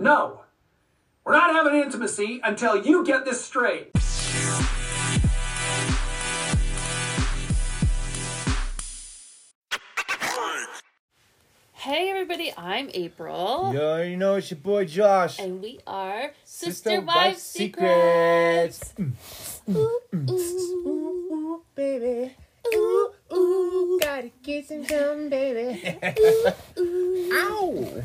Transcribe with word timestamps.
No. 0.00 0.42
We're 1.24 1.32
not 1.32 1.52
having 1.52 1.74
intimacy 1.82 2.40
until 2.44 2.76
you 2.76 3.04
get 3.04 3.24
this 3.24 3.44
straight. 3.44 3.90
Hey 11.72 12.10
everybody, 12.10 12.52
I'm 12.56 12.90
April. 12.94 13.72
You 13.72 13.80
already 13.80 14.14
know 14.14 14.36
it's 14.36 14.52
your 14.52 14.60
boy 14.60 14.84
Josh. 14.84 15.40
And 15.40 15.60
we 15.60 15.80
are 15.84 16.30
Sister, 16.44 16.90
Sister 16.90 17.00
Wife 17.00 17.16
Wife 17.16 17.38
Secrets. 17.38 18.94
Mm, 18.96 19.12
mm, 19.68 19.88
mm, 20.12 20.30
ooh, 20.30 20.86
ooh, 20.86 21.62
baby. 21.74 22.36
Ooh, 22.72 23.10
ooh, 23.32 23.98
gotta 24.00 24.30
get 24.44 24.68
some, 24.68 24.84
some 24.86 25.28
baby. 25.28 25.98
Ow! 27.32 28.02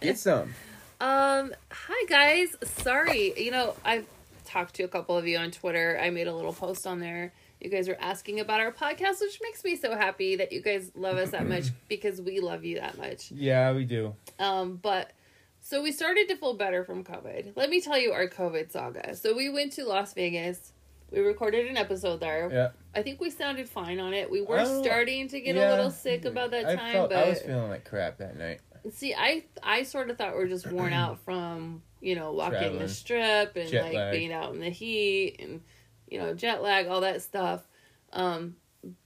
Get 0.00 0.18
some. 0.18 0.54
Um, 1.00 1.54
hi 1.70 2.04
guys. 2.08 2.56
Sorry, 2.64 3.32
you 3.36 3.50
know, 3.52 3.76
I've 3.84 4.06
talked 4.44 4.74
to 4.76 4.82
a 4.82 4.88
couple 4.88 5.16
of 5.16 5.26
you 5.26 5.38
on 5.38 5.50
Twitter. 5.52 5.98
I 6.02 6.10
made 6.10 6.26
a 6.26 6.34
little 6.34 6.52
post 6.52 6.86
on 6.86 6.98
there. 6.98 7.32
You 7.60 7.70
guys 7.70 7.88
were 7.88 7.96
asking 8.00 8.40
about 8.40 8.60
our 8.60 8.72
podcast, 8.72 9.20
which 9.20 9.38
makes 9.42 9.62
me 9.64 9.76
so 9.76 9.96
happy 9.96 10.36
that 10.36 10.52
you 10.52 10.60
guys 10.60 10.90
love 10.96 11.16
us 11.16 11.30
that 11.30 11.46
much 11.46 11.66
because 11.88 12.20
we 12.20 12.40
love 12.40 12.64
you 12.64 12.76
that 12.80 12.98
much. 12.98 13.30
Yeah, 13.30 13.72
we 13.72 13.84
do. 13.84 14.14
Um, 14.40 14.76
but 14.82 15.12
so 15.60 15.82
we 15.82 15.92
started 15.92 16.28
to 16.28 16.36
feel 16.36 16.54
better 16.54 16.84
from 16.84 17.04
COVID. 17.04 17.52
Let 17.56 17.70
me 17.70 17.80
tell 17.80 17.98
you 17.98 18.12
our 18.12 18.26
COVID 18.28 18.72
saga. 18.72 19.14
So 19.14 19.36
we 19.36 19.48
went 19.50 19.72
to 19.74 19.84
Las 19.84 20.14
Vegas. 20.14 20.72
We 21.10 21.20
recorded 21.20 21.66
an 21.68 21.76
episode 21.76 22.20
there. 22.20 22.50
Yeah. 22.52 22.68
I 22.94 23.02
think 23.02 23.20
we 23.20 23.30
sounded 23.30 23.68
fine 23.68 23.98
on 23.98 24.12
it. 24.14 24.30
We 24.30 24.40
were 24.42 24.58
Oh, 24.60 24.82
starting 24.82 25.28
to 25.28 25.40
get 25.40 25.56
a 25.56 25.70
little 25.70 25.90
sick 25.90 26.24
about 26.24 26.50
that 26.50 26.66
I 26.66 26.74
time, 26.76 26.92
felt 26.92 27.10
but 27.10 27.18
I 27.18 27.28
was 27.28 27.40
feeling 27.40 27.70
like 27.70 27.84
crap 27.84 28.18
that 28.18 28.36
night. 28.36 28.60
See, 28.92 29.14
I 29.14 29.44
I 29.62 29.82
sort 29.82 30.10
of 30.10 30.18
thought 30.18 30.36
we 30.36 30.42
are 30.42 30.48
just 30.48 30.70
worn 30.70 30.92
out 30.92 31.18
from 31.24 31.82
you 32.00 32.14
know 32.14 32.32
walking 32.32 32.58
Traveling. 32.58 32.78
the 32.80 32.88
strip 32.88 33.56
and 33.56 33.68
Jet 33.70 33.84
like 33.84 33.94
lag. 33.94 34.12
being 34.12 34.32
out 34.32 34.52
in 34.54 34.60
the 34.60 34.70
heat 34.70 35.36
and 35.40 35.60
you 36.08 36.18
know 36.18 36.34
jet 36.34 36.62
lag, 36.62 36.86
all 36.86 37.00
that 37.02 37.22
stuff. 37.22 37.66
Um, 38.12 38.56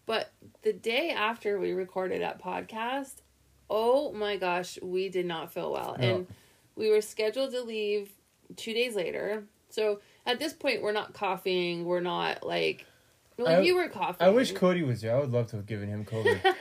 but 0.06 0.32
the 0.62 0.72
day 0.72 1.10
after 1.10 1.58
we 1.58 1.72
recorded 1.72 2.22
that 2.22 2.42
podcast, 2.42 3.14
oh 3.70 4.12
my 4.12 4.36
gosh, 4.36 4.78
we 4.82 5.08
did 5.08 5.26
not 5.26 5.52
feel 5.52 5.72
well, 5.72 5.96
No. 5.98 6.14
and 6.16 6.26
we 6.76 6.90
were 6.90 7.00
scheduled 7.00 7.52
to 7.52 7.62
leave 7.62 8.10
two 8.56 8.72
days 8.74 8.94
later. 8.94 9.44
So 9.70 10.00
at 10.26 10.38
this 10.38 10.52
point, 10.52 10.82
we're 10.82 10.92
not 10.92 11.14
coughing. 11.14 11.84
We're 11.84 12.00
not 12.00 12.46
like. 12.46 12.86
Well, 13.38 13.60
I- 13.60 13.60
you 13.60 13.74
were 13.76 13.88
coughing. 13.88 14.26
I 14.26 14.30
wish 14.30 14.52
Cody 14.52 14.82
was 14.82 15.00
there. 15.00 15.16
I 15.16 15.20
would 15.20 15.32
love 15.32 15.46
to 15.48 15.56
have 15.56 15.66
given 15.66 15.88
him 15.88 16.04
COVID. 16.04 16.40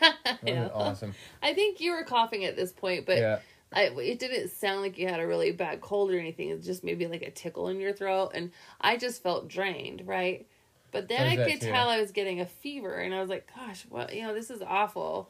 That 0.44 0.44
would 0.44 0.72
awesome. 0.73 1.13
I 1.44 1.53
think 1.53 1.80
you 1.80 1.91
were 1.91 2.03
coughing 2.03 2.45
at 2.45 2.55
this 2.55 2.72
point, 2.72 3.05
but 3.05 3.17
yeah. 3.17 3.39
I, 3.73 3.83
it 3.83 4.17
didn't 4.19 4.50
sound 4.50 4.81
like 4.81 4.97
you 4.97 5.08
had 5.08 5.19
a 5.19 5.28
really 5.28 5.52
bad 5.52 5.80
cold 5.81 6.11
or 6.11 6.17
anything. 6.19 6.50
It's 6.50 6.66
just 6.66 6.83
maybe 6.83 7.05
like 7.08 7.22
a 7.22 7.30
tickle 7.31 7.67
in 7.67 7.80
your 7.80 7.94
throat, 7.94 8.31
and 8.33 8.52
I 8.80 8.97
just 8.97 9.22
felt 9.22 9.47
drained, 9.47 10.08
right? 10.08 10.47
But 10.91 11.08
then 11.08 11.28
I 11.28 11.36
could 11.36 11.61
tell 11.61 11.89
I 11.89 12.00
was 12.02 12.11
getting 12.11 12.41
a 12.41 12.45
fever, 12.45 12.95
and 12.95 13.13
I 13.13 13.22
was 13.22 13.30
like, 13.30 13.50
"Gosh, 13.56 13.85
what? 13.88 14.13
You 14.16 14.23
know, 14.23 14.33
this 14.33 14.50
is 14.50 14.61
awful." 14.61 15.30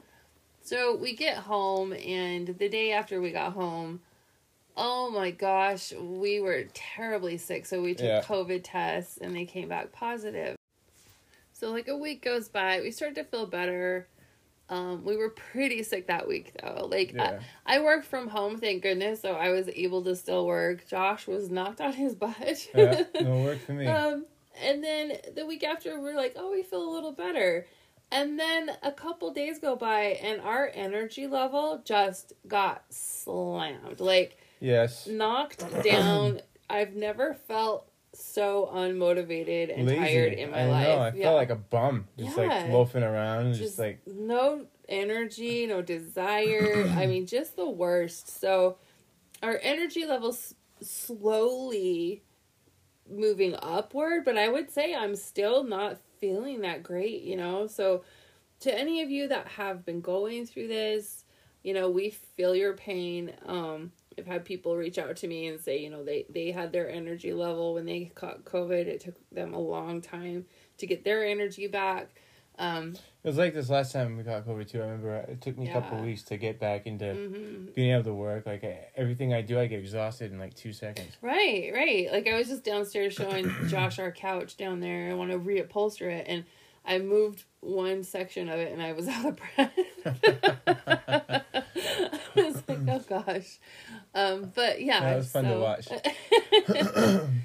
So 0.64 0.96
we 0.96 1.16
get 1.16 1.38
home, 1.38 1.92
and 1.94 2.48
the 2.48 2.70
day 2.70 2.94
after 2.94 3.20
we 3.22 3.32
got 3.32 3.54
home, 3.54 4.00
oh 4.78 5.12
my 5.12 5.32
gosh, 5.32 5.92
we 5.94 6.40
were 6.40 6.64
terribly 6.74 7.38
sick. 7.38 7.66
So 7.66 7.82
we 7.82 7.94
took 7.96 8.06
Yeah. 8.08 8.22
COVID 8.24 8.62
tests, 8.64 9.18
and 9.18 9.36
they 9.36 9.46
came 9.46 9.68
back 9.70 9.92
positive. 9.92 10.56
So 11.62 11.70
like 11.70 11.88
a 11.88 11.96
week 11.96 12.24
goes 12.24 12.50
by, 12.50 12.82
we 12.82 12.90
started 12.90 13.14
to 13.18 13.24
feel 13.24 13.46
better. 13.46 14.08
Um, 14.68 15.04
we 15.06 15.16
were 15.16 15.30
pretty 15.30 15.84
sick 15.84 16.08
that 16.08 16.28
week 16.28 16.54
though. 16.60 16.88
Like 16.90 17.14
Yeah. 17.14 17.40
I, 17.68 17.76
I 17.78 17.84
work 17.84 18.04
from 18.04 18.30
home, 18.30 18.58
thank 18.58 18.82
goodness, 18.82 19.22
so 19.22 19.34
I 19.34 19.50
was 19.52 19.70
able 19.70 20.04
to 20.06 20.16
still 20.16 20.48
work. 20.48 20.88
Josh 20.88 21.28
was 21.28 21.52
knocked 21.52 21.80
on 21.80 21.94
his 21.94 22.16
butt. 22.16 22.68
Yeah. 22.76 23.04
No 23.22 23.44
work 23.44 23.60
for 23.60 23.74
me. 23.74 23.86
um, 23.86 24.26
and 24.60 24.84
then 24.84 25.18
the 25.36 25.46
week 25.46 25.64
after, 25.64 26.02
we're 26.02 26.16
like, 26.16 26.34
oh, 26.36 26.52
we 26.52 26.64
feel 26.64 26.82
a 26.82 26.92
little 26.92 27.12
better. 27.12 27.68
And 28.12 28.40
then 28.40 28.72
a 28.82 28.92
couple 28.92 29.32
days 29.32 29.60
go 29.60 29.76
by, 29.76 30.18
and 30.24 30.42
our 30.42 30.72
energy 30.74 31.28
level 31.28 31.84
just 31.86 32.34
got 32.48 32.86
slammed, 32.90 34.00
like 34.00 34.36
yes. 34.60 35.06
knocked 35.06 35.64
down. 35.84 36.42
I've 36.72 36.96
never 36.96 37.36
felt 37.36 37.91
so 38.32 38.70
unmotivated 38.74 39.78
and 39.78 39.88
Lazy. 39.88 40.00
tired 40.00 40.34
in 40.34 40.52
my 40.52 40.64
I 40.64 40.68
life. 40.68 40.88
know. 40.88 41.00
I 41.02 41.12
Yeah. 41.12 41.24
felt 41.24 41.38
like 41.38 41.50
a 41.50 41.56
bum, 41.56 42.08
just 42.18 42.38
like 42.38 42.68
loafing 42.68 43.04
around, 43.04 43.54
just, 43.54 43.62
just 43.62 43.80
like 43.80 44.02
no 44.06 44.66
energy, 44.88 45.66
no 45.68 45.82
desire. 45.82 46.88
I 46.98 47.08
mean, 47.08 47.26
just 47.26 47.56
the 47.56 47.70
worst. 47.70 48.40
So 48.40 48.78
our 49.44 49.60
energy 49.62 50.06
levels 50.06 50.56
slowly 50.82 52.24
moving 53.10 53.56
upward, 53.62 54.26
but 54.26 54.38
I 54.38 54.48
would 54.50 54.72
say 54.72 54.96
I'm 54.96 55.16
still 55.16 55.64
not 55.64 55.98
feeling 56.20 56.62
that 56.62 56.84
great, 56.84 57.24
you 57.24 57.36
know? 57.36 57.68
So 57.68 58.04
to 58.62 58.78
any 58.78 59.02
of 59.02 59.10
you 59.10 59.28
that 59.28 59.48
have 59.48 59.86
been 59.86 60.02
going 60.02 60.46
through 60.46 60.68
this, 60.68 61.26
you 61.64 61.74
know, 61.74 61.90
we 61.90 62.12
feel 62.12 62.56
your 62.56 62.74
pain. 62.74 63.34
Um 63.46 63.92
I've 64.18 64.28
had 64.28 64.46
people 64.46 64.76
reach 64.76 64.98
out 64.98 65.16
to 65.18 65.28
me 65.28 65.48
and 65.48 65.60
say, 65.60 65.80
you 65.80 65.90
know, 65.90 66.04
they 66.04 66.26
they 66.30 66.52
had 66.52 66.72
their 66.72 66.90
energy 66.90 67.34
level 67.34 67.74
when 67.76 67.86
they 67.86 68.12
caught 68.16 68.44
COVID. 68.46 68.88
It 68.88 69.00
took 69.02 69.16
them 69.32 69.54
a 69.54 69.60
long 69.60 70.02
time 70.02 70.46
to 70.78 70.88
get 70.88 71.04
their 71.04 71.26
energy 71.26 71.68
back. 71.68 72.10
Um 72.60 72.96
it 73.24 73.28
was 73.28 73.38
like 73.38 73.54
this 73.54 73.70
last 73.70 73.94
time 73.94 74.18
we 74.18 74.24
got 74.24 74.46
COVID 74.46 74.68
too. 74.70 74.80
I 74.80 74.86
remember 74.86 75.16
it 75.16 75.40
took 75.42 75.58
me 75.58 75.70
a 75.70 75.74
couple 75.74 75.98
Yeah. 76.00 76.04
weeks 76.06 76.24
to 76.24 76.38
get 76.38 76.60
back 76.60 76.86
into 76.88 77.06
mhm. 77.06 77.74
being 77.74 77.92
able 77.94 78.04
to 78.06 78.14
work. 78.14 78.46
Like 78.46 78.64
I, 78.64 78.88
everything 78.98 79.34
I 79.34 79.42
do, 79.42 79.58
I 79.60 79.68
get 79.68 79.80
exhausted 79.80 80.32
in 80.34 80.40
like 80.40 80.56
two 80.56 80.74
seconds. 80.74 81.16
Right, 81.22 81.72
right. 81.74 82.12
Like 82.12 82.28
I 82.28 82.36
was 82.38 82.48
just 82.50 82.64
downstairs 82.64 83.14
showing 83.14 83.50
Josh 83.68 84.00
our 84.00 84.12
couch 84.12 84.58
down 84.58 84.80
there. 84.82 85.10
I 85.10 85.14
want 85.14 85.32
to 85.32 85.40
reupholster 85.40 86.12
it, 86.12 86.26
and 86.28 86.44
I 86.84 86.98
moved 87.00 87.44
one 87.62 88.04
section 88.04 88.50
of 88.50 88.60
it, 88.60 88.74
and 88.74 88.82
I 88.82 88.92
was 88.94 89.08
out 89.16 89.26
of 89.26 89.40
breath. 89.56 89.72
I 92.36 92.42
was 92.44 92.64
like, 92.68 92.80
oh 92.88 93.00
gosh. 93.08 93.60
Um, 94.16 94.52
but 94.56 94.82
yeah, 94.82 95.00
That 95.02 95.18
was 95.18 95.32
fun 95.32 95.46
to 95.46 95.58
watch. 95.58 95.88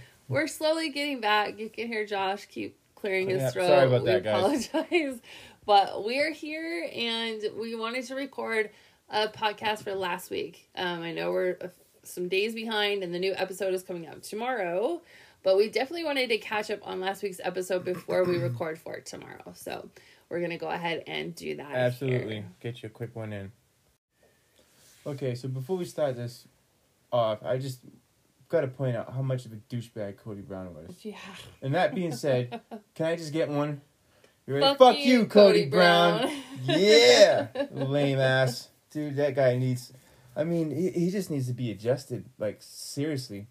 We're 0.29 0.47
slowly 0.49 0.91
getting 0.91 1.21
back. 1.21 1.59
You 1.59 1.69
can 1.69 1.87
hear 1.87 2.05
Josh 2.05 2.47
keep 2.47 2.77
clearing 2.97 3.29
his 3.29 3.41
Yeah, 3.43 3.51
throat. 3.51 3.67
sorry 3.69 3.87
about 3.87 4.03
we 4.03 4.07
that, 4.11 4.25
guys. 4.25 4.67
apologize, 4.75 5.21
but 5.67 6.05
we're 6.05 6.33
here, 6.33 6.89
and 6.93 7.41
we 7.59 7.77
wanted 7.77 8.05
to 8.07 8.15
record 8.17 8.71
a 9.09 9.29
podcast 9.29 9.85
for 9.85 9.95
last 9.95 10.31
week. 10.31 10.69
Um, 10.75 11.03
I 11.03 11.13
know 11.13 11.31
we're 11.31 11.57
some 12.03 12.29
days 12.29 12.55
behind, 12.55 13.05
and 13.05 13.15
the 13.15 13.19
new 13.21 13.35
episode 13.37 13.73
is 13.75 13.83
coming 13.85 14.07
out 14.07 14.23
tomorrow. 14.25 15.01
But 15.45 15.57
we 15.57 15.69
definitely 15.69 16.03
wanted 16.03 16.29
to 16.31 16.39
catch 16.39 16.73
up 16.73 16.81
on 16.83 16.99
last 16.99 17.23
week's 17.23 17.39
episode 17.45 17.85
before 17.85 18.25
we 18.25 18.37
record 18.39 18.81
for 18.81 18.97
it 18.97 19.07
tomorrow. 19.07 19.53
So 19.55 19.89
we're 20.29 20.41
gonna 20.41 20.59
go 20.59 20.69
ahead 20.71 21.05
and 21.07 21.37
do 21.37 21.55
that. 21.57 21.71
Absolutely, 21.73 22.37
here. 22.37 22.45
get 22.59 22.83
you 22.83 22.89
a 22.89 22.91
quick 22.91 23.15
one 23.15 23.33
in. 23.33 23.53
Okay, 25.07 25.35
so 25.35 25.49
before 25.49 25.77
we 25.77 25.85
start 25.85 26.17
this 26.17 26.47
off, 27.13 27.43
I 27.45 27.59
just 27.59 27.81
got 28.49 28.63
to 28.63 28.69
point 28.69 28.97
out 28.97 29.13
how 29.13 29.23
much 29.23 29.47
of 29.47 29.53
a 29.53 29.57
douchebag 29.57 30.17
Cody 30.19 30.41
Brown 30.43 30.75
was. 30.75 30.97
Yeah. 31.05 31.17
And 31.63 31.75
that 31.75 31.95
being 31.95 32.13
said, 32.13 32.61
can 32.95 33.07
I 33.07 33.17
just 33.17 33.33
get 33.33 33.49
one? 33.49 33.81
You 34.47 34.55
ready? 34.55 34.67
Fuck 34.67 34.79
Fuck, 34.79 34.99
you, 34.99 35.03
you, 35.21 35.27
Cody, 35.27 35.59
Cody 35.61 35.71
Brown. 35.71 36.21
Brown. 36.23 36.33
yeah, 36.81 37.47
lame 37.73 38.19
ass 38.19 38.69
dude. 38.91 39.17
That 39.17 39.35
guy 39.35 39.57
needs. 39.57 39.93
I 40.37 40.45
mean, 40.45 40.71
he, 40.71 40.91
he 40.91 41.11
just 41.11 41.31
needs 41.31 41.47
to 41.49 41.53
be 41.53 41.71
adjusted. 41.71 42.25
Like 42.39 42.59
seriously, 42.61 43.47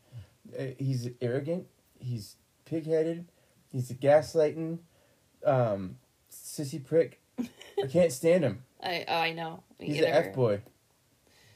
Uh, 0.58 0.68
he's 0.78 1.10
arrogant. 1.22 1.68
He's 2.00 2.36
pig-headed. 2.66 3.26
He's 3.72 3.90
a 3.92 3.96
gaslighting, 3.96 4.80
um, 5.46 5.98
sissy 6.32 6.84
prick. 6.84 7.20
I 7.40 7.88
can't 7.90 8.12
stand 8.12 8.44
him. 8.46 8.64
I 8.82 9.06
I 9.08 9.32
know. 9.34 9.64
He's 9.80 9.98
either. 9.98 10.08
an 10.08 10.28
f 10.28 10.34
boy. 10.36 10.62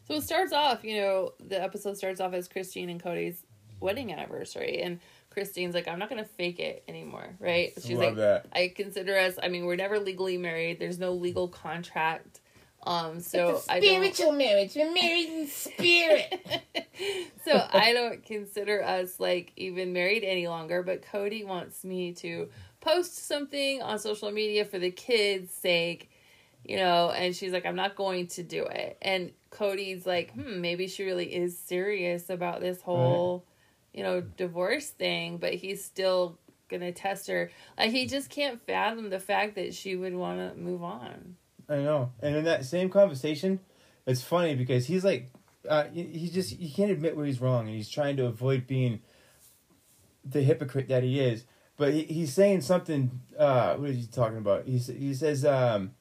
So 0.09 0.16
it 0.16 0.24
starts 0.24 0.52
off, 0.52 0.84
you 0.84 1.00
know, 1.00 1.34
the 1.40 1.62
episode 1.62 1.96
starts 1.96 2.20
off 2.20 2.34
as 2.34 2.47
Christine 2.47 2.90
and 2.90 3.02
Cody's 3.02 3.44
wedding 3.79 4.11
anniversary, 4.11 4.82
and 4.82 5.00
Christine's 5.29 5.76
like, 5.76 5.88
"I'm 5.88 6.00
not 6.00 6.09
gonna 6.09 6.26
fake 6.26 6.59
it 6.59 6.84
anymore," 6.88 7.35
right? 7.40 7.73
She's 7.76 7.91
Love 7.91 8.00
like, 8.00 8.16
that. 8.16 8.46
"I 8.52 8.73
consider 8.76 9.16
us. 9.16 9.35
I 9.41 9.50
mean, 9.50 9.66
we're 9.66 9.76
never 9.76 10.00
legally 10.00 10.38
married. 10.38 10.79
There's 10.79 10.97
no 10.97 11.14
legal 11.14 11.47
contract. 11.47 12.40
Um, 12.84 13.20
so 13.20 13.61
I 13.70 13.79
don't. 13.79 14.38
marriage. 14.38 14.73
We're 14.76 14.91
married 14.91 15.29
in 15.29 15.47
spirit. 15.47 16.64
so 17.46 17.67
I 17.72 17.94
don't 17.94 18.26
consider 18.26 18.84
us 18.84 19.20
like 19.20 19.52
even 19.58 19.94
married 19.94 20.23
any 20.23 20.47
longer. 20.47 20.82
But 20.82 21.03
Cody 21.03 21.44
wants 21.44 21.84
me 21.84 22.14
to 22.14 22.50
post 22.82 23.28
something 23.28 23.84
on 23.84 24.00
social 24.00 24.32
media 24.32 24.66
for 24.66 24.79
the 24.79 24.91
kids' 24.91 25.53
sake, 25.53 26.09
you 26.66 26.78
know. 26.78 27.11
And 27.11 27.35
she's 27.35 27.52
like, 27.52 27.66
I'm 27.66 27.76
not 27.76 27.96
going 27.96 28.28
to 28.28 28.44
do 28.44 28.66
it. 28.66 28.97
And 29.02 29.32
Cody's 29.50 30.06
like, 30.06 30.34
hmm, 30.34 30.61
maybe 30.61 30.88
she 30.88 31.03
really 31.03 31.34
is 31.34 31.58
serious 31.58 32.29
about 32.29 32.61
this 32.61 32.82
whole, 32.82 33.46
you 33.94 34.03
know, 34.03 34.22
divorce 34.22 34.90
thing. 34.90 35.38
But 35.38 35.56
he's 35.56 35.84
still 35.84 36.38
gonna 36.70 36.91
test 36.91 37.28
her. 37.28 37.52
Like 37.78 37.91
he 37.91 38.06
just 38.06 38.29
can't 38.29 38.61
fathom 38.66 39.09
the 39.09 39.20
fact 39.20 39.56
that 39.56 39.73
she 39.73 39.96
would 39.96 40.16
want 40.16 40.40
to 40.40 40.59
move 40.59 40.84
on. 40.84 41.35
I 41.67 41.78
know. 41.78 42.11
And 42.20 42.35
in 42.35 42.46
that 42.46 42.66
same 42.66 42.90
conversation, 42.90 43.59
it's 44.06 44.23
funny 44.23 44.56
because 44.56 44.88
he's 44.88 45.03
like, 45.03 45.29
uh, 45.67 45.85
he 45.94 46.29
just 46.29 46.56
he 46.56 46.70
can't 46.70 46.91
admit 46.91 47.16
where 47.16 47.26
he's 47.26 47.41
wrong, 47.41 47.67
and 47.67 47.76
he's 47.76 47.90
trying 47.90 48.17
to 48.17 48.26
avoid 48.26 48.66
being 48.66 49.02
the 50.23 50.41
hypocrite 50.41 50.88
that 50.88 51.03
he 51.03 51.20
is. 51.20 51.46
But 51.78 51.94
he, 51.94 52.03
he's 52.03 52.34
saying 52.34 52.61
something. 52.61 53.22
Uh, 53.38 53.76
what 53.76 53.90
is 53.90 53.97
he 53.97 54.08
talking 54.08 54.38
about? 54.38 54.66
He 54.66 54.78
he 54.78 55.14
says 55.14 55.46
um, 55.46 55.91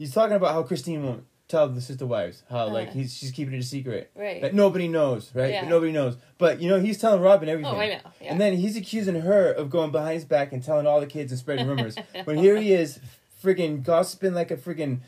he's 0.00 0.12
talking 0.14 0.34
about 0.36 0.52
how 0.54 0.62
Christine 0.64 1.04
won't 1.04 1.24
tell 1.48 1.68
the 1.68 1.80
sister 1.80 2.06
wives 2.06 2.42
how 2.48 2.68
like 2.68 2.88
Uh. 2.88 2.92
he's 2.92 3.12
she's 3.16 3.30
keeping 3.32 3.54
it 3.54 3.58
a 3.58 3.62
secret 3.62 4.10
Right. 4.14 4.40
that 4.42 4.54
nobody 4.54 4.86
knows, 4.88 5.30
right? 5.34 5.50
Yeah. 5.52 5.62
But 5.62 5.68
nobody 5.70 5.92
knows. 5.92 6.16
But 6.38 6.60
you 6.60 6.68
know 6.70 6.78
he's 6.80 6.98
telling 6.98 7.20
Robin 7.22 7.48
everything. 7.48 7.72
Oh, 7.74 7.78
I 7.78 7.88
know. 7.88 7.98
Yeah. 8.20 8.32
And 8.32 8.40
then 8.40 8.54
he's 8.56 8.76
accusing 8.76 9.20
her 9.20 9.52
of 9.52 9.68
going 9.70 9.90
behind 9.92 10.14
his 10.14 10.24
back 10.24 10.52
and 10.52 10.62
telling 10.64 10.86
all 10.86 11.00
the 11.00 11.06
kids 11.06 11.30
and 11.32 11.38
spreading 11.38 11.66
rumors. 11.68 11.96
but 12.26 12.36
here 12.38 12.56
he 12.56 12.72
is, 12.72 12.98
friggin' 13.42 13.82
gossiping 13.82 14.32
like 14.34 14.50
a 14.50 14.56
friggin' 14.56 15.00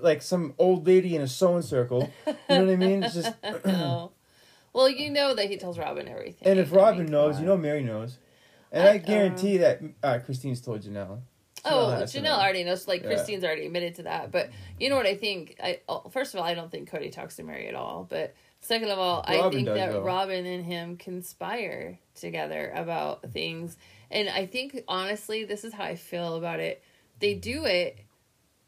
like 0.00 0.20
some 0.22 0.54
old 0.58 0.86
lady 0.86 1.14
in 1.14 1.22
a 1.22 1.28
sewing 1.28 1.62
circle. 1.62 2.10
You 2.26 2.34
know 2.48 2.64
what 2.64 2.72
I 2.72 2.76
mean? 2.76 3.02
It's 3.04 3.14
just 3.14 3.32
no. 3.64 4.10
Well, 4.72 4.88
you 4.88 5.08
know 5.10 5.32
that 5.36 5.48
he 5.48 5.56
tells 5.56 5.78
Robin 5.78 6.08
everything. 6.08 6.48
and 6.48 6.58
if 6.58 6.72
Robin 6.72 7.06
knows, 7.06 7.38
you 7.38 7.46
know. 7.46 7.56
Mary 7.56 7.80
knows. 7.84 8.18
And 8.72 8.82
I- 8.88 8.94
I 8.94 8.98
guarantee 8.98 9.58
that 9.58 9.80
uh, 10.02 10.18
Christine's 10.18 10.60
told 10.60 10.82
Janelle. 10.82 11.20
Oh, 11.64 11.96
Janelle 12.02 12.38
already 12.38 12.64
knows. 12.64 12.86
Like 12.86 13.02
Yeah. 13.02 13.08
Christine's 13.08 13.44
already 13.44 13.66
admitted 13.66 13.96
to 13.96 14.02
that. 14.04 14.30
But 14.30 14.50
you 14.78 14.90
know 14.90 14.96
what 14.96 15.06
I 15.06 15.14
think? 15.14 15.56
I 15.62 15.80
oh, 15.88 16.08
first 16.10 16.34
of 16.34 16.40
all, 16.40 16.46
I 16.46 16.54
don't 16.54 16.70
think 16.70 16.90
Cody 16.90 17.10
talks 17.10 17.36
to 17.36 17.42
Mary 17.42 17.68
at 17.68 17.74
all. 17.74 18.06
But 18.08 18.34
second 18.60 18.90
of 18.90 18.98
all, 18.98 19.24
I 19.26 19.48
think 19.50 19.66
that 19.66 19.92
though. 19.92 20.02
Robin 20.02 20.44
and 20.46 20.64
him 20.64 20.96
conspire 20.96 21.98
together 22.14 22.72
about 22.74 23.30
things. 23.32 23.76
And 24.10 24.28
I 24.28 24.46
think 24.46 24.82
honestly, 24.88 25.44
this 25.44 25.64
is 25.64 25.72
how 25.72 25.84
I 25.84 25.96
feel 25.96 26.36
about 26.36 26.60
it. 26.60 26.82
They 27.20 27.34
do 27.34 27.64
it 27.64 27.98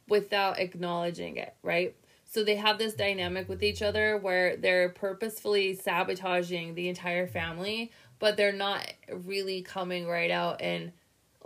without 0.09 0.59
acknowledging 0.59 1.37
it, 1.37 1.55
right? 1.63 1.95
So 2.29 2.45
they 2.45 2.57
have 2.57 2.79
this 2.79 2.95
dynamic 2.95 3.49
with 3.49 3.63
each 3.63 3.83
other 3.83 4.19
where 4.19 4.57
they're 4.57 4.89
purposefully 4.91 5.75
sabotaging 5.75 6.75
the 6.75 6.89
entire 6.89 7.27
family, 7.27 7.93
but 8.19 8.37
they're 8.37 8.53
not 8.53 8.93
really 9.11 9.63
coming 9.63 10.07
right 10.07 10.31
out 10.31 10.61
and 10.61 10.93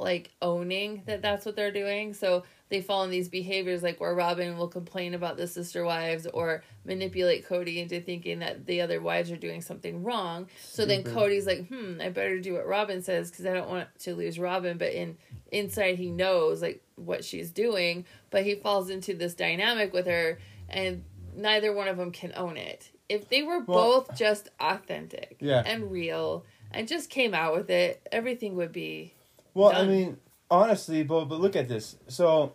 like 0.01 0.31
owning 0.43 1.03
that 1.07 1.23
that's 1.23 1.45
what 1.47 1.57
they're 1.57 1.71
doing. 1.73 2.15
So 2.15 2.45
they 2.69 2.81
fall 2.81 3.03
in 3.05 3.11
these 3.11 3.29
behaviors 3.29 3.83
like 3.83 4.01
where 4.01 4.15
Robin 4.15 4.57
will 4.57 4.69
complain 4.69 5.15
about 5.15 5.37
the 5.37 5.47
sister 5.47 5.85
wives 5.85 6.27
or 6.27 6.63
manipulate 6.85 7.47
Cody 7.47 7.81
into 7.81 8.01
thinking 8.01 8.39
that 8.41 8.67
the 8.67 8.81
other 8.81 9.01
wives 9.01 9.31
are 9.31 9.37
doing 9.37 9.61
something 9.61 10.03
wrong. 10.05 10.47
So 10.63 10.85
then 10.85 11.01
Stupid. 11.01 11.15
Cody's 11.15 11.47
like, 11.47 11.69
"Hmm, 11.69 12.01
I 12.01 12.09
better 12.11 12.39
do 12.41 12.55
what 12.55 12.67
Robin 12.67 13.03
says 13.03 13.31
because 13.31 13.47
I 13.47 13.53
don't 13.55 13.69
want 13.69 13.89
to 14.01 14.15
lose 14.15 14.39
Robin." 14.39 14.79
But 14.79 14.93
in 14.93 15.17
inside, 15.53 15.97
he 15.97 16.11
knows 16.11 16.63
like 16.63 16.83
what 16.97 17.25
she's 17.25 17.51
doing, 17.51 18.05
but 18.31 18.45
he 18.45 18.55
falls 18.55 18.89
into 18.91 19.15
this 19.15 19.35
dynamic 19.35 19.93
with 19.93 20.07
her, 20.07 20.39
and 20.69 21.03
neither 21.35 21.73
one 21.73 21.89
of 21.89 21.97
them 21.97 22.13
can 22.13 22.33
own 22.37 22.57
it. 22.57 22.91
If 23.09 23.29
they 23.29 23.43
were 23.43 23.59
Well- 23.61 24.03
both 24.07 24.17
just 24.17 24.49
authentic 24.61 25.37
Yeah. 25.41 25.63
and 25.67 25.91
real 25.91 26.45
and 26.71 26.87
just 26.87 27.11
came 27.11 27.35
out 27.35 27.53
with 27.57 27.69
it, 27.69 28.07
everything 28.13 28.55
would 28.55 28.71
be 28.71 29.15
Well, 29.55 29.73
I 29.75 29.85
mean, 29.85 30.17
honestly, 30.51 31.03
but 31.03 31.27
but 31.27 31.41
look 31.41 31.57
at 31.57 31.69
this. 31.69 31.97
So, 32.09 32.55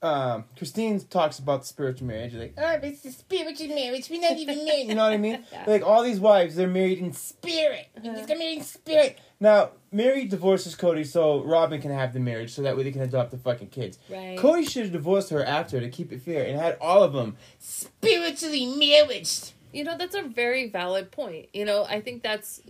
um, 0.00 0.44
Christine 0.56 1.00
talks 1.00 1.38
about 1.40 1.62
the 1.62 1.66
spiritual 1.66 2.06
marriage. 2.06 2.34
Like, 2.34 2.54
oh, 2.56 2.78
it's 2.82 3.04
a 3.04 3.10
spiritual 3.10 3.68
marriage. 3.74 4.08
We're 4.08 4.20
not 4.20 4.36
even 4.38 4.64
married. 4.64 4.88
You 4.88 4.94
know 4.94 5.04
what 5.04 5.12
I 5.12 5.16
mean? 5.16 5.44
Yeah. 5.50 5.64
Like 5.66 5.82
all 5.84 6.02
these 6.04 6.20
wives, 6.20 6.54
they're 6.54 6.68
married 6.68 6.98
in 6.98 7.12
spirit. 7.12 7.88
They 8.00 8.08
just 8.10 8.28
got 8.28 8.38
married 8.38 8.58
in 8.58 8.64
spirit. 8.64 9.18
Now, 9.40 9.70
Mary 9.90 10.24
divorces 10.24 10.74
Cody 10.74 11.04
so 11.04 11.42
Robin 11.42 11.80
can 11.80 11.90
have 11.90 12.12
the 12.12 12.20
marriage, 12.20 12.52
so 12.52 12.62
that 12.62 12.76
way 12.76 12.82
they 12.84 12.92
can 12.92 13.02
adopt 13.02 13.30
the 13.30 13.38
fucking 13.38 13.68
kids. 13.68 13.98
right. 14.10 14.38
Cody 14.38 14.64
should 14.64 14.82
have 14.84 14.92
divorced 14.92 15.30
her 15.30 15.44
after 15.44 15.80
to 15.80 15.88
keep 15.88 16.12
it 16.12 16.22
fair 16.22 16.44
and 16.44 16.58
had 16.58 16.76
all 16.80 17.02
of 17.02 17.12
them 17.12 17.36
spiritually 17.58 18.66
married. 18.66 19.28
You 19.72 19.84
know, 19.84 19.96
that's 19.98 20.14
a 20.14 20.22
very 20.22 20.70
valid 20.70 21.10
point. 21.10 21.48
You 21.52 21.64
know, 21.64 21.84
I 21.84 22.00
think 22.00 22.22
that's 22.22 22.60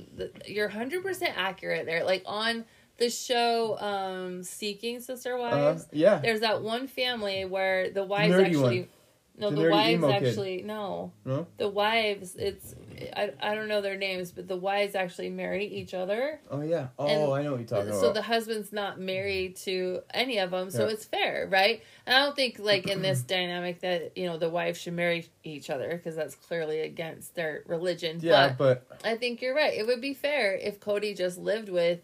you're 0.47 0.69
100% 0.69 1.33
accurate 1.37 1.87
there. 1.87 2.05
Like 2.05 2.23
on 2.27 2.65
the 2.97 3.09
show 3.11 3.79
um 3.79 4.43
Seeking 4.43 5.01
Sister 5.01 5.37
Uh, 5.37 5.39
Wives, 5.39 5.87
yeah. 5.93 6.19
there's 6.19 6.41
that 6.41 6.63
one 6.63 6.89
family 6.89 7.45
where 7.45 7.91
the 7.91 8.05
wives 8.05 8.35
Nerdy 8.35 8.47
actually 8.47 8.81
one. 8.81 8.89
No, 9.39 9.51
The 9.51 9.71
wives 9.71 9.91
emo 9.95 10.09
kid. 10.19 10.27
actually 10.29 10.63
no. 10.63 11.13
No? 11.25 11.47
The 11.57 11.69
wives 11.69 12.35
it's 12.37 12.75
I, 13.17 13.33
I 13.41 13.55
don't 13.55 13.69
know 13.69 13.81
their 13.81 13.97
names, 13.97 14.33
but 14.33 14.49
the 14.49 14.57
wives 14.57 14.97
actually 14.97 15.31
marry 15.31 15.65
each 15.67 15.95
other. 15.95 16.41
Oh 16.51 16.61
yeah. 16.63 16.89
Oh, 16.99 17.07
And 17.07 17.33
I 17.33 17.43
know 17.45 17.53
what 17.53 17.61
you're 17.61 17.69
talking 17.69 17.93
so 17.93 17.99
about. 18.01 18.15
the 18.15 18.23
husband's 18.23 18.73
not 18.73 18.99
married 18.99 19.55
to 19.59 20.01
any 20.13 20.39
of 20.39 20.51
them, 20.51 20.71
so 20.71 20.87
Yeah. 20.87 20.93
it's 20.95 21.05
fair, 21.05 21.47
right? 21.51 21.83
And 22.07 22.17
I 22.17 22.25
don't 22.25 22.35
think 22.35 22.59
like 22.59 22.89
in 22.89 23.01
this 23.03 23.21
dynamic 23.23 23.81
that 23.83 24.17
you 24.17 24.27
know 24.27 24.37
the 24.39 24.49
wives 24.51 24.81
should 24.81 24.95
marry 24.95 25.29
each 25.45 25.71
other 25.71 25.89
because 25.97 26.17
that's 26.17 26.35
clearly 26.35 26.81
against 26.81 27.35
their 27.37 27.63
religion. 27.67 28.19
yeah, 28.21 28.55
but 28.59 28.89
but 28.89 29.01
I 29.05 29.17
think 29.17 29.41
you're 29.41 29.55
right. 29.55 29.75
It 29.75 29.87
would 29.87 30.01
be 30.01 30.15
fair 30.15 30.57
if 30.57 30.81
Cody 30.81 31.15
just 31.15 31.39
lived 31.39 31.69
with 31.69 32.01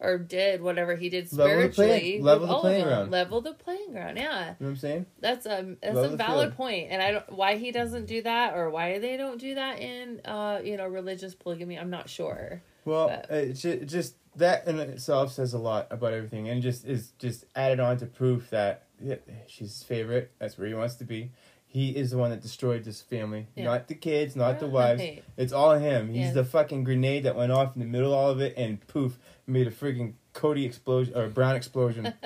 or 0.00 0.18
did 0.18 0.62
whatever 0.62 0.94
he 0.96 1.08
did 1.08 1.32
Level 1.32 1.46
the 1.46 1.72
spiritually. 1.72 1.88
play- 1.98 2.20
level 2.20 2.46
the 2.46 2.58
playing 2.60 2.84
ground. 2.84 3.10
Level 3.10 3.40
the 3.40 3.52
playing 3.54 3.92
ground. 3.92 4.16
Yeah, 4.16 4.40
you 4.40 4.46
know 4.46 4.54
what 4.58 4.68
I'm 4.68 4.76
saying? 4.76 5.06
that's 5.20 5.46
a 5.46 5.76
that's 5.82 5.94
Level 5.96 6.14
a 6.14 6.16
valid 6.16 6.54
point. 6.56 6.88
And 6.90 7.02
I 7.02 7.10
don't 7.12 7.32
why 7.32 7.56
he 7.56 7.72
doesn't 7.72 8.06
do 8.06 8.22
that 8.22 8.54
or 8.54 8.70
why 8.70 8.98
they 8.98 9.16
don't 9.16 9.38
do 9.40 9.54
that 9.56 9.80
in 9.80 10.20
uh 10.24 10.60
you 10.62 10.76
know 10.76 10.86
religious 10.86 11.34
polygamy. 11.34 11.78
I'm 11.78 11.90
not 11.90 12.08
sure. 12.08 12.62
Well, 12.84 13.08
But- 13.08 13.26
it's 13.30 13.60
just 13.62 14.14
that 14.36 14.66
in 14.68 14.78
itself 14.78 15.32
says 15.32 15.52
a 15.52 15.58
lot 15.58 15.88
about 15.90 16.12
everything, 16.12 16.48
and 16.48 16.62
just 16.62 16.84
is 16.86 17.10
just 17.18 17.44
added 17.56 17.80
on 17.80 17.96
to 17.98 18.06
proof 18.06 18.50
that 18.50 18.84
yeah, 19.00 19.16
she's 19.46 19.72
his 19.72 19.82
favorite. 19.82 20.30
That's 20.38 20.56
where 20.58 20.68
he 20.68 20.74
wants 20.74 20.94
to 20.96 21.04
be. 21.04 21.30
He 21.70 21.90
is 21.94 22.10
the 22.12 22.18
one 22.18 22.30
that 22.30 22.40
destroyed 22.40 22.82
this 22.84 23.02
family, 23.02 23.46
Yeah. 23.54 23.64
not 23.64 23.88
the 23.88 23.94
kids, 23.94 24.34
not 24.34 24.58
the 24.58 24.66
wives. 24.66 25.02
It's 25.36 25.52
all 25.52 25.74
him. 25.78 26.08
He's 26.08 26.28
Yeah. 26.28 26.32
the 26.32 26.44
fucking 26.44 26.82
grenade 26.84 27.24
that 27.24 27.36
went 27.36 27.52
off 27.52 27.76
in 27.76 27.80
the 27.80 27.86
middle 27.86 28.12
of 28.12 28.18
all 28.18 28.30
of 28.30 28.40
it, 28.40 28.54
and 28.56 28.84
poof, 28.86 29.18
made 29.46 29.66
a 29.66 29.70
freaking 29.70 30.14
Cody 30.32 30.64
explosion 30.64 31.14
or 31.16 31.28
Brown 31.28 31.56
explosion. 31.56 32.14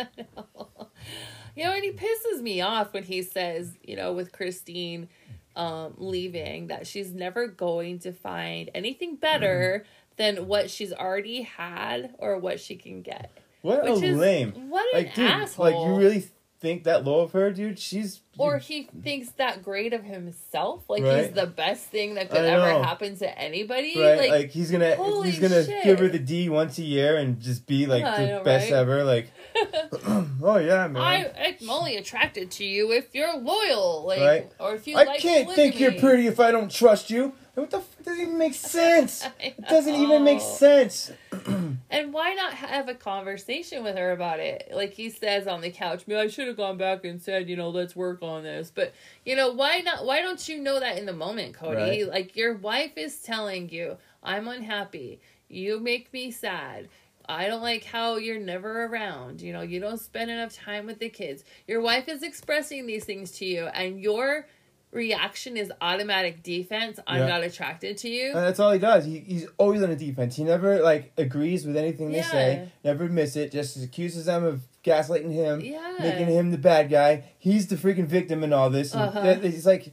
You 1.54 1.64
know, 1.64 1.72
and 1.74 1.84
he 1.84 1.90
pisses 1.92 2.40
me 2.40 2.62
off 2.62 2.94
when 2.94 3.02
he 3.02 3.20
says, 3.20 3.76
you 3.82 3.94
know, 3.94 4.14
with 4.14 4.32
Christine 4.32 5.10
um, 5.54 5.92
leaving, 5.98 6.68
that 6.68 6.86
she's 6.86 7.12
never 7.12 7.46
going 7.46 7.98
to 8.00 8.12
find 8.12 8.70
anything 8.74 9.16
better 9.16 9.84
than 10.16 10.46
what 10.46 10.70
she's 10.70 10.94
already 10.94 11.42
had 11.42 12.14
or 12.16 12.38
what 12.38 12.58
she 12.58 12.76
can 12.76 13.02
get. 13.02 13.30
what 13.60 13.84
Which 13.84 14.02
a 14.02 14.06
is 14.06 14.16
lame! 14.18 14.70
what 14.70 14.94
an 14.94 15.04
Like, 15.04 15.14
dude, 15.14 15.26
asshole. 15.30 15.66
like 15.66 15.74
you 15.74 15.94
really 15.98 16.24
think 16.62 16.84
that 16.84 17.04
low 17.04 17.20
of 17.20 17.32
her, 17.32 17.50
dude? 17.50 17.78
She's 17.78 18.20
or 18.38 18.56
he 18.56 18.88
thinks 19.02 19.30
that 19.32 19.62
great 19.62 19.92
of 19.92 20.04
himself, 20.04 20.88
like 20.88 21.02
Right. 21.02 21.24
he's 21.26 21.34
the 21.34 21.46
best 21.46 21.84
thing 21.86 22.14
that 22.14 22.30
could 22.30 22.44
ever 22.46 22.82
happen 22.82 23.14
to 23.18 23.38
anybody. 23.38 23.92
Right, 24.00 24.16
like, 24.16 24.30
like, 24.30 24.50
he's 24.52 24.70
gonna 24.70 24.94
he's 25.24 25.38
gonna 25.40 25.64
shit. 25.64 25.84
give 25.84 25.98
her 25.98 26.08
the 26.08 26.18
D 26.20 26.48
once 26.48 26.78
a 26.78 26.82
year 26.82 27.16
and 27.18 27.38
just 27.40 27.66
be 27.66 27.84
like 27.86 28.04
I 28.04 28.20
the 28.22 28.26
know, 28.28 28.42
best 28.42 28.70
right? 28.70 28.78
ever. 28.78 29.04
Like, 29.04 29.30
oh 30.42 30.56
yeah, 30.56 30.86
man. 30.88 30.96
I, 31.02 31.56
I'm 31.60 31.68
only 31.68 31.96
attracted 31.96 32.50
to 32.52 32.64
you 32.64 32.92
if 32.92 33.14
you're 33.14 33.36
loyal, 33.36 34.04
like, 34.06 34.20
Right. 34.20 34.52
or 34.60 34.74
if 34.76 34.86
you 34.86 34.96
I 34.96 35.02
like 35.04 35.20
can't 35.20 35.50
think 35.52 35.78
you're 35.78 35.92
pretty 35.92 36.26
if 36.28 36.40
I 36.40 36.52
don't 36.52 36.70
trust 36.70 37.10
you. 37.10 37.34
What 37.54 37.68
the? 37.70 37.78
F- 37.78 37.96
doesn't 38.04 38.22
even 38.22 38.38
make 38.38 38.54
sense. 38.78 39.26
It 39.40 39.60
doesn't 39.68 39.94
even 39.94 40.24
make 40.24 40.40
sense. 40.40 41.10
And 41.92 42.10
why 42.10 42.32
not 42.32 42.54
have 42.54 42.88
a 42.88 42.94
conversation 42.94 43.84
with 43.84 43.98
her 43.98 44.12
about 44.12 44.40
it? 44.40 44.70
Like 44.72 44.94
he 44.94 45.10
says 45.10 45.46
on 45.46 45.60
the 45.60 45.70
couch, 45.70 46.06
"Man, 46.06 46.16
I 46.16 46.26
should 46.26 46.48
have 46.48 46.56
gone 46.56 46.78
back 46.78 47.04
and 47.04 47.20
said, 47.20 47.50
you 47.50 47.54
know, 47.54 47.68
let's 47.68 47.94
work 47.94 48.22
on 48.22 48.44
this. 48.44 48.72
But 48.74 48.94
you 49.26 49.36
know, 49.36 49.52
why 49.52 49.80
not? 49.80 50.06
Why 50.06 50.22
don't 50.22 50.48
you 50.48 50.58
know 50.58 50.80
that 50.80 50.96
in 50.96 51.04
the 51.04 51.12
moment, 51.12 51.52
Cody? 51.54 51.76
Right. 52.02 52.08
Like 52.08 52.34
your 52.34 52.54
wife 52.54 52.92
is 52.96 53.20
telling 53.20 53.68
you, 53.68 53.98
"I'm 54.22 54.48
unhappy. 54.48 55.20
You 55.48 55.78
make 55.78 56.12
me 56.14 56.30
sad." 56.30 56.88
I 57.28 57.46
don't 57.46 57.62
like 57.62 57.84
how 57.84 58.16
you're 58.16 58.40
never 58.40 58.86
around. 58.86 59.42
You 59.42 59.52
know, 59.52 59.60
you 59.60 59.78
don't 59.78 60.00
spend 60.00 60.30
enough 60.30 60.54
time 60.54 60.86
with 60.86 60.98
the 60.98 61.08
kids. 61.08 61.44
Your 61.68 61.80
wife 61.80 62.08
is 62.08 62.22
expressing 62.22 62.86
these 62.86 63.04
things 63.04 63.30
to 63.32 63.44
you, 63.44 63.66
and 63.66 64.00
your 64.00 64.48
reaction 64.92 65.56
is 65.56 65.72
automatic 65.80 66.42
defense. 66.42 67.00
I'm 67.06 67.20
Yeah. 67.20 67.26
not 67.26 67.42
attracted 67.42 67.96
to 67.98 68.08
you. 68.08 68.26
And 68.28 68.36
that's 68.46 68.60
all 68.60 68.70
he 68.72 68.78
does. 68.78 69.04
He, 69.06 69.18
he's 69.20 69.46
always 69.58 69.82
on 69.82 69.88
the 69.90 69.96
defense. 69.96 70.36
He 70.36 70.44
never 70.44 70.80
like 70.82 71.12
agrees 71.16 71.66
with 71.66 71.76
anything 71.76 72.10
they 72.12 72.18
Yeah. 72.18 72.30
say. 72.30 72.68
Never 72.84 73.04
admits 73.04 73.34
it. 73.36 73.50
Just 73.52 73.82
accuses 73.82 74.26
them 74.26 74.44
of 74.44 74.60
gaslighting 74.84 75.32
him, 75.32 75.60
yeah. 75.60 75.94
making 75.98 76.26
him 76.26 76.50
the 76.50 76.58
bad 76.58 76.90
guy. 76.90 77.24
He's 77.38 77.68
the 77.68 77.76
freaking 77.76 78.06
victim 78.06 78.44
in 78.44 78.52
all 78.52 78.68
this. 78.68 78.92
And 78.92 79.02
Uh-huh. 79.04 79.20
that- 79.22 79.42
he's 79.44 79.66
like, 79.66 79.92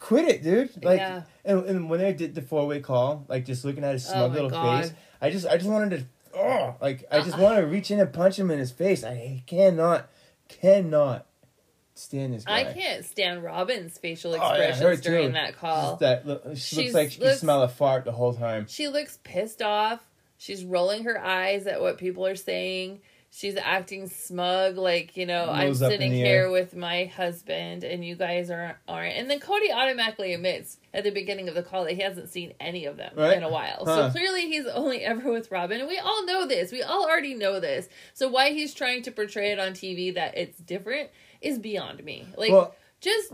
quit 0.00 0.26
it, 0.26 0.42
dude. 0.42 0.82
Like, 0.84 0.98
Yeah. 0.98 1.22
and, 1.44 1.64
and 1.66 1.88
when 1.90 2.00
they 2.00 2.12
did 2.12 2.34
the 2.34 2.42
four 2.42 2.66
way 2.66 2.80
call, 2.80 3.24
like 3.28 3.44
just 3.44 3.64
looking 3.64 3.84
at 3.84 3.92
his 3.92 4.06
Oh 4.08 4.12
smug 4.12 4.30
my 4.30 4.34
little 4.34 4.50
God. 4.50 4.82
face, 4.84 4.92
I 5.22 5.30
just 5.30 5.46
I 5.46 5.56
just 5.56 5.70
wanted 5.70 5.90
to, 6.00 6.38
oh, 6.40 6.74
like 6.80 7.04
I 7.10 7.20
just 7.20 7.38
want 7.38 7.58
to 7.58 7.66
reach 7.66 7.90
in 7.92 8.00
and 8.00 8.12
punch 8.12 8.36
him 8.38 8.50
in 8.50 8.58
his 8.58 8.72
face. 8.72 9.04
I 9.04 9.42
cannot, 9.46 10.08
cannot 10.48 11.26
stand 11.94 12.34
this 12.34 12.44
guy. 12.44 12.60
I 12.60 12.72
can't 12.72 13.04
stand 13.04 13.42
Robin's 13.44 13.96
facial 13.98 14.32
Oh, 14.32 14.36
yeah, 14.36 14.64
expressions 14.68 15.00
too. 15.04 15.10
during 15.10 15.32
that 15.32 15.56
call. 15.56 15.96
That 15.96 16.26
look, 16.26 16.42
she 16.54 16.56
She's- 16.56 16.76
looks 16.76 16.94
like 16.94 17.10
she 17.12 17.18
can 17.18 17.26
looks- 17.28 17.40
smell 17.40 17.62
a 17.62 17.68
fart 17.68 18.04
the 18.04 18.12
whole 18.12 18.34
time. 18.34 18.66
She 18.68 18.88
looks 18.88 19.18
pissed 19.24 19.62
off. 19.62 20.00
She's 20.36 20.64
rolling 20.64 21.04
her 21.04 21.18
eyes 21.24 21.66
at 21.66 21.80
what 21.80 21.98
people 21.98 22.26
are 22.26 22.36
saying. 22.36 23.00
she's 23.36 23.56
acting 23.56 24.08
smug, 24.08 24.76
like 24.76 25.16
you 25.16 25.26
know 25.26 25.50
I'm 25.50 25.66
Nose 25.66 25.82
up 25.82 25.90
in 25.90 25.98
sitting 25.98 26.12
here 26.12 26.42
air. 26.42 26.50
with 26.52 26.76
my 26.76 27.06
husband 27.06 27.82
and 27.82 28.04
you 28.04 28.14
guys 28.14 28.48
are 28.48 28.78
aren't. 28.86 29.16
And 29.16 29.28
then 29.28 29.40
Cody 29.40 29.72
automatically 29.72 30.34
admits 30.34 30.76
at 30.92 31.02
the 31.02 31.10
beginning 31.10 31.48
of 31.48 31.56
the 31.56 31.64
call 31.64 31.82
that 31.82 31.94
he 31.94 32.00
hasn't 32.02 32.28
seen 32.28 32.54
any 32.60 32.84
of 32.84 32.96
them 32.96 33.12
Right. 33.16 33.36
in 33.36 33.42
a 33.42 33.48
while. 33.48 33.82
Huh. 33.84 34.06
So 34.06 34.10
clearly 34.12 34.42
he's 34.42 34.66
only 34.66 35.00
ever 35.00 35.32
with 35.32 35.50
Robin, 35.50 35.80
and 35.80 35.88
we 35.88 35.98
all 35.98 36.24
know 36.26 36.46
this. 36.46 36.70
We 36.70 36.82
all 36.84 37.02
already 37.06 37.34
know 37.34 37.58
this. 37.58 37.88
So 38.12 38.28
why 38.28 38.50
he's 38.50 38.72
trying 38.72 39.02
to 39.02 39.10
portray 39.10 39.50
it 39.50 39.58
on 39.58 39.72
TV 39.72 40.14
that 40.14 40.36
it's 40.38 40.58
different 40.58 41.10
is 41.44 41.58
beyond 41.58 42.02
me. 42.04 42.26
Like 42.36 42.52
Well- 42.52 42.74
just 43.00 43.32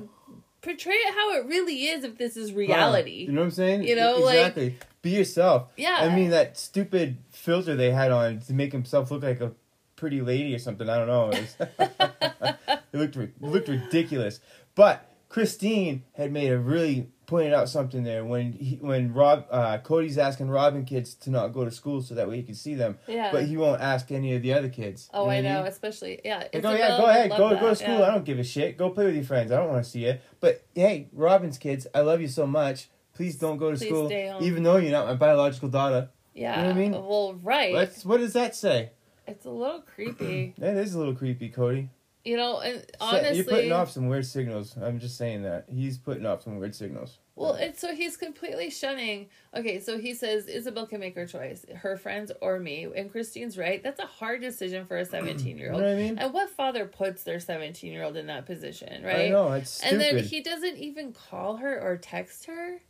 portray 0.63 0.95
it 0.95 1.15
how 1.15 1.33
it 1.35 1.47
really 1.47 1.85
is 1.85 2.05
if 2.05 2.19
this 2.19 2.37
is 2.37 2.53
reality. 2.53 3.25
You 3.27 3.33
know 3.33 3.41
what 3.41 3.47
I'm 3.47 3.51
saying? 3.53 3.85
You 3.85 3.97
know, 3.97 4.19
like- 4.19 4.39
exactly. 4.39 4.77
Be 5.03 5.11
yourself. 5.11 5.69
Yeah. 5.79 5.97
I 6.01 6.15
mean 6.15 6.29
that 6.31 6.59
stupid 6.59 7.17
filter 7.31 7.75
they 7.75 7.91
had 7.91 8.11
on 8.13 8.41
to 8.41 8.53
make 8.53 8.73
himself 8.73 9.11
look 9.11 9.23
like 9.23 9.41
a 9.41 9.53
pretty 9.97 10.21
lady 10.21 10.55
or 10.55 10.59
something. 10.59 10.89
I 10.91 10.99
don't 10.99 11.07
know. 11.09 11.31
It, 11.31 11.41
was- 11.41 11.57
it 12.93 12.97
looked 12.99 13.17
it 13.17 13.33
looked 13.41 13.69
ridiculous. 13.69 14.41
But 14.75 15.11
Christine 15.31 16.03
had 16.15 16.33
made 16.33 16.51
a 16.51 16.59
really 16.59 17.09
pointed 17.31 17.55
out 17.55 17.69
something 17.69 18.03
there 18.03 18.25
when 18.25 18.53
he 18.53 18.77
when 18.81 19.15
Rob 19.15 19.47
uh, 19.51 19.79
Cody's 19.79 20.19
asking 20.19 20.51
Robin 20.51 20.85
kids 20.85 21.15
to 21.15 21.31
not 21.31 21.55
go 21.55 21.65
to 21.65 21.71
school 21.71 22.03
so 22.03 22.15
that 22.17 22.29
way 22.29 22.37
he 22.37 22.43
can 22.43 22.55
see 22.57 22.75
them. 22.75 22.99
Yeah. 23.07 23.31
But 23.33 23.45
he 23.45 23.57
won't 23.57 23.81
ask 23.81 24.11
any 24.11 24.35
of 24.35 24.43
the 24.43 24.53
other 24.53 24.69
kids. 24.69 25.09
Oh, 25.15 25.25
You 25.27 25.31
I 25.31 25.41
know, 25.41 25.65
especially 25.65 26.21
yeah. 26.25 26.49
Like, 26.53 26.65
oh 26.65 26.75
yeah, 26.75 26.89
go 26.99 27.07
ahead, 27.07 27.31
go 27.31 27.51
go 27.51 27.69
to 27.71 27.77
school. 27.77 28.01
yeah. 28.01 28.09
I 28.09 28.11
don't 28.11 28.25
give 28.25 28.39
a 28.39 28.45
shit. 28.45 28.77
Go 28.77 28.91
play 28.91 29.07
with 29.07 29.15
your 29.15 29.25
friends. 29.25 29.53
I 29.53 29.57
don't 29.57 29.71
want 29.71 29.85
to 29.85 29.91
see 29.91 30.05
you. 30.05 30.19
But 30.41 30.65
hey, 30.75 31.09
Robin's 31.13 31.57
kids, 31.57 31.87
I 31.95 32.01
love 32.01 32.21
you 32.21 32.29
so 32.29 32.47
much. 32.47 32.91
Please 33.15 33.37
don't 33.37 33.57
go 33.59 33.71
to 33.71 33.77
Please 33.79 33.87
school, 33.89 34.07
stay 34.09 34.29
home. 34.29 34.43
even 34.43 34.63
though 34.63 34.77
you're 34.79 34.93
not 34.93 35.07
my 35.07 35.15
biological 35.15 35.69
daughter. 35.69 36.09
Yeah. 36.35 36.57
You 36.57 36.63
know 36.63 36.69
what 36.69 36.77
I 36.77 36.79
mean? 36.81 36.93
Well, 36.93 37.35
right. 37.43 37.73
What's, 37.73 38.05
what 38.05 38.19
does 38.21 38.33
that 38.33 38.55
say? 38.57 38.91
It's 39.27 39.45
a 39.47 39.51
little 39.51 39.83
creepy, 39.83 40.55
That 40.59 40.77
is 40.77 40.95
a 40.95 40.99
little 40.99 41.15
creepy, 41.15 41.49
Cody. 41.51 41.91
You 42.25 42.37
know. 42.37 42.61
And 42.61 42.81
So- 42.81 43.07
honestly, 43.07 43.37
you're 43.37 43.45
putting 43.45 43.73
off 43.73 43.91
some 43.91 44.09
weird 44.09 44.27
signals. 44.27 44.77
I'm 44.81 44.99
just 44.99 45.17
saying 45.17 45.43
that 45.43 45.67
he's 45.69 45.99
putting 45.99 46.27
off 46.27 46.43
some 46.43 46.59
weird 46.59 46.75
signals. 46.75 47.19
Well, 47.37 47.55
it's 47.55 47.81
so 47.81 47.95
he's 47.95 48.19
completely 48.19 48.69
shunning. 48.69 49.29
Okay, 49.57 49.81
so 49.81 49.99
he 49.99 50.13
says 50.13 50.47
Isabel 50.47 50.87
can 50.87 51.01
make 51.01 51.15
her 51.15 51.27
choice, 51.27 51.65
her 51.75 51.97
friends 51.97 52.31
or 52.43 52.59
me. 52.59 52.87
And 52.95 53.11
Christine's 53.11 53.57
right. 53.57 53.83
That's 53.83 53.99
a 54.01 54.05
hard 54.07 54.43
decision 54.43 54.85
for 54.85 54.99
a 54.99 55.05
17 55.07 55.57
year 55.57 55.69
You 55.69 55.73
old. 55.73 55.81
know 55.81 55.89
what 55.89 55.97
I 55.97 56.03
mean? 56.03 56.19
And 56.19 56.35
what 56.35 56.51
father 56.51 56.85
puts 56.85 57.23
their 57.23 57.41
17 57.41 57.91
year 57.91 58.03
old 58.05 58.19
in 58.19 58.27
that 58.27 58.45
position, 58.45 59.03
right? 59.03 59.27
I 59.27 59.29
know 59.29 59.53
it's 59.53 59.71
stupid. 59.71 59.93
And 59.93 60.01
then 60.19 60.25
he 60.25 60.43
doesn't 60.43 60.77
even 60.77 61.15
call 61.15 61.57
her 61.57 61.81
or 61.81 61.97
text 61.97 62.45
her. 62.45 62.83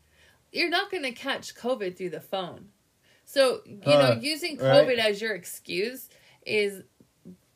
You're 0.50 0.68
not 0.70 0.90
going 0.90 1.04
to 1.04 1.12
catch 1.12 1.54
COVID 1.54 1.96
through 1.96 2.10
the 2.10 2.20
phone. 2.20 2.70
So, 3.24 3.60
you 3.64 3.76
know, 3.86 4.18
using 4.20 4.56
right. 4.58 4.84
COVID 4.84 4.98
as 4.98 5.22
your 5.22 5.32
excuse 5.36 6.08
is 6.44 6.82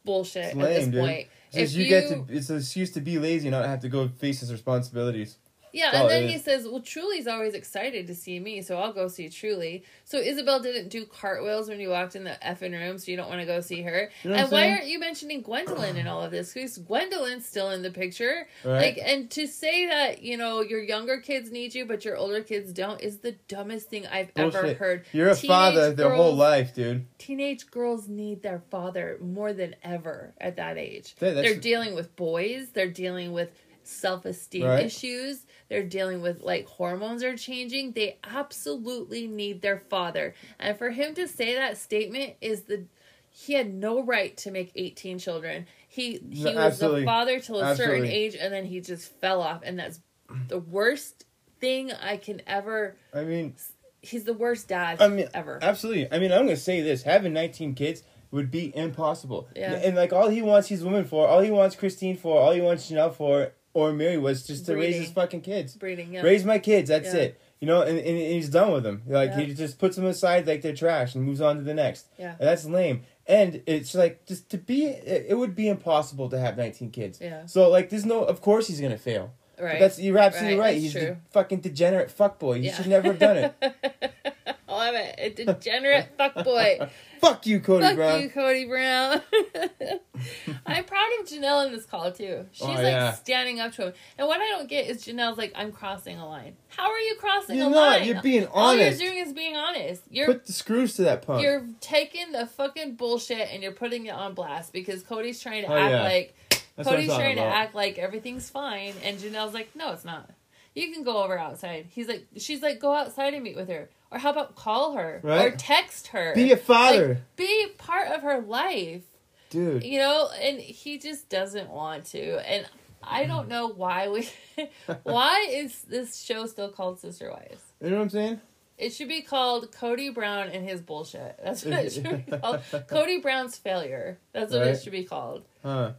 bullshit 0.05 0.45
It's 0.45 0.57
at 0.57 0.61
this 0.61 0.87
lame, 0.95 1.23
dude. 1.23 1.29
It's 1.57 1.73
just 1.73 1.77
you, 1.77 1.89
get 1.89 2.09
to. 2.09 2.25
It's 2.29 2.51
an 2.51 2.59
excuse 2.59 2.91
to 2.93 3.01
be 3.01 3.19
lazy, 3.19 3.49
and 3.49 3.53
not 3.53 3.67
have 3.67 3.81
to 3.81 3.89
go 3.89 4.09
face 4.09 4.41
his 4.41 4.53
responsibilities. 4.53 5.39
Yeah, 5.75 5.91
all 5.93 6.03
and 6.03 6.11
then 6.11 6.29
he 6.29 6.39
says, 6.39 6.69
"Well, 6.69 6.81
Truly's 6.81 7.27
always 7.27 7.53
excited 7.53 8.07
to 8.07 8.15
see 8.15 8.39
me, 8.39 8.63
so 8.63 8.77
I'll 8.77 8.93
go 8.93 9.09
see 9.09 9.29
Truly." 9.29 9.83
So 10.05 10.19
Isabel 10.19 10.61
didn't 10.61 10.89
do 10.89 11.05
cartwheels 11.05 11.69
when 11.69 11.81
you 11.81 11.89
walked 11.89 12.15
in 12.15 12.23
the 12.23 12.39
effing 12.45 12.73
room, 12.73 12.97
so 12.99 13.11
you 13.11 13.17
don't 13.17 13.29
want 13.29 13.41
to 13.41 13.47
go 13.47 13.61
see 13.61 13.83
her. 13.83 14.09
You 14.23 14.31
know 14.31 14.37
and 14.37 14.53
why 14.53 14.71
aren't 14.71 14.87
you 14.87 15.01
mentioning 15.01 15.43
Gwendolyn 15.43 15.97
in 15.97 16.07
all 16.07 16.23
of 16.23 16.31
this? 16.31 16.55
Because 16.55 16.79
Gwendolyn's 16.79 17.45
still 17.45 17.71
in 17.71 17.83
the 17.83 17.91
picture. 17.91 18.47
Right. 18.65 18.97
Like, 18.97 19.01
and 19.05 19.29
to 19.33 19.49
say 19.49 19.87
that 19.89 20.23
you 20.23 20.37
know 20.37 20.61
your 20.61 20.81
younger 20.81 21.19
kids 21.19 21.51
need 21.51 21.75
you, 21.75 21.87
but 21.87 22.05
your 22.05 22.17
older 22.17 22.43
kids 22.43 22.73
don't, 22.73 23.01
is 23.01 23.19
the 23.19 23.33
dumbest 23.49 23.89
thing 23.89 24.07
I've 24.07 24.31
ever 24.37 24.75
heard. 24.75 25.07
You're 25.13 25.31
a 25.31 25.35
Teenage 25.35 25.49
father 25.49 25.93
their 25.93 26.15
whole 26.15 26.37
life, 26.37 26.73
dude. 26.73 27.07
Teenage 27.19 27.69
girls 27.73 28.09
need 28.09 28.43
their 28.45 28.63
father 28.71 29.19
more 29.21 29.53
than 29.53 29.75
ever 29.83 30.35
at 30.41 30.55
that 30.57 30.79
age. 30.79 31.17
They're 31.19 31.57
dealing 31.57 31.97
with 31.97 32.15
boys. 32.15 32.69
They're 32.73 32.89
dealing 32.89 33.33
with 33.33 33.51
self 33.87 34.25
esteem 34.25 34.65
Right. 34.65 34.87
issues. 34.87 35.47
They're 35.69 35.85
dealing 35.85 36.21
with 36.21 36.41
like 36.41 36.67
hormones 36.67 37.23
are 37.23 37.37
changing. 37.37 37.93
They 37.93 38.19
absolutely 38.25 39.27
need 39.27 39.63
their 39.63 39.79
father. 39.79 40.35
And 40.59 40.77
for 40.77 40.91
him 40.91 41.15
to 41.15 41.29
say 41.29 41.55
that 41.55 41.79
statement 41.79 42.35
is 42.41 42.63
the 42.63 42.85
he 43.31 43.55
had 43.55 43.75
no 43.75 44.01
right 44.01 44.37
to 44.39 44.51
make 44.53 44.71
18 44.77 45.19
children. 45.19 45.67
He 45.89 46.21
he 46.31 46.45
was 46.45 46.57
absolutely. 46.57 47.01
the 47.01 47.07
father 47.07 47.41
till 47.41 47.61
a 47.61 47.77
certain 47.77 48.07
age 48.07 48.37
and 48.39 48.53
then 48.53 48.65
he 48.65 48.81
just 48.81 49.11
fell 49.21 49.41
off 49.41 49.63
and 49.65 49.79
that's 49.79 50.01
the 50.49 50.59
worst 50.59 51.25
thing 51.61 51.93
I 51.93 52.17
can 52.17 52.43
ever 52.47 52.97
I 53.13 53.23
mean, 53.25 53.55
he's 54.03 54.25
the 54.25 54.35
worst 54.35 54.69
dad 54.69 55.01
I 55.01 55.09
mean, 55.09 55.29
ever. 55.35 55.59
Absolutely. 55.63 56.13
I 56.13 56.19
mean, 56.19 56.33
I'm 56.33 56.47
gonna 56.47 56.57
say 56.57 56.81
this: 56.81 57.03
having 57.03 57.33
19 57.33 57.75
kids 57.75 58.03
would 58.31 58.51
be 58.51 58.77
impossible. 58.77 59.49
Yeah. 59.55 59.75
And 59.75 59.97
like, 59.97 60.13
all 60.13 60.29
he 60.29 60.43
wants 60.43 60.69
his 60.69 60.83
woman 60.83 61.05
for, 61.05 61.27
all 61.29 61.41
he 61.41 61.53
wants 61.53 61.77
Christine 61.77 62.17
for, 62.17 62.41
all 62.41 62.53
he 62.53 62.61
wants 62.61 62.91
Janelle 62.91 63.15
for, 63.15 63.53
or 63.75 63.93
Mary 63.93 64.17
was 64.17 64.47
just 64.47 64.65
to 64.67 64.77
raise 64.77 64.97
his 64.97 65.11
fucking 65.13 65.43
kids. 65.43 65.77
Breeding, 65.77 66.13
yeah. 66.15 66.23
Raise 66.23 66.45
my 66.45 66.59
kids. 66.59 66.89
That's 66.89 67.13
Yeah. 67.13 67.21
it. 67.21 67.41
You 67.61 67.67
know, 67.69 67.83
and, 67.83 67.99
and 67.99 68.17
he's 68.19 68.49
done 68.49 68.73
with 68.73 68.83
them. 68.83 69.03
Like 69.07 69.31
Yeah. 69.31 69.41
he 69.41 69.55
just 69.55 69.79
puts 69.79 69.97
them 69.97 70.05
aside 70.07 70.47
like 70.47 70.63
they're 70.63 70.75
trash 70.75 71.15
and 71.15 71.25
moves 71.25 71.41
on 71.41 71.57
to 71.57 71.63
the 71.63 71.75
next. 71.75 72.07
Yeah. 72.19 72.31
And 72.39 72.49
that's 72.49 72.65
lame. 72.65 73.03
And 73.27 73.63
it's 73.67 73.95
like 73.95 74.25
just 74.27 74.49
to 74.51 74.59
be, 74.59 74.85
it, 74.87 75.37
would 75.37 75.55
be 75.55 75.69
impossible 75.69 76.29
to 76.31 76.39
have 76.39 76.57
19 76.59 76.91
kids. 76.91 77.19
Yeah. 77.21 77.47
So 77.47 77.69
like, 77.71 77.89
there's 77.91 78.05
no. 78.05 78.23
Of 78.25 78.41
course, 78.41 78.67
he's 78.69 78.81
gonna 78.81 78.99
fail. 78.99 79.33
But 79.57 79.65
Right. 79.65 79.81
That's 79.81 79.99
you're 80.01 80.19
absolutely 80.19 80.59
Right, 80.59 80.65
right. 80.75 80.79
He's 80.81 80.93
true. 80.93 81.17
a 81.25 81.33
fucking 81.33 81.61
degenerate 81.61 82.13
fuckboy. 82.17 82.59
He 82.59 82.67
Yeah. 82.67 82.75
should 82.75 82.89
never 82.89 83.09
have 83.09 83.19
done 83.19 83.37
it. 83.39 83.55
I 84.75 84.87
love 84.91 84.95
it. 84.95 85.15
A 85.19 85.45
degenerate 85.45 86.09
fuckboy. 86.19 86.89
Fuck 87.21 87.47
you, 87.47 87.61
Cody 87.61 87.81
Brown. 87.81 87.89
Fuck 87.91 87.97
Brown. 87.97 88.21
you, 88.23 88.29
Cody 88.31 88.65
Brown. 88.67 89.21
I'm 90.67 90.85
proud 90.85 91.09
of 91.21 91.27
Janelle 91.27 91.67
in 91.67 91.73
this 91.73 91.85
call 91.87 92.13
too. 92.13 92.47
She's 92.53 92.67
Oh, 92.67 92.73
like 92.73 92.83
yeah. 92.83 93.13
standing 93.15 93.61
up 93.61 93.73
to 93.75 93.87
him. 93.87 93.93
And 94.19 94.27
what 94.29 94.41
I 94.41 94.47
don't 94.51 94.69
get 94.69 94.87
is 94.89 95.05
Janelle's 95.05 95.39
like, 95.39 95.53
I'm 95.55 95.73
crossing 95.73 96.19
a 96.19 96.27
line. 96.29 96.57
How 96.69 96.91
are 96.91 96.99
you 96.99 97.17
crossing 97.17 97.61
a 97.61 97.69
line? 97.69 97.73
You're 97.73 97.73
a 97.73 97.75
not. 97.75 97.99
line? 97.99 98.07
You're 98.09 98.23
being 98.23 98.47
All 98.47 98.71
honest. 98.71 99.01
you're 99.01 99.11
doing 99.11 99.27
is 99.27 99.33
being 99.33 99.57
honest. 99.57 100.03
You're 100.11 100.27
Put 100.27 100.47
the 100.47 100.53
screws 100.53 100.95
to 100.97 101.03
that 101.03 101.23
pump. 101.23 101.43
you're 101.43 101.67
taking 101.81 102.33
the 102.33 102.47
fucking 102.47 102.97
bullshit 102.97 103.49
and 103.53 103.63
you're 103.63 103.73
putting 103.73 104.07
it 104.07 104.15
on 104.15 104.35
blast 104.35 104.73
because 104.73 105.03
Cody's 105.03 105.41
trying 105.41 105.65
to 105.65 105.73
Oh, 105.73 105.77
act 105.77 105.91
yeah. 105.93 106.03
like 106.03 106.35
That's 106.77 106.87
what 106.87 106.87
I'm 106.89 106.95
Cody's 106.95 107.09
talking 107.09 107.23
trying 107.25 107.37
to 107.37 107.43
about. 107.43 107.57
act 107.57 107.75
like 107.75 107.99
everything's 107.99 108.51
fine 108.51 108.95
and 109.03 109.19
Janelle's 109.19 109.55
like, 109.55 109.75
No, 109.75 109.93
it's 109.93 110.05
not. 110.05 110.31
You 110.75 110.93
can 110.93 111.05
go 111.05 111.23
over 111.23 111.39
outside. 111.39 111.87
He's 111.91 112.09
like 112.09 112.27
she's 112.37 112.61
like, 112.61 112.81
go 112.81 112.93
outside 112.93 113.33
and 113.35 113.43
meet 113.45 113.57
with 113.57 113.69
her. 113.69 113.89
Or 114.15 114.19
how 114.19 114.31
about 114.31 114.55
call 114.55 114.93
her? 114.97 115.21
Or 115.25 115.51
text 115.51 116.07
her. 116.09 116.35
Be 116.35 116.53
a 116.53 116.57
father, 116.57 117.09
Like, 117.09 117.37
be 117.37 117.67
part 117.79 118.09
of 118.09 118.23
her 118.23 118.41
life. 118.41 119.03
dude. 119.51 119.83
You 119.83 119.99
know, 119.99 120.29
and 120.41 120.59
he 120.61 120.99
just 120.99 121.29
doesn't 121.29 121.69
want 121.69 122.05
to. 122.07 122.23
And 122.51 122.65
I 123.03 123.25
don't 123.27 123.49
know 123.49 123.69
why 123.69 124.09
we 124.09 124.29
why 125.03 125.49
is 125.51 125.83
this 125.83 126.23
show 126.23 126.47
still 126.47 126.69
called 126.71 127.01
Sister 127.01 127.31
Wives? 127.31 127.63
You 127.83 127.91
know 127.91 127.97
what 127.97 128.03
I'm 128.03 128.11
saying? 128.11 128.41
It 128.79 128.91
should 128.93 129.09
be 129.09 129.23
called 129.23 129.71
Cody 129.73 130.09
Brown 130.11 130.49
and 130.49 130.69
his 130.69 130.81
bullshit. 130.81 131.39
That's 131.45 131.65
what 131.65 131.75
it 131.75 131.93
should 131.93 132.27
be 132.27 132.33
called. 132.39 132.61
Cody 132.89 133.21
Brown's 133.21 133.57
failure. 133.57 134.19
That's 134.33 134.53
what 134.53 134.67
it 134.67 134.83
should 134.83 134.93
be 134.93 135.05
called. 135.05 135.45
Huh? 135.63 135.93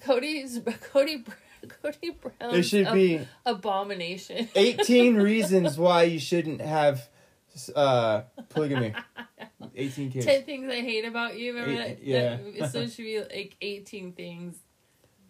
Cody's 0.00 0.60
Cody 0.92 1.24
Cody 1.82 2.10
Brown's 2.10 2.52
There 2.52 2.62
should 2.62 2.86
ab- 2.86 2.94
be 2.94 3.20
abomination. 3.46 4.48
18 4.54 5.16
reasons 5.30 5.78
why 5.78 6.04
you 6.04 6.18
shouldn't 6.18 6.60
have 6.60 7.08
uh, 7.74 8.22
polygamy. 8.48 8.94
18 9.74 10.10
kids. 10.10 10.26
Ten 10.26 10.42
things 10.44 10.70
I 10.70 10.80
hate 10.80 11.04
about 11.04 11.38
you. 11.38 11.52
Remember 11.54 11.82
Eight- 11.82 11.98
that? 11.98 12.02
yeah. 12.04 12.38
That, 12.58 12.72
so 12.72 12.80
it 12.82 12.90
should 12.90 13.04
be 13.04 13.20
like 13.20 13.56
eighteen 13.60 14.12
things, 14.12 14.56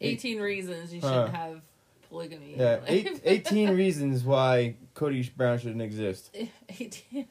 eighteen 0.00 0.40
reasons 0.40 0.92
you 0.94 1.00
shouldn't 1.00 1.34
have 1.34 1.60
polygamy. 2.08 2.54
Yeah, 2.56 2.80
eight, 2.86 3.20
18 3.24 3.76
reasons 3.76 4.24
why 4.24 4.76
Cody 4.94 5.30
Brown 5.36 5.58
shouldn't 5.58 5.82
exist. 5.82 6.34
18. 6.78 7.26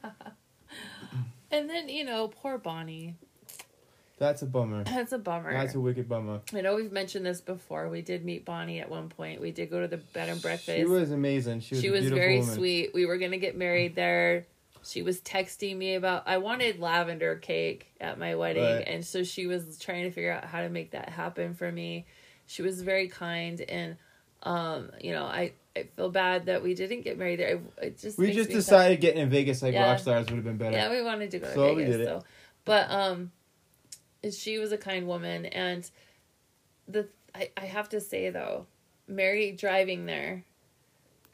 And 1.52 1.68
then 1.68 1.88
you 1.88 2.04
know, 2.04 2.28
poor 2.28 2.58
Bonnie. 2.58 3.14
That's 4.18 4.42
a 4.42 4.46
bummer. 4.46 4.84
That's 4.84 5.12
a 5.12 5.18
bummer. 5.18 5.50
That's 5.50 5.74
a 5.74 5.80
wicked 5.80 6.06
bummer. 6.06 6.42
I 6.54 6.60
know 6.60 6.76
we've 6.76 6.92
mentioned 6.92 7.24
this 7.24 7.40
before. 7.40 7.88
We 7.88 8.02
did 8.02 8.22
meet 8.22 8.44
Bonnie 8.44 8.78
at 8.80 8.90
one 8.90 9.08
point. 9.08 9.40
We 9.40 9.50
did 9.50 9.70
go 9.70 9.80
to 9.80 9.88
the 9.88 9.96
bed 9.96 10.28
and 10.28 10.40
breakfast. 10.42 10.76
She 10.76 10.84
was 10.84 11.10
amazing. 11.10 11.60
She 11.60 11.74
was, 11.74 11.82
she 11.82 11.90
was 11.90 12.08
very 12.10 12.40
woman. 12.40 12.54
sweet. 12.54 12.90
We 12.92 13.06
were 13.06 13.16
gonna 13.16 13.38
get 13.38 13.56
married 13.56 13.94
there. 13.94 14.46
She 14.82 15.02
was 15.02 15.20
texting 15.20 15.76
me 15.76 15.94
about 15.94 16.24
I 16.26 16.38
wanted 16.38 16.78
lavender 16.80 17.36
cake 17.36 17.92
at 18.00 18.18
my 18.18 18.34
wedding, 18.34 18.76
Right. 18.76 18.84
and 18.86 19.04
so 19.04 19.22
she 19.22 19.46
was 19.46 19.78
trying 19.78 20.04
to 20.04 20.10
figure 20.10 20.32
out 20.32 20.44
how 20.44 20.62
to 20.62 20.68
make 20.68 20.92
that 20.92 21.10
happen 21.10 21.54
for 21.54 21.70
me. 21.70 22.06
She 22.46 22.62
was 22.62 22.82
very 22.82 23.08
kind, 23.08 23.60
and 23.60 23.96
um, 24.42 24.90
you 25.00 25.12
know, 25.12 25.24
I 25.24 25.52
I 25.76 25.84
feel 25.96 26.10
bad 26.10 26.46
that 26.46 26.62
we 26.62 26.74
didn't 26.74 27.02
get 27.02 27.18
married 27.18 27.38
there. 27.40 27.48
It, 27.56 27.60
it 27.82 27.98
just 27.98 28.18
We 28.18 28.32
just 28.32 28.48
me 28.48 28.54
sad. 28.54 28.62
decided 28.62 29.00
getting 29.00 29.22
in 29.22 29.30
Vegas 29.30 29.62
like 29.62 29.74
Yeah. 29.74 29.86
rock 29.86 29.98
stars 30.00 30.26
would 30.28 30.36
have 30.36 30.44
been 30.44 30.56
better. 30.56 30.76
Yeah, 30.76 30.90
we 30.90 31.02
wanted 31.02 31.30
to 31.32 31.38
go 31.38 31.46
to 31.46 31.54
So 31.54 31.74
we 31.74 31.82
Vegas, 31.82 31.96
did 31.96 32.00
it. 32.02 32.06
so 32.06 32.24
but 32.64 32.90
um, 32.90 33.32
she 34.30 34.58
was 34.58 34.72
a 34.72 34.78
kind 34.78 35.06
woman, 35.06 35.46
and 35.46 35.88
the 36.88 37.08
I, 37.34 37.50
I 37.56 37.66
have 37.66 37.88
to 37.90 38.00
say 38.00 38.30
though, 38.30 38.66
Mary 39.06 39.52
driving 39.52 40.06
there, 40.06 40.44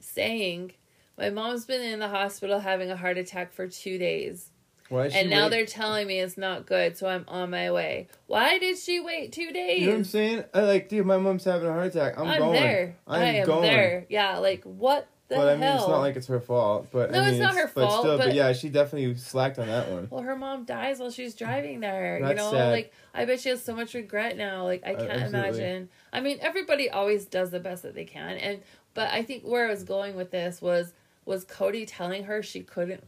saying, 0.00 0.72
"My 1.18 1.30
mom's 1.30 1.64
been 1.64 1.82
in 1.82 1.98
the 1.98 2.08
hospital 2.08 2.60
having 2.60 2.90
a 2.90 2.96
heart 2.96 3.18
attack 3.18 3.52
for 3.52 3.66
two 3.68 3.98
days. 3.98 4.50
Why 4.88 5.06
and 5.08 5.28
now 5.30 5.44
wait? 5.44 5.50
they're 5.50 5.66
telling 5.66 6.06
me 6.06 6.20
it's 6.20 6.38
not 6.38 6.64
good, 6.64 6.96
so 6.96 7.08
I'm 7.08 7.24
on 7.26 7.50
my 7.50 7.72
way. 7.72 8.06
Why 8.28 8.58
did 8.60 8.78
she 8.78 9.00
wait 9.00 9.32
two 9.32 9.50
days? 9.50 9.80
You 9.80 9.86
know 9.86 9.92
what 9.94 9.98
I'm 9.98 10.04
saying? 10.04 10.44
I 10.54 10.60
like, 10.60 10.88
dude, 10.88 11.04
my 11.06 11.16
mom's 11.18 11.42
having 11.44 11.68
a 11.68 11.72
heart 11.72 11.86
attack. 11.86 12.16
I'm, 12.16 12.28
I'm 12.28 12.38
going. 12.38 12.52
there. 12.52 12.96
I'm 13.06 13.20
I 13.20 13.24
am 13.26 13.46
going. 13.46 13.62
there. 13.62 14.06
Yeah, 14.08 14.38
like 14.38 14.62
what 14.62 15.08
the 15.26 15.34
But 15.34 15.48
I 15.48 15.52
mean, 15.54 15.62
hell? 15.62 15.78
it's 15.78 15.88
not 15.88 15.98
like 16.02 16.14
it's 16.14 16.28
her 16.28 16.38
fault. 16.38 16.86
But 16.92 17.10
No, 17.10 17.18
I 17.18 17.24
mean, 17.24 17.34
it's 17.34 17.40
not 17.42 17.56
her 17.56 17.68
but 17.74 17.88
fault, 17.88 18.00
Still, 18.02 18.16
but, 18.16 18.26
but- 18.26 18.34
yeah, 18.36 18.52
she 18.52 18.68
definitely 18.68 19.16
slacked 19.16 19.58
on 19.58 19.66
that 19.66 19.90
one. 19.90 20.06
well, 20.08 20.22
her 20.22 20.36
mom 20.36 20.64
dies 20.66 21.00
while 21.00 21.10
she's 21.10 21.34
driving 21.34 21.80
there. 21.80 22.20
you 22.20 22.34
know, 22.36 22.52
sad. 22.52 22.70
like 22.70 22.92
I 23.12 23.24
bet 23.24 23.40
she 23.40 23.48
has 23.48 23.64
so 23.64 23.74
much 23.74 23.92
regret 23.94 24.36
now. 24.36 24.62
Like 24.62 24.84
I 24.86 24.92
Uh, 24.94 24.98
can't 24.98 25.10
absolutely. 25.10 25.48
imagine. 25.48 25.88
I 26.12 26.20
mean, 26.20 26.38
everybody 26.40 26.90
always 26.90 27.24
does 27.24 27.50
the 27.50 27.58
best 27.58 27.82
that 27.82 27.96
they 27.96 28.04
can, 28.04 28.36
and 28.36 28.60
but 28.94 29.10
I 29.10 29.24
think 29.24 29.42
where 29.42 29.66
I 29.66 29.70
was 29.70 29.82
going 29.82 30.14
with 30.14 30.30
this 30.30 30.62
was 30.62 30.92
was 31.26 31.44
Cody 31.44 31.84
telling 31.84 32.24
her 32.24 32.42
she 32.42 32.62
couldn't 32.62 33.04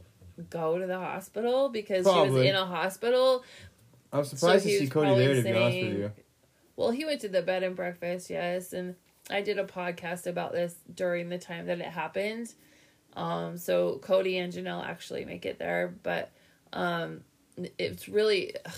go 0.51 0.79
to 0.79 0.87
the 0.87 0.99
hospital 0.99 1.71
because 1.71 2.05
she 2.05 2.31
was 2.31 2.45
in 2.45 2.55
a 2.55 2.67
hospital. 2.67 3.45
I'm 4.13 4.25
surprised 4.25 4.67
he 4.67 4.73
to 4.73 4.79
see 4.81 4.89
Cody 4.89 5.15
there. 5.15 5.35
To 5.35 5.43
be 5.43 5.49
honest 5.51 5.77
with 5.77 5.99
you, 5.99 6.13
Well, 6.77 6.91
he 6.91 7.05
went 7.05 7.21
to 7.23 7.29
the 7.29 7.43
bed 7.43 7.63
and 7.63 7.75
breakfast, 7.75 8.29
yes, 8.29 8.73
and 8.73 8.97
I 9.31 9.41
did 9.41 9.59
a 9.59 9.65
podcast 9.65 10.27
about 10.27 10.53
this 10.53 10.75
during 10.95 11.29
the 11.29 11.39
time 11.39 11.67
that 11.67 11.79
it 11.79 11.87
happened. 11.87 12.53
Um, 13.15 13.57
so 13.57 13.99
Cody 14.03 14.39
and 14.39 14.53
Janelle 14.53 14.85
actually 14.85 15.25
make 15.25 15.47
it 15.47 15.59
there, 15.59 15.95
but 16.03 16.31
um, 16.73 17.23
it's 17.79 18.09
really 18.09 18.55
ugh. 18.65 18.73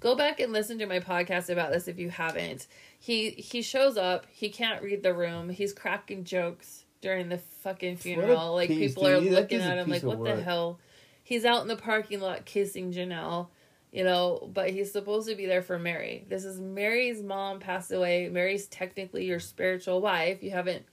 go 0.00 0.14
back 0.14 0.40
and 0.40 0.52
listen 0.52 0.78
to 0.78 0.86
my 0.86 1.00
podcast 1.00 1.50
about 1.50 1.72
this 1.72 1.88
if 1.88 1.98
you 1.98 2.10
haven't. 2.10 2.66
He 2.98 3.30
he 3.30 3.62
shows 3.62 3.96
up, 3.96 4.26
he 4.30 4.48
can't 4.48 4.82
read 4.82 5.02
the 5.02 5.14
room, 5.14 5.50
he's 5.50 5.72
cracking 5.72 6.24
jokes 6.24 6.83
during 7.04 7.28
the 7.28 7.38
fucking 7.38 7.98
funeral. 7.98 8.54
Like 8.54 8.68
piece, 8.68 8.94
people 8.94 9.06
are. 9.06 9.20
That 9.20 9.30
looking 9.30 9.60
at 9.60 9.78
him 9.78 9.88
like, 9.88 10.02
what 10.02 10.24
the 10.24 10.42
hell? 10.42 10.80
He's 11.22 11.44
out 11.44 11.62
in 11.62 11.68
the 11.68 11.76
parking 11.76 12.20
lot 12.20 12.44
kissing 12.44 12.92
Janelle 12.92 13.48
you 13.94 14.02
know, 14.02 14.50
but 14.52 14.70
he's 14.70 14.90
supposed 14.90 15.28
to 15.28 15.36
be 15.36 15.46
there 15.46 15.62
for 15.62 15.78
Mary. 15.78 16.26
This 16.28 16.44
is 16.44 16.60
Mary's 16.60 17.22
mom 17.22 17.60
passed 17.60 17.92
away. 17.92 18.28
Mary's 18.28 18.66
technically 18.66 19.24
your 19.24 19.38
spiritual 19.38 20.00
wife. 20.00 20.42
You 20.42 20.50
haven't 20.50 20.84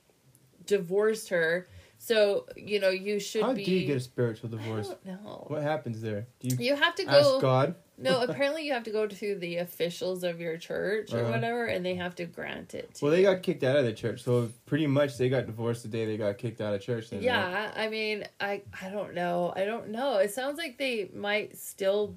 divorced 0.67 1.29
her. 1.29 1.67
So, 1.97 2.45
you 2.55 2.79
know, 2.79 2.89
you 2.89 3.19
should 3.19 3.41
how 3.41 3.53
be 3.53 3.65
do 3.65 3.71
you 3.71 3.87
get 3.87 3.97
a 3.97 4.01
spiritual 4.01 4.49
divorce? 4.49 4.93
don't. 5.03 5.49
What 5.49 5.63
happens 5.63 5.99
there? 5.99 6.27
Do 6.39 6.49
you 6.49 6.57
You 6.59 6.75
have 6.75 6.93
to 6.93 7.05
ask 7.07 7.23
go 7.23 7.41
God? 7.41 7.73
No, 8.01 8.21
apparently 8.27 8.65
you 8.65 8.73
have 8.73 8.83
to 8.83 8.91
go 8.91 9.07
to 9.07 9.35
the 9.35 9.57
officials 9.57 10.23
of 10.23 10.41
your 10.41 10.57
church 10.57 11.13
or 11.13 11.21
Uh-huh. 11.21 11.31
whatever 11.31 11.65
and 11.65 11.85
they 11.85 11.95
have 11.95 12.15
to 12.15 12.25
grant 12.25 12.73
it 12.73 12.93
to 12.95 13.05
Well, 13.05 13.11
they 13.11 13.19
you. 13.21 13.25
got 13.27 13.43
kicked 13.43 13.63
out 13.63 13.77
of 13.77 13.85
the 13.85 13.93
church, 13.93 14.23
so 14.23 14.49
pretty 14.65 14.87
much 14.87 15.17
they 15.17 15.29
got 15.29 15.45
divorced 15.45 15.83
the 15.83 15.89
day 15.89 16.05
they 16.05 16.17
got 16.17 16.37
kicked 16.37 16.61
out 16.61 16.73
of 16.73 16.81
church. 16.81 17.09
Then, 17.09 17.19
right? 17.19 17.25
Yeah, 17.25 17.71
I 17.75 17.87
mean, 17.89 18.25
I 18.39 18.63
I 18.81 18.89
don't 18.89 19.13
know. 19.13 19.53
I 19.55 19.65
don't 19.65 19.89
know. 19.89 20.17
It 20.17 20.31
sounds 20.33 20.57
like 20.57 20.77
they 20.77 21.09
might 21.13 21.57
still 21.57 22.15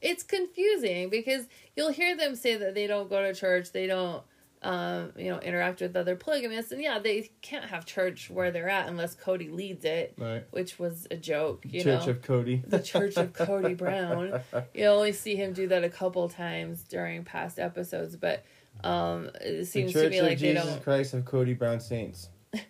It's 0.00 0.24
confusing 0.24 1.10
because 1.10 1.46
you'll 1.76 1.92
hear 1.92 2.16
them 2.16 2.34
say 2.34 2.56
that 2.56 2.74
they 2.74 2.88
don't 2.88 3.08
go 3.08 3.22
to 3.22 3.32
church, 3.32 3.70
they 3.70 3.86
don't 3.86 4.22
um, 4.62 5.12
you 5.16 5.30
know, 5.30 5.38
interact 5.40 5.80
with 5.80 5.96
other 5.96 6.14
polygamists 6.16 6.70
and 6.72 6.80
yeah, 6.80 6.98
they 6.98 7.30
can't 7.40 7.64
have 7.64 7.84
church 7.84 8.30
where 8.30 8.50
they're 8.50 8.68
at 8.68 8.88
unless 8.88 9.14
Cody 9.14 9.48
leads 9.48 9.84
it, 9.84 10.14
Right. 10.16 10.44
which 10.50 10.78
was 10.78 11.06
a 11.10 11.16
joke, 11.16 11.64
you 11.68 11.82
Church 11.82 12.06
know. 12.06 12.12
of 12.12 12.22
Cody. 12.22 12.62
the 12.66 12.78
Church 12.80 13.16
of 13.16 13.32
Cody 13.32 13.74
Brown. 13.82 14.40
You 14.74 14.86
only 14.86 15.12
see 15.12 15.34
him 15.36 15.52
do 15.52 15.66
that 15.68 15.82
a 15.84 15.88
couple 15.90 16.28
times 16.28 16.84
during 16.84 17.24
past 17.24 17.58
episodes, 17.58 18.16
but 18.16 18.44
um, 18.84 19.30
it 19.40 19.64
seems 19.66 19.92
to 19.94 20.08
me 20.08 20.22
like 20.22 20.38
they 20.38 20.52
don't. 20.54 20.64
Know. 20.64 20.70
Jesus 20.70 20.84
Christ 20.84 21.14
of 21.14 21.24
Cody 21.24 21.54
Brown 21.54 21.80
Saints. 21.80 22.28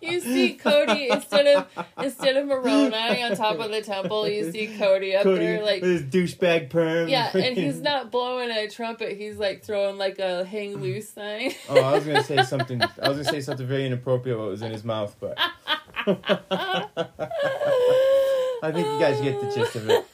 You 0.00 0.20
see 0.20 0.54
Cody 0.54 1.08
instead 1.10 1.46
of 1.46 1.66
instead 1.98 2.36
of 2.36 2.46
Moroni 2.46 3.22
on 3.22 3.36
top 3.36 3.58
of 3.58 3.70
the 3.70 3.80
temple, 3.80 4.28
you 4.28 4.50
see 4.52 4.76
Cody 4.78 5.16
up 5.16 5.22
Cody 5.22 5.38
there 5.38 5.62
like 5.62 5.82
with 5.82 6.12
his 6.12 6.34
douchebag 6.34 6.70
perm. 6.70 7.08
yeah, 7.08 7.34
and 7.36 7.56
he's 7.56 7.80
not 7.80 8.10
blowing 8.10 8.50
a 8.50 8.68
trumpet. 8.68 9.16
He's 9.16 9.38
like 9.38 9.64
throwing 9.64 9.98
like 9.98 10.18
a 10.18 10.44
hang 10.44 10.76
loose 10.76 11.08
sign. 11.08 11.52
Oh, 11.68 11.80
I 11.80 11.94
was 11.94 12.04
gonna 12.04 12.24
say 12.24 12.42
something. 12.42 12.82
I 12.82 13.08
was 13.08 13.18
gonna 13.18 13.24
say 13.24 13.40
something 13.40 13.66
very 13.66 13.86
inappropriate. 13.86 14.38
What 14.38 14.48
was 14.48 14.62
in 14.62 14.72
his 14.72 14.84
mouth, 14.84 15.16
but 15.18 15.38
I 18.62 18.70
think 18.70 18.86
you 18.86 18.98
guys 18.98 19.20
get 19.20 19.40
the 19.40 19.50
gist 19.54 19.76
of 19.76 19.90
it. 19.90 20.06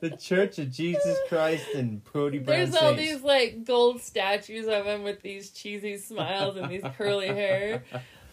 the 0.00 0.10
Church 0.16 0.58
of 0.58 0.70
Jesus 0.70 1.18
Christ 1.28 1.66
and 1.74 2.04
Cody 2.04 2.38
Brown 2.38 2.58
There's 2.58 2.74
all 2.74 2.94
Saints. 2.94 3.02
these 3.02 3.22
like 3.22 3.64
gold 3.64 4.00
statues 4.00 4.68
of 4.68 4.86
him 4.86 5.02
with 5.02 5.22
these 5.22 5.50
cheesy 5.50 5.96
smiles 5.96 6.56
and 6.56 6.70
these 6.70 6.84
curly 6.96 7.26
hair. 7.26 7.82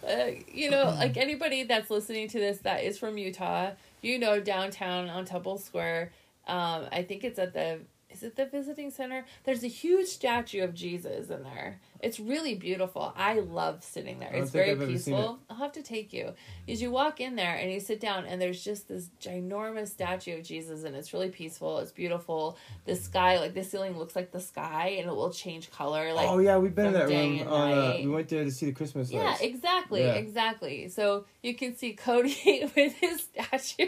Uh, 0.07 0.31
you 0.51 0.69
know, 0.69 0.85
like 0.97 1.17
anybody 1.17 1.63
that's 1.63 1.89
listening 1.89 2.27
to 2.27 2.37
this 2.39 2.59
that 2.59 2.83
is 2.83 2.99
from 2.99 3.17
Utah, 3.17 3.71
you 4.01 4.19
know, 4.19 4.39
downtown 4.39 5.09
on 5.09 5.25
Temple 5.25 5.57
Square. 5.57 6.11
Um, 6.45 6.85
I 6.91 7.03
think 7.03 7.23
it's 7.23 7.39
at 7.39 7.53
the 7.53 7.79
is 8.09 8.21
it 8.21 8.35
the 8.35 8.45
visiting 8.45 8.91
center? 8.91 9.25
There's 9.43 9.63
a 9.63 9.67
huge 9.67 10.07
statue 10.07 10.63
of 10.63 10.73
Jesus 10.75 11.29
in 11.29 11.43
there. 11.43 11.79
It's 12.03 12.19
really 12.19 12.53
beautiful. 12.53 13.13
I 13.15 13.39
love 13.39 13.81
sitting 13.81 14.19
there. 14.19 14.29
It's 14.33 14.51
very 14.51 14.71
I've 14.71 14.81
ever 14.81 14.85
seen 14.87 14.95
peaceful. 15.15 15.39
I'll 15.49 15.55
have 15.55 15.71
to 15.71 15.81
take 15.81 16.11
you. 16.11 16.33
Is 16.67 16.81
you 16.81 16.91
walk 16.91 17.21
in 17.21 17.37
there 17.37 17.55
and 17.55 17.71
you 17.71 17.79
sit 17.79 18.01
down 18.01 18.25
and 18.25 18.41
there's 18.41 18.61
just 18.61 18.89
this 18.89 19.09
ginormous 19.21 19.87
statue 19.87 20.37
of 20.37 20.43
Jesus 20.43 20.83
and 20.83 20.95
it's 20.97 21.13
really 21.13 21.29
peaceful. 21.29 21.79
It's 21.79 21.93
beautiful. 21.93 22.57
The 22.83 22.97
sky, 22.97 23.39
like 23.39 23.53
the 23.53 23.63
ceiling 23.63 23.97
looks 23.97 24.17
like 24.17 24.31
the 24.31 24.41
sky 24.41 24.97
and 24.99 25.09
it 25.09 25.15
will 25.15 25.31
change 25.31 25.71
color. 25.71 26.11
Like 26.13 26.27
oh 26.29 26.39
yeah, 26.39 26.57
we've 26.57 26.75
been 26.75 26.87
in 26.87 26.93
that 26.93 27.07
room. 27.07 27.47
uh, 27.47 27.95
we 27.95 28.07
went 28.07 28.27
there 28.27 28.43
to 28.43 28.51
see 28.51 28.65
the 28.65 28.73
Christmas 28.73 29.09
yeah, 29.09 29.21
lights. 29.23 29.41
exactly, 29.41 30.01
Yeah. 30.03 30.13
exactly. 30.15 30.89
So 30.89 31.25
you 31.41 31.55
can 31.55 31.75
see 31.77 31.93
Cody 31.93 32.69
with 32.75 32.93
his 32.95 33.21
statue. 33.21 33.87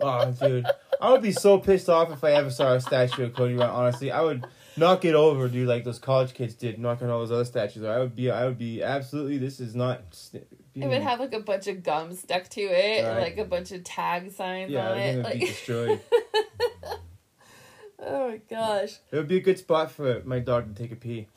Oh, 0.00 0.30
dude, 0.32 0.66
I 1.00 1.10
would 1.10 1.22
be 1.22 1.32
so 1.32 1.56
pissed 1.58 1.88
off 1.88 2.10
if 2.12 2.22
I 2.22 2.32
ever 2.32 2.50
saw 2.50 2.74
a 2.74 2.80
statue 2.80 3.24
of 3.24 3.32
Cody 3.34 3.56
Brown. 3.56 3.70
Honestly, 3.70 4.10
I 4.12 4.20
would 4.20 4.44
knock 4.76 5.04
it 5.04 5.14
over, 5.14 5.48
dude, 5.48 5.68
like 5.68 5.84
those 5.84 5.98
college 5.98 6.34
kids 6.34 6.54
did, 6.54 6.78
knocking 6.78 7.10
all 7.10 7.20
those 7.20 7.32
other 7.32 7.44
statues. 7.44 7.84
I 7.84 7.98
would 7.98 8.14
be, 8.16 8.30
I 8.30 8.44
would 8.46 8.58
be 8.58 8.82
absolutely. 8.82 9.38
This 9.38 9.60
is 9.60 9.74
not. 9.74 10.00
it 10.32 10.86
would 10.86 11.02
have 11.02 11.20
like 11.20 11.32
a 11.34 11.40
bunch 11.40 11.66
of 11.66 11.82
gum 11.82 12.12
stuck 12.14 12.48
to 12.50 12.60
it, 12.60 13.04
and 13.04 13.08
Right. 13.08 13.22
like 13.22 13.38
a 13.38 13.44
bunch 13.44 13.72
of 13.72 13.84
tag 13.84 14.30
signs 14.32 14.70
Yeah, 14.70 14.90
on 14.90 14.98
it. 14.98 15.16
would 15.16 15.22
be 15.24 15.30
Like, 15.30 15.40
destroyed. 15.40 16.00
oh 18.00 18.28
my 18.30 18.40
gosh! 18.50 18.98
It 19.12 19.16
would 19.16 19.28
be 19.28 19.36
a 19.38 19.40
good 19.42 19.58
spot 19.58 19.90
for 19.90 20.22
my 20.24 20.38
dog 20.40 20.74
to 20.74 20.82
take 20.82 20.92
a 20.92 20.96
pee. 20.96 21.28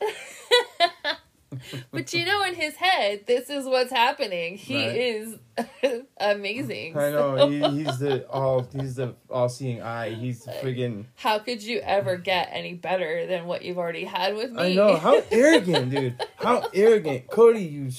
But 1.90 2.12
you 2.12 2.26
know, 2.26 2.44
in 2.44 2.54
his 2.54 2.74
head, 2.76 3.26
this 3.26 3.48
is 3.48 3.64
what's 3.66 3.90
happening. 3.90 4.56
He 4.58 4.76
Right. 4.86 4.96
is 4.96 5.38
amazing. 6.20 6.96
I 6.96 7.10
know 7.10 7.48
he, 7.48 7.58
he's 7.84 7.98
the 7.98 8.26
all 8.28 8.66
he's 8.72 8.96
the 8.96 9.14
all 9.30 9.48
seeing 9.48 9.82
eye. 9.82 10.10
He's 10.14 10.44
the 10.44 10.52
friggin' 10.52 11.04
How 11.16 11.38
could 11.38 11.62
you 11.62 11.80
ever 11.80 12.16
get 12.16 12.50
any 12.52 12.74
better 12.74 13.26
than 13.26 13.46
what 13.46 13.62
you've 13.62 13.78
already 13.78 14.04
had 14.04 14.36
with 14.36 14.52
me? 14.52 14.62
I 14.62 14.74
know 14.74 14.96
how 14.96 15.22
arrogant, 15.30 15.90
dude. 15.90 16.22
How 16.36 16.68
arrogant, 16.74 17.28
Cody. 17.28 17.60
You, 17.62 17.90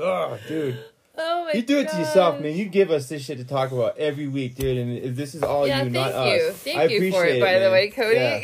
ugh, 0.00 0.38
dude. 0.46 0.78
oh 1.18 1.44
my 1.44 1.52
You 1.52 1.62
do 1.62 1.78
it 1.80 1.88
to 1.88 1.96
yourself, 1.98 2.40
man. 2.40 2.54
You 2.56 2.66
give 2.66 2.90
us 2.90 3.08
this 3.08 3.24
shit 3.24 3.38
to 3.38 3.44
talk 3.44 3.72
about 3.72 3.98
every 3.98 4.28
week, 4.28 4.54
dude. 4.54 4.78
And 4.78 5.16
this 5.16 5.34
is 5.34 5.42
all 5.42 5.66
Yeah, 5.66 5.82
you, 5.82 5.90
not 5.90 6.10
you. 6.12 6.42
us. 6.48 6.56
Thank 6.58 6.78
I 6.78 6.84
you 6.84 7.10
for 7.10 7.18
appreciate 7.18 7.38
it, 7.38 7.40
by 7.42 7.58
the 7.58 7.70
way, 7.70 7.88
Cody. 7.90 8.16
Yeah. 8.16 8.40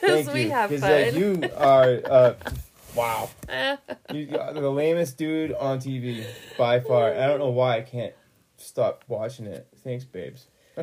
Thank 0.00 0.32
we 0.32 0.42
you, 0.44 0.50
have 0.50 0.70
'Cause, 0.70 0.80
fun. 0.80 0.90
like, 0.90 1.14
you 1.14 1.50
are, 1.56 2.00
uh, 2.08 2.34
wow. 2.96 3.30
You 4.12 4.38
are 4.38 4.52
the 4.52 4.70
lamest 4.70 5.18
dude 5.18 5.52
on 5.52 5.78
TV 5.78 6.24
by 6.56 6.80
far. 6.80 7.12
I 7.12 7.26
don't 7.26 7.38
know 7.38 7.50
why 7.50 7.78
I 7.78 7.80
can't 7.82 8.14
stop 8.56 9.04
watching 9.08 9.46
it. 9.46 9.66
Thanks, 9.84 10.04
babes. 10.04 10.46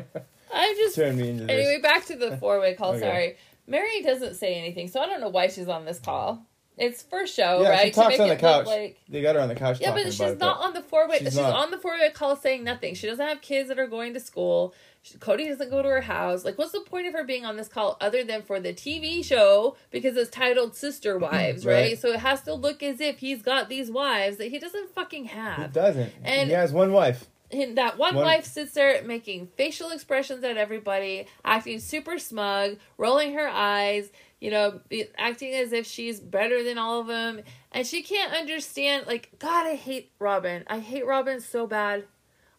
I'm 0.52 0.76
just 0.76 0.94
Turn 0.94 1.16
me 1.16 1.30
into 1.30 1.44
this. 1.46 1.50
anyway. 1.52 1.80
Back 1.82 2.06
to 2.06 2.16
the 2.16 2.36
four 2.36 2.60
way 2.60 2.74
call. 2.74 2.90
Okay. 2.94 3.00
Sorry, 3.00 3.36
Mary 3.66 4.02
doesn't 4.02 4.34
say 4.34 4.54
anything, 4.54 4.88
so 4.88 5.00
I 5.00 5.06
don't 5.06 5.20
know 5.20 5.28
why 5.30 5.48
she's 5.48 5.68
on 5.68 5.84
this 5.84 5.98
call. 5.98 6.46
It's 6.76 7.02
for 7.02 7.24
show, 7.26 7.62
yeah, 7.62 7.68
right? 7.68 7.84
she 7.86 7.90
talks 7.92 8.16
to 8.16 8.18
make 8.18 8.20
on 8.22 8.28
the 8.28 8.36
couch. 8.36 8.66
Like 8.66 8.98
They 9.08 9.22
got 9.22 9.36
her 9.36 9.40
on 9.40 9.48
the 9.48 9.54
couch 9.54 9.80
yeah, 9.80 9.92
but 9.92 10.04
she's 10.06 10.20
about 10.20 10.32
it. 10.32 10.38
not 10.38 10.60
on 10.60 10.72
the 10.74 10.82
four 10.82 11.08
way. 11.08 11.18
She's 11.18 11.28
She's, 11.28 11.36
not. 11.36 11.54
on 11.54 11.70
the 11.70 11.78
four 11.78 11.92
way 11.92 12.10
call 12.10 12.34
saying 12.36 12.64
nothing. 12.64 12.94
She 12.94 13.06
doesn't 13.06 13.24
have 13.24 13.40
kids 13.40 13.68
that 13.68 13.78
are 13.78 13.86
going 13.86 14.12
to 14.14 14.20
school. 14.20 14.74
She, 15.06 15.18
Cody 15.18 15.46
doesn't 15.46 15.68
go 15.70 15.82
to 15.82 15.88
her 15.90 16.00
house. 16.00 16.46
Like, 16.46 16.56
what's 16.56 16.72
the 16.72 16.80
point 16.80 17.06
of 17.06 17.12
her 17.12 17.24
being 17.24 17.44
on 17.44 17.58
this 17.58 17.68
call 17.68 17.98
other 18.00 18.24
than 18.24 18.40
for 18.40 18.58
the 18.58 18.72
TV 18.72 19.22
show 19.22 19.76
because 19.90 20.16
it's 20.16 20.30
titled 20.30 20.74
Sister 20.74 21.18
Wives, 21.18 21.66
right? 21.66 21.72
Right. 21.74 21.98
So 21.98 22.08
it 22.12 22.20
has 22.20 22.40
to 22.42 22.54
look 22.54 22.82
as 22.82 23.02
if 23.02 23.18
he's 23.18 23.42
got 23.42 23.68
these 23.68 23.90
wives 23.90 24.38
that 24.38 24.48
he 24.48 24.58
doesn't 24.58 24.94
fucking 24.94 25.24
He 25.24 25.28
have. 25.28 25.72
doesn't. 25.74 26.10
And- 26.24 26.48
he 26.48 26.54
has 26.54 26.72
one 26.72 26.90
wife. 26.90 27.26
And 27.50 27.76
that 27.78 27.98
one, 27.98 28.14
One- 28.16 28.24
wife 28.24 28.46
sits 28.46 28.72
there 28.72 29.00
making 29.04 29.48
facial 29.58 29.90
expressions 29.90 30.42
at 30.42 30.56
everybody, 30.56 31.26
acting 31.44 31.78
super 31.78 32.18
smug, 32.18 32.78
rolling 32.96 33.34
her 33.34 33.46
eyes, 33.46 34.10
you 34.40 34.50
know, 34.50 34.80
be, 34.88 35.04
acting 35.18 35.52
as 35.54 35.72
if 35.72 35.86
she's 35.86 36.18
better 36.18 36.64
than 36.64 36.78
all 36.78 37.00
of 37.02 37.06
them. 37.06 37.42
And 37.70 37.86
she 37.86 38.02
can't 38.02 38.32
understand, 38.32 39.06
like, 39.06 39.30
God, 39.38 39.66
I 39.66 39.74
hate 39.74 40.10
Robin. 40.18 40.64
I 40.66 40.78
hate 40.80 41.06
Robin 41.06 41.40
so 41.40 41.66
bad. 41.66 42.04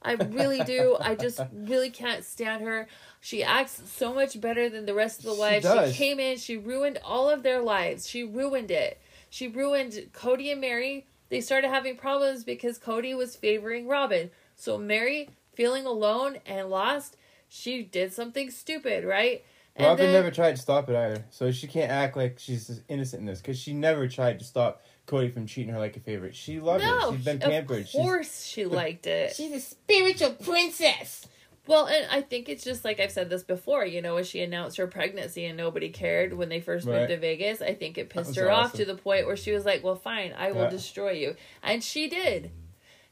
I 0.05 0.13
really 0.13 0.63
do. 0.63 0.95
I 0.99 1.15
just 1.15 1.41
really 1.51 1.89
can't 1.89 2.23
stand 2.23 2.63
her. 2.63 2.87
She 3.21 3.43
acts 3.43 3.81
so 3.87 4.13
much 4.13 4.39
better 4.39 4.69
than 4.69 4.85
the 4.85 4.93
rest 4.93 5.19
of 5.19 5.25
the 5.25 5.33
She 5.33 5.39
wives. 5.39 5.63
does. 5.65 5.91
She 5.91 5.97
came 5.97 6.19
in, 6.19 6.37
she 6.37 6.57
ruined 6.57 6.99
all 7.03 7.29
of 7.29 7.41
their 7.43 7.61
lives. 7.61 8.07
She 8.07 8.23
ruined 8.23 8.69
it. 8.71 9.01
She 9.29 9.47
ruined 9.47 10.09
Cody 10.13 10.51
and 10.51 10.61
Mary. 10.61 11.07
they 11.29 11.41
started 11.41 11.69
having 11.69 11.97
problems 11.97 12.43
because 12.43 12.77
Cody 12.77 13.15
was 13.15 13.35
favoring 13.35 13.87
Robin. 13.87 14.29
So 14.55 14.77
Mary, 14.77 15.29
feeling 15.55 15.85
alone 15.87 16.37
and 16.45 16.69
lost, 16.69 17.17
she 17.49 17.81
did 17.81 18.13
something 18.13 18.51
stupid, 18.51 19.03
right? 19.03 19.43
And 19.75 19.87
Robin 19.87 20.05
then- 20.05 20.13
never 20.13 20.29
tried 20.31 20.55
to 20.55 20.61
stop 20.61 20.87
it 20.89 20.95
either, 20.95 21.25
so 21.31 21.51
she 21.51 21.65
can't 21.67 21.91
act 21.91 22.15
like 22.15 22.37
she's 22.37 22.81
innocent 22.87 23.21
in 23.21 23.25
this 23.25 23.41
because 23.41 23.57
she 23.59 23.73
never 23.73 24.07
tried 24.07 24.37
to 24.39 24.45
stop 24.45 24.83
Cody 25.05 25.29
from 25.29 25.45
treating 25.45 25.73
her 25.73 25.79
like 25.79 25.95
a 25.97 25.99
favorite. 25.99 26.35
She 26.35 26.59
loved 26.59 26.83
No, 26.83 27.09
it. 27.11 27.15
She's 27.17 27.25
been 27.25 27.35
of 27.41 27.49
pampered. 27.49 27.87
She's 27.87 28.01
course 28.01 28.45
she 28.45 28.65
liked 28.65 29.07
it. 29.07 29.33
She's 29.35 29.51
a 29.51 29.59
spiritual 29.59 30.31
princess. 30.33 31.27
Well, 31.67 31.87
and 31.87 32.05
I 32.11 32.21
think 32.21 32.47
it's 32.47 32.63
just 32.63 32.85
like 32.85 32.99
I've 32.99 33.11
said 33.11 33.29
this 33.29 33.41
before, 33.43 33.85
you 33.85 34.01
know, 34.01 34.15
when 34.15 34.23
she 34.23 34.41
announced 34.41 34.77
her 34.77 34.85
pregnancy 34.85 35.45
and 35.45 35.57
nobody 35.57 35.89
cared 35.89 36.33
when 36.33 36.47
they 36.49 36.59
first 36.59 36.85
moved 36.85 37.09
to 37.09 37.17
Vegas, 37.17 37.59
I 37.61 37.73
think 37.73 37.97
it 37.97 38.09
pissed 38.09 38.35
her 38.35 38.51
off 38.51 38.73
to 38.73 38.85
the 38.85 38.95
point 38.95 39.25
where 39.25 39.35
she 39.37 39.51
was 39.51 39.65
like, 39.65 39.83
well, 39.83 39.95
fine, 39.95 40.33
I 40.37 40.51
will 40.51 40.63
Yeah. 40.63 40.69
destroy 40.69 41.11
you. 41.11 41.35
And 41.63 41.83
she 41.83 42.07
did. 42.07 42.51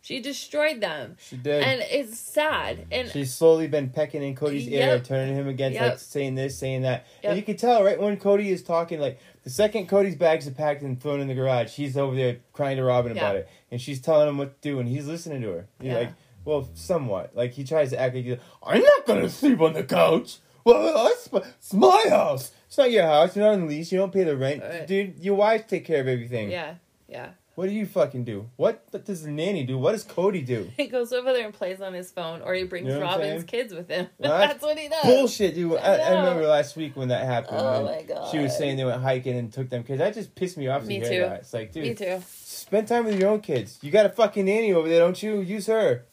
She 0.01 0.19
destroyed 0.19 0.81
them. 0.81 1.15
she 1.19 1.37
did. 1.37 1.63
And 1.63 1.81
it's 1.89 2.19
sad. 2.19 2.85
And 2.91 3.07
She's 3.09 3.33
slowly 3.33 3.67
been 3.67 3.89
pecking 3.89 4.21
in 4.21 4.35
Cody's 4.35 4.67
ear, 4.67 4.87
Yep. 4.97 5.03
turning 5.05 5.33
him 5.35 5.47
against, 5.47 5.75
Yep. 5.75 5.89
like 5.91 5.99
saying 5.99 6.35
this, 6.35 6.57
saying 6.57 6.81
that, 6.81 7.07
Yep. 7.23 7.29
and 7.31 7.37
you 7.39 7.43
can 7.43 7.55
tell 7.55 7.83
right 7.83 7.99
when 7.99 8.17
Cody 8.17 8.49
is 8.51 8.61
talking, 8.61 8.99
like 8.99 9.17
the 9.43 9.49
second 9.49 9.87
Cody's 9.87 10.15
bags 10.15 10.47
are 10.47 10.51
packed 10.51 10.81
and 10.83 11.01
thrown 11.01 11.19
in 11.19 11.27
the 11.27 11.33
garage, 11.35 11.71
he's 11.75 11.97
over 11.97 12.15
there 12.15 12.37
crying 12.53 12.77
to 12.77 12.83
Robin 12.83 13.11
about 13.11 13.35
it, 13.35 13.47
and 13.71 13.79
she's 13.81 13.99
telling 14.01 14.27
him 14.29 14.37
what 14.37 14.61
to 14.61 14.69
do, 14.69 14.79
and 14.79 14.87
he's 14.89 15.07
listening 15.07 15.41
to 15.41 15.49
her. 15.51 15.67
He's 15.79 15.91
Yeah. 15.91 15.97
like, 15.99 16.09
well, 16.45 16.69
somewhat. 16.73 17.35
Like 17.35 17.51
he 17.53 17.63
tries 17.63 17.89
to 17.91 17.99
act 17.99 18.15
like, 18.15 18.25
he's, 18.25 18.37
I'm 18.61 18.81
not 18.81 19.05
gonna 19.05 19.29
sleep 19.29 19.61
on 19.61 19.73
the 19.73 19.83
couch. 19.83 20.37
Well, 20.65 21.07
it's 21.07 21.29
my, 21.31 21.39
it's 21.39 21.73
my 21.73 22.05
house. 22.09 22.51
It's 22.67 22.77
not 22.77 22.89
your 22.89 23.03
house. 23.03 23.35
You're 23.35 23.45
not 23.45 23.53
on 23.55 23.67
lease. 23.67 23.91
You 23.91 23.97
don't 23.99 24.13
pay 24.13 24.23
the 24.23 24.37
rent, 24.37 24.63
Right. 24.63 24.87
dude. 24.87 25.19
Your 25.19 25.35
wives 25.35 25.65
take 25.67 25.83
care 25.85 25.99
of 26.01 26.07
everything. 26.07 26.49
yeah, 26.51 26.75
yeah. 27.07 27.29
What 27.55 27.69
do 27.69 27.71
you 27.75 27.85
fucking 27.85 28.23
do? 28.23 28.49
What 28.55 28.89
does 29.05 29.21
the 29.23 29.29
nanny 29.29 29.63
do? 29.63 29.77
What 29.77 29.91
does 29.91 30.03
Cody 30.03 30.41
do? 30.41 30.71
He 30.77 30.87
goes 30.87 31.13
over 31.13 31.31
there 31.33 31.45
and 31.45 31.53
plays 31.53 31.81
on 31.81 31.93
his 31.93 32.09
phone, 32.09 32.41
or 32.41 32.55
he 32.55 32.63
brings 32.63 32.87
You 32.87 32.95
know 32.95 33.01
Robin's 33.01 33.43
kids 33.43 33.73
with 33.73 33.89
him. 33.89 34.07
Well, 34.17 34.31
that's 34.39 34.53
That's 34.53 34.63
what 34.63 34.77
he 34.79 34.87
does. 34.89 35.03
Bullshit, 35.03 35.53
dude. 35.53 35.77
I, 35.77 35.93
I 35.93 35.97
know. 36.09 36.19
remember 36.21 36.47
last 36.47 36.75
week 36.75 36.95
when 36.95 37.09
that 37.09 37.25
happened. 37.25 37.57
Oh 37.59 37.83
my 37.85 38.31
She 38.31 38.39
was 38.39 38.57
saying 38.57 38.77
they 38.77 38.85
went 38.85 39.01
hiking 39.01 39.37
and 39.37 39.53
took 39.53 39.69
them 39.69 39.83
kids. 39.83 39.99
That 39.99 40.13
just 40.15 40.33
pissed 40.33 40.57
me 40.57 40.67
off 40.67 40.85
Me 40.85 40.99
to 40.99 41.05
hear 41.07 41.23
too. 41.23 41.29
that. 41.29 41.39
It's 41.41 41.53
like, 41.53 41.71
dude, 41.71 41.83
Me 41.83 41.93
too. 41.93 42.23
spend 42.27 42.87
time 42.87 43.05
with 43.05 43.19
your 43.19 43.29
own 43.29 43.41
kids. 43.41 43.77
You 43.81 43.91
got 43.91 44.05
a 44.07 44.09
fucking 44.09 44.45
nanny 44.45 44.73
over 44.73 44.89
there, 44.89 44.99
don't 44.99 45.21
you? 45.21 45.41
Use 45.41 45.67
her. 45.67 46.05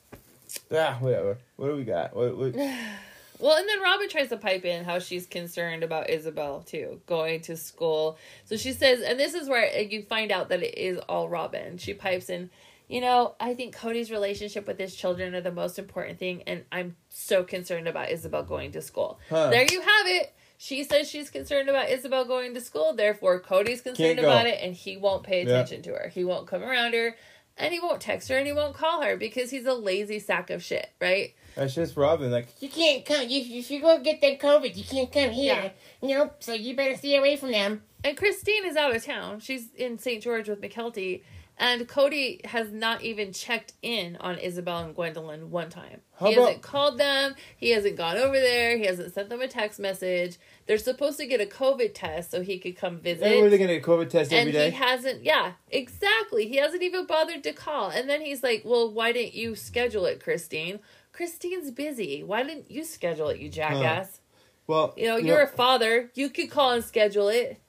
Ah, 0.73 0.99
whatever. 1.01 1.39
What 1.57 1.69
do 1.69 1.77
we 1.77 1.85
got? 1.85 2.15
What, 2.15 2.37
what? 2.37 2.55
Well, 3.41 3.57
and 3.57 3.69
then 3.69 3.81
Robin 3.81 4.09
tries 4.09 4.29
to 4.29 4.37
pipe 4.37 4.65
in 4.65 4.85
how 4.85 4.99
she's 4.99 5.27
concerned 5.27 5.83
about 5.83 6.11
Isabel 6.11 6.61
too, 6.63 7.01
going 7.07 7.41
to 7.43 7.57
school. 7.57 8.19
So 8.45 8.57
she 8.57 8.73
says, 8.73 9.01
and 9.01 9.19
this 9.19 9.35
is 9.35 9.49
where 9.49 9.81
you 9.81 10.03
find 10.03 10.31
out 10.31 10.49
that 10.51 10.63
it 10.63 10.77
is 10.79 10.99
all 11.09 11.29
Robin. 11.29 11.79
She 11.79 11.95
pipes 11.95 12.29
in, 12.29 12.51
you 12.89 13.01
know, 13.01 13.35
I 13.41 13.55
think 13.55 13.75
Cody's 13.75 14.11
relationship 14.11 14.67
with 14.67 14.79
his 14.79 14.95
children 14.95 15.35
are 15.35 15.41
the 15.41 15.53
most 15.53 15.79
important 15.79 16.19
thing, 16.19 16.43
and 16.47 16.65
I'm 16.73 16.97
so 17.09 17.45
concerned 17.45 17.89
about 17.89 18.11
Isabel 18.11 18.43
going 18.43 18.73
to 18.73 18.83
school. 18.83 19.21
Huh. 19.31 19.49
There 19.51 19.65
you 19.71 19.81
have 19.81 20.07
it. 20.07 20.35
She 20.59 20.85
says 20.85 21.09
she's 21.09 21.31
concerned 21.31 21.71
about 21.71 21.89
Isabel 21.89 22.27
going 22.27 22.53
to 22.53 22.61
school, 22.61 22.93
therefore 22.93 23.41
Cody's 23.41 23.81
concerned 23.81 24.19
about 24.19 24.47
it, 24.47 24.59
and 24.61 24.75
he 24.75 24.97
won't 24.99 25.23
pay 25.23 25.39
Yeah. 25.45 25.51
attention 25.61 25.83
to 25.83 25.91
her. 25.93 26.09
He 26.13 26.23
won't 26.25 26.47
come 26.47 26.63
around 26.63 26.93
her, 26.93 27.17
and 27.57 27.73
he 27.73 27.81
won't 27.81 28.03
text 28.03 28.29
her, 28.29 28.37
and 28.37 28.47
he 28.47 28.53
won't 28.53 28.75
call 28.75 29.03
her 29.03 29.17
because 29.17 29.51
he's 29.51 29.65
a 29.67 29.73
lazy 29.73 30.19
sack 30.19 30.51
of 30.51 30.63
shit, 30.63 30.91
right? 31.01 31.33
That's 31.57 31.75
just 31.75 31.97
Robin. 31.97 32.31
Like, 32.31 32.49
You 32.61 32.69
can't 32.69 33.05
come. 33.05 33.29
You, 33.29 33.59
if 33.59 33.71
you 33.71 33.81
go 33.81 33.99
get 34.01 34.21
that 34.21 34.39
COVID, 34.41 34.77
you 34.77 34.85
can't 34.85 35.13
come 35.13 35.31
here. 35.31 35.73
Yeah. 36.01 36.19
Nope. 36.19 36.37
So 36.41 36.53
you 36.55 36.75
better 36.77 36.97
stay 36.97 37.17
away 37.17 37.37
from 37.37 37.53
them. 37.53 37.83
And 38.03 38.17
Christine 38.17 38.65
is 38.65 38.77
out 38.77 38.95
of 38.95 39.05
town. 39.05 39.41
She's 39.41 39.69
in 39.77 39.99
St. 39.99 40.23
George 40.23 40.49
with 40.49 40.61
Mykelti. 40.61 41.23
And 41.63 41.87
Cody 41.87 42.41
has 42.47 42.73
not 42.73 43.03
even 43.03 43.35
checked 43.35 43.75
in 43.83 44.17
on 44.21 44.39
Isabel 44.39 44.79
and 44.79 44.95
Gwendolyn 44.95 45.51
one 45.51 45.69
time. 45.69 46.01
How 46.19 46.29
he 46.29 46.33
about- 46.33 46.47
hasn't 46.47 46.63
called 46.63 46.97
them. 46.97 47.35
He 47.55 47.69
hasn't 47.73 47.97
gone 47.99 48.17
over 48.17 48.33
there. 48.41 48.79
He 48.79 48.87
hasn't 48.87 49.13
sent 49.13 49.29
them 49.29 49.43
a 49.43 49.47
text 49.49 49.79
message. 49.79 50.39
They're 50.65 50.79
supposed 50.79 51.19
to 51.19 51.27
get 51.27 51.43
a 51.43 51.45
COVID 51.45 51.91
test 51.93 52.31
so 52.31 52.41
he 52.41 52.59
could 52.59 52.77
come 52.79 52.99
visit. 53.01 53.27
hey, 53.27 53.43
were 53.43 53.51
they 53.51 53.59
gonna 53.59 53.75
get 53.75 53.83
a 53.83 53.87
COVID 53.87 54.09
test 54.09 54.33
and 54.33 54.41
every 54.41 54.53
day? 54.53 54.71
he 54.71 54.77
hasn't, 54.77 55.23
yeah, 55.23 55.53
exactly. 55.71 56.49
He 56.49 56.57
hasn't 56.57 56.83
even 56.83 57.05
bothered 57.05 57.43
to 57.45 57.53
call. 57.53 57.91
And 57.91 58.09
then 58.09 58.23
he's 58.23 58.43
like, 58.43 58.63
well, 58.65 58.91
why 58.91 59.13
didn't 59.13 59.35
you 59.35 59.55
schedule 59.55 60.07
it, 60.07 60.23
Christine? 60.23 60.81
Christine's 61.21 61.71
busy. 61.71 62.23
Why 62.23 62.43
didn't 62.45 62.71
you 62.71 62.83
schedule 62.83 63.29
it, 63.29 63.39
you 63.41 63.51
jackass? 63.51 64.21
well, 64.67 64.95
You 64.97 65.09
know, 65.09 65.17
you're 65.19 65.43
a 65.43 65.47
father. 65.47 66.11
You 66.15 66.31
could 66.31 66.51
call 66.51 66.71
and 66.73 66.83
schedule 66.83 67.29
it. 67.29 67.61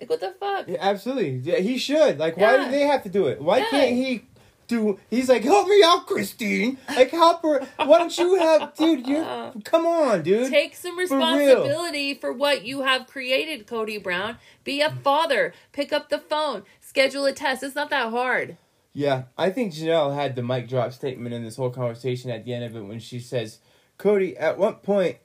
Like, 0.00 0.10
what 0.10 0.18
the 0.18 0.34
fuck? 0.40 0.66
Yeah, 0.66 0.78
absolutely. 0.80 1.36
Yeah, 1.36 1.58
he 1.58 1.78
should. 1.78 2.18
Like, 2.18 2.36
why 2.36 2.56
do 2.64 2.68
they 2.68 2.80
have 2.80 3.04
to 3.04 3.08
do 3.08 3.28
it? 3.28 3.40
Why 3.40 3.58
Yeah. 3.58 3.66
can't 3.70 3.94
he 3.94 4.24
do? 4.66 4.98
He's 5.08 5.28
like, 5.28 5.44
help 5.44 5.68
me 5.68 5.80
out, 5.84 6.08
Christine. 6.08 6.78
Like, 6.88 7.12
help 7.12 7.42
her. 7.44 7.64
Why 7.76 7.98
don't 7.98 8.18
you 8.18 8.34
have, 8.40 8.74
dude? 8.76 9.06
You 9.06 9.24
come 9.62 9.86
on, 9.86 10.22
dude. 10.22 10.50
Take 10.50 10.74
some 10.74 10.96
For 10.96 11.02
responsibility 11.02 12.12
for, 12.14 12.32
what 12.32 12.64
you 12.64 12.82
have 12.82 13.06
created, 13.06 13.68
Cody 13.68 13.98
Brown. 13.98 14.38
Be 14.64 14.80
a 14.80 14.90
father. 14.90 15.54
Pick 15.70 15.92
up 15.92 16.08
the 16.08 16.18
phone. 16.18 16.64
Schedule 16.80 17.26
a 17.26 17.32
test. 17.32 17.62
It's 17.62 17.76
not 17.76 17.90
that 17.90 18.10
hard. 18.10 18.56
Yeah, 18.96 19.24
I 19.36 19.50
think 19.50 19.74
Janelle 19.74 20.14
had 20.14 20.36
the 20.36 20.42
mic 20.42 20.70
drop 20.70 20.90
statement 20.90 21.34
in 21.34 21.44
this 21.44 21.56
whole 21.56 21.68
conversation 21.68 22.30
at 22.30 22.46
the 22.46 22.54
end 22.54 22.64
of 22.64 22.74
it 22.74 22.80
when 22.80 22.98
she 22.98 23.20
says, 23.20 23.58
"Cody, 23.98 24.34
at 24.38 24.56
what 24.56 24.82
point 24.82 25.18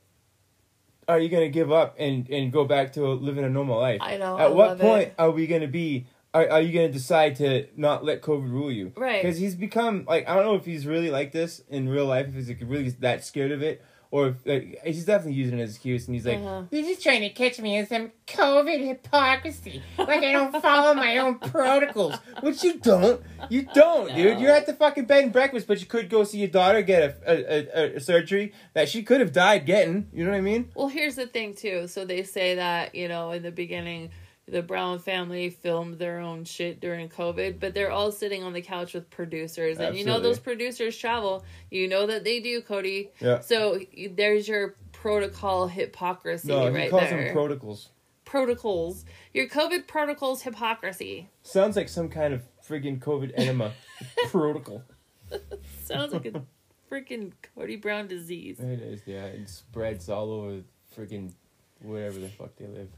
are 1.08 1.18
you 1.18 1.30
gonna 1.30 1.48
give 1.48 1.72
up 1.72 1.96
and 1.98 2.30
and 2.30 2.52
go 2.52 2.66
back 2.66 2.92
to 2.94 3.08
living 3.08 3.46
a 3.46 3.50
normal 3.50 3.80
life? 3.80 4.02
I 4.04 4.18
know, 4.18 4.38
At 4.38 4.48
I 4.48 4.50
what 4.50 4.78
point 4.78 5.08
it. 5.08 5.14
are 5.18 5.32
we 5.32 5.48
gonna 5.48 5.70
be? 5.70 6.06
Are, 6.34 6.50
are 6.50 6.60
you 6.62 6.74
gonna 6.74 6.92
decide 6.92 7.38
to 7.38 7.66
not 7.78 8.04
let 8.04 8.22
COVID 8.22 8.52
rule 8.52 8.74
you? 8.74 8.92
Right. 8.98 9.22
Because 9.24 9.38
he's 9.38 9.56
become 9.56 10.04
like 10.06 10.28
I 10.28 10.36
don't 10.36 10.44
know 10.44 10.56
if 10.56 10.66
he's 10.66 10.86
really 10.86 11.10
like 11.10 11.32
this 11.32 11.62
in 11.70 11.88
real 11.88 12.08
life, 12.08 12.28
if 12.28 12.34
he's 12.34 12.50
like, 12.50 12.60
really 12.66 12.90
that 12.90 13.24
scared 13.24 13.54
of 13.54 13.64
it, 13.64 13.82
or 14.12 14.28
if 14.28 14.36
like, 14.46 14.82
he's 14.86 15.06
definitely 15.06 15.34
using 15.34 15.58
it 15.58 15.64
as 15.64 15.70
an 15.70 15.76
excuse, 15.76 16.06
and 16.08 16.16
he's 16.16 16.26
like, 16.26 16.38
Uh-huh. 16.40 16.64
You're 16.70 16.84
just 16.84 17.02
trying 17.02 17.22
to 17.22 17.30
catch 17.30 17.60
me 17.60 17.78
in 17.78 17.88
some 17.88 18.12
COVID 18.28 18.86
hypocrisy. 18.86 19.82
Like 19.98 20.24
I 20.24 20.32
don't 20.34 20.62
follow 20.62 20.94
my 20.94 21.18
own 21.18 21.40
protocols. 21.40 22.16
Which 22.42 22.64
you 22.64 22.78
don't. 22.80 23.22
You 23.50 23.68
don't, 23.74 24.14
dude. 24.14 24.40
You're 24.40 24.52
at 24.52 24.66
the 24.66 24.74
fucking 24.74 25.06
bed 25.06 25.24
and 25.24 25.34
breakfast, 25.34 25.66
but 25.68 25.80
you 25.80 25.86
could 25.88 26.10
go 26.10 26.24
see 26.24 26.40
your 26.40 26.50
daughter 26.50 26.82
get 26.82 27.22
a, 27.26 27.32
a, 27.32 27.68
a, 27.94 27.96
a 27.96 28.00
surgery 28.00 28.54
that 28.74 28.90
she 28.90 29.04
could 29.04 29.20
have 29.22 29.32
died 29.34 29.66
getting. 29.66 30.10
You 30.14 30.26
know 30.26 30.32
what 30.32 30.38
I 30.38 30.42
mean? 30.42 30.72
Well, 30.76 30.88
here's 30.88 31.16
the 31.16 31.28
thing, 31.28 31.54
too. 31.54 31.88
So 31.88 32.06
they 32.06 32.24
say 32.24 32.56
that, 32.56 32.94
you 32.96 33.08
know, 33.08 33.32
in 33.32 33.44
the 33.44 33.52
beginning, 33.52 34.12
the 34.52 34.62
Brown 34.62 35.00
family 35.00 35.50
filmed 35.50 35.98
their 35.98 36.20
own 36.20 36.44
shit 36.44 36.82
during 36.82 37.08
COVID, 37.08 37.60
but 37.60 37.74
they're 37.74 37.90
all 37.90 38.12
sitting 38.12 38.44
on 38.44 38.52
the 38.52 38.62
couch 38.62 38.94
with 38.94 39.10
producers. 39.10 39.78
And 39.80 39.98
you 39.98 40.04
know, 40.04 40.20
those 40.20 40.40
producers 40.40 40.98
travel. 40.98 41.46
You 41.70 41.88
know 41.88 42.06
that 42.08 42.26
they 42.26 42.42
do, 42.42 42.62
Cody. 42.62 43.10
Yeah. 43.22 43.40
So 43.40 43.80
there's 44.12 44.48
your 44.50 44.76
protocol 44.92 45.68
hypocrisy 45.68 46.50
No, 46.50 46.70
he 46.70 46.76
right 46.78 46.90
calls 46.92 47.04
there. 47.04 47.24
them 47.26 47.34
protocols. 47.34 47.90
protocols. 48.26 49.06
Your 49.34 49.48
COVID 49.48 49.88
protocols 49.88 50.42
hypocrisy. 50.42 51.30
Sounds 51.44 51.78
like 51.78 51.88
some 51.88 52.10
kind 52.10 52.34
of 52.34 52.44
friggin' 52.68 53.00
COVID 53.00 53.32
enema. 53.36 53.72
Protocol. 54.30 54.84
Sounds 55.86 56.12
like 56.14 56.26
a 56.26 56.44
freaking 56.92 57.32
Cody 57.56 57.78
Brown 57.78 58.08
disease. 58.08 58.60
It 58.60 58.82
is, 58.82 59.02
yeah. 59.06 59.24
It 59.26 59.50
spreads 59.50 60.10
all 60.10 60.30
over 60.32 60.62
friggin' 60.96 61.32
wherever 61.82 62.20
the 62.20 62.28
fuck 62.28 62.56
they 62.58 62.68
live. 62.68 62.90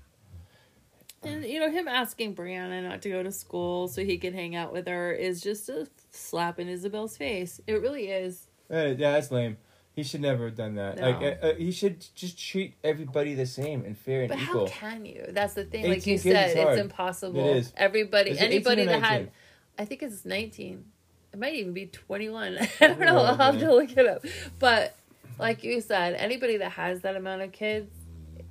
And 1.26 1.44
you 1.46 1.60
know, 1.60 1.70
him 1.72 1.88
asking 1.88 2.36
Brianna 2.36 2.84
not 2.84 3.02
to 3.04 3.10
go 3.10 3.24
to 3.24 3.32
school 3.32 3.88
so 3.88 4.04
he 4.04 4.18
can 4.18 4.34
hang 4.34 4.56
out 4.56 4.74
with 4.74 4.88
her 4.88 5.12
is 5.12 5.42
just 5.42 5.70
a 5.70 5.88
slap 6.12 6.60
in 6.60 6.68
Isabel's 6.68 7.18
face. 7.18 7.62
It 7.68 7.74
really 7.74 8.08
is. 8.08 8.48
Uh, 8.72 8.94
yeah, 8.98 9.12
that's 9.14 9.32
lame. 9.32 9.58
He 9.96 10.02
should 10.04 10.22
never 10.22 10.46
have 10.46 10.56
done 10.56 10.76
that. 10.76 10.98
No. 10.98 11.12
Like, 11.12 11.22
uh, 11.22 11.46
uh, 11.48 11.54
he 11.56 11.72
should 11.72 12.04
just 12.16 12.40
treat 12.40 12.74
everybody 12.84 13.36
the 13.36 13.46
same 13.46 13.86
and 13.86 13.96
fair 13.96 14.22
and 14.22 14.30
But 14.30 14.40
equal. 14.40 14.68
how 14.68 14.90
can 14.90 15.06
you? 15.06 15.26
That's 15.30 15.54
the 15.54 15.66
thing. 15.66 15.88
Like 15.88 16.08
you 16.08 16.18
said, 16.18 16.50
it's 16.50 16.60
hard. 16.60 16.80
impossible. 16.80 17.40
It 17.40 17.58
is. 17.58 17.74
Everybody, 17.78 18.32
Is 18.32 18.42
it 18.42 18.46
anybody 18.46 18.86
that 18.86 19.04
had, 19.04 19.32
I 19.78 19.86
think 19.86 20.02
it's 20.02 20.26
nineteen. 20.26 20.86
It 21.32 21.40
might 21.40 21.54
even 21.54 21.74
be 21.74 21.86
twenty 21.88 22.30
one. 22.30 22.58
I 22.82 22.88
don't 22.88 23.00
know. 23.00 23.20
Oh, 23.20 23.26
I'll 23.26 23.36
have 23.38 23.60
to 23.60 23.72
look 23.74 23.96
it 23.96 24.08
up. 24.08 24.26
But 24.58 24.96
like 25.38 25.64
you 25.64 25.80
said, 25.82 26.16
anybody 26.16 26.58
that 26.58 26.72
has 26.72 27.02
that 27.02 27.16
amount 27.16 27.44
of 27.44 27.52
kids, 27.52 27.92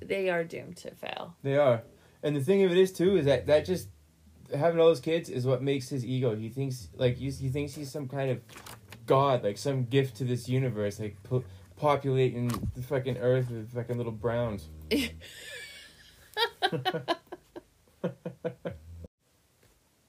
they 0.01 0.29
are 0.29 0.43
doomed 0.45 0.77
to 0.77 0.91
fail. 0.91 1.35
They 1.43 1.57
are. 1.57 1.81
And 2.23 2.35
the 2.35 2.41
thing 2.41 2.63
of 2.63 2.71
it 2.71 2.77
is 2.77 2.91
too 2.93 3.17
is 3.17 3.25
that 3.25 3.45
that 3.47 3.65
just 3.65 3.89
having 4.55 4.79
all 4.79 4.87
those 4.87 5.01
kids 5.01 5.29
is 5.29 5.45
what 5.45 5.61
makes 5.61 5.89
his 5.89 6.05
ego. 6.05 6.35
He 6.35 6.49
thinks 6.49 6.89
like 6.95 7.17
he, 7.17 7.29
he 7.29 7.49
thinks 7.49 7.75
he's 7.75 7.91
some 7.91 8.07
kind 8.07 8.31
of 8.31 8.39
god, 9.05 9.43
like 9.43 9.57
some 9.57 9.83
gift 9.85 10.15
to 10.17 10.23
this 10.23 10.47
universe, 10.47 10.99
like 10.99 11.21
po- 11.23 11.43
populating 11.75 12.47
the 12.75 12.81
fucking 12.81 13.17
earth 13.17 13.49
with 13.49 13.73
fucking 13.73 13.97
little 13.97 14.13
browns. 14.13 14.69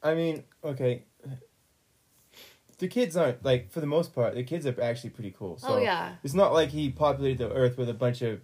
I 0.03 0.15
mean, 0.15 0.45
okay. 0.63 1.05
The 2.79 2.89
kids 2.89 3.17
aren't 3.17 3.45
like 3.45 3.71
for 3.71 3.81
the 3.81 3.87
most 3.87 4.15
part. 4.15 4.35
The 4.35 4.45
kids 4.45 4.67
are 4.67 4.81
actually 4.81 5.11
pretty 5.11 5.31
cool. 5.37 5.59
So 5.59 5.75
oh 5.75 5.79
yeah, 5.79 6.17
it's 6.23 6.35
not 6.35 6.53
like 6.53 6.69
he 6.71 6.91
populated 6.91 7.39
the 7.39 7.53
earth 7.53 7.79
with 7.79 7.89
a 7.89 7.95
bunch 7.95 8.21
of 8.23 8.41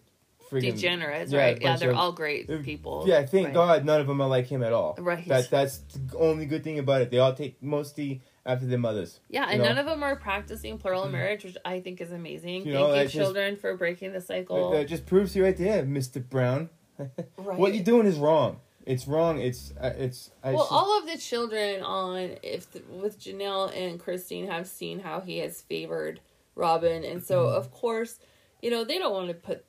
friggin' 0.50 0.72
degenerates, 0.74 1.32
right? 1.32 1.60
Yeah, 1.60 1.76
they're 1.76 1.90
of- 1.90 1.96
all 1.96 2.12
great 2.12 2.48
people. 2.64 3.04
Yeah, 3.06 3.24
thank 3.26 3.46
right. 3.46 3.54
God 3.54 3.84
none 3.84 4.00
of 4.00 4.06
them 4.06 4.20
are 4.20 4.28
like 4.28 4.46
him 4.46 4.62
at 4.62 4.72
all. 4.72 4.96
Right. 4.98 5.26
That 5.28 5.50
that's 5.50 5.78
the 5.78 6.18
only 6.18 6.46
good 6.46 6.64
thing 6.64 6.78
about 6.78 7.02
it. 7.02 7.10
They 7.10 7.18
all 7.18 7.34
take 7.34 7.62
mostly 7.62 8.20
after 8.46 8.66
their 8.66 8.78
mothers. 8.78 9.20
Yeah, 9.28 9.46
and 9.48 9.58
know? 9.62 9.68
none 9.68 9.78
of 9.78 9.86
them 9.86 10.02
are 10.02 10.16
practicing 10.16 10.78
plural 10.78 11.08
marriage, 11.08 11.44
which 11.44 11.56
I 11.64 11.80
think 11.80 12.00
is 12.00 12.10
amazing. 12.10 12.66
You 12.66 12.72
know, 12.72 12.86
Thank 12.86 12.88
you, 12.88 12.94
that's 13.02 13.12
just- 13.12 13.22
children, 13.24 13.56
for 13.56 13.76
breaking 13.76 14.12
the 14.12 14.20
cycle. 14.20 14.70
That 14.70 14.88
just 14.88 15.06
proves 15.06 15.36
you 15.36 15.44
right 15.44 15.56
there, 15.56 15.84
Mister 15.84 16.20
Brown. 16.20 16.70
right. 16.98 17.10
What 17.58 17.74
you're 17.74 17.84
doing 17.84 18.06
is 18.06 18.18
wrong. 18.18 18.60
It's 18.86 19.06
wrong. 19.06 19.40
It's 19.40 19.72
uh, 19.80 19.92
it's. 19.96 20.30
I 20.42 20.52
Well, 20.54 20.66
all 20.70 20.98
of 20.98 21.06
the 21.06 21.18
children 21.18 21.82
on 21.82 22.36
if 22.42 22.70
the, 22.72 22.82
with 22.90 23.20
Janelle 23.20 23.70
and 23.76 24.00
Christine 24.00 24.46
have 24.48 24.66
seen 24.66 25.00
how 25.00 25.20
he 25.20 25.38
has 25.38 25.60
favored 25.60 26.20
Robin, 26.56 27.04
and 27.04 27.22
so 27.22 27.44
Mm-hmm. 27.44 27.56
of 27.56 27.70
course, 27.70 28.18
you 28.62 28.70
know 28.70 28.82
they 28.84 28.98
don't 28.98 29.12
want 29.12 29.28
to 29.28 29.34
put 29.34 29.64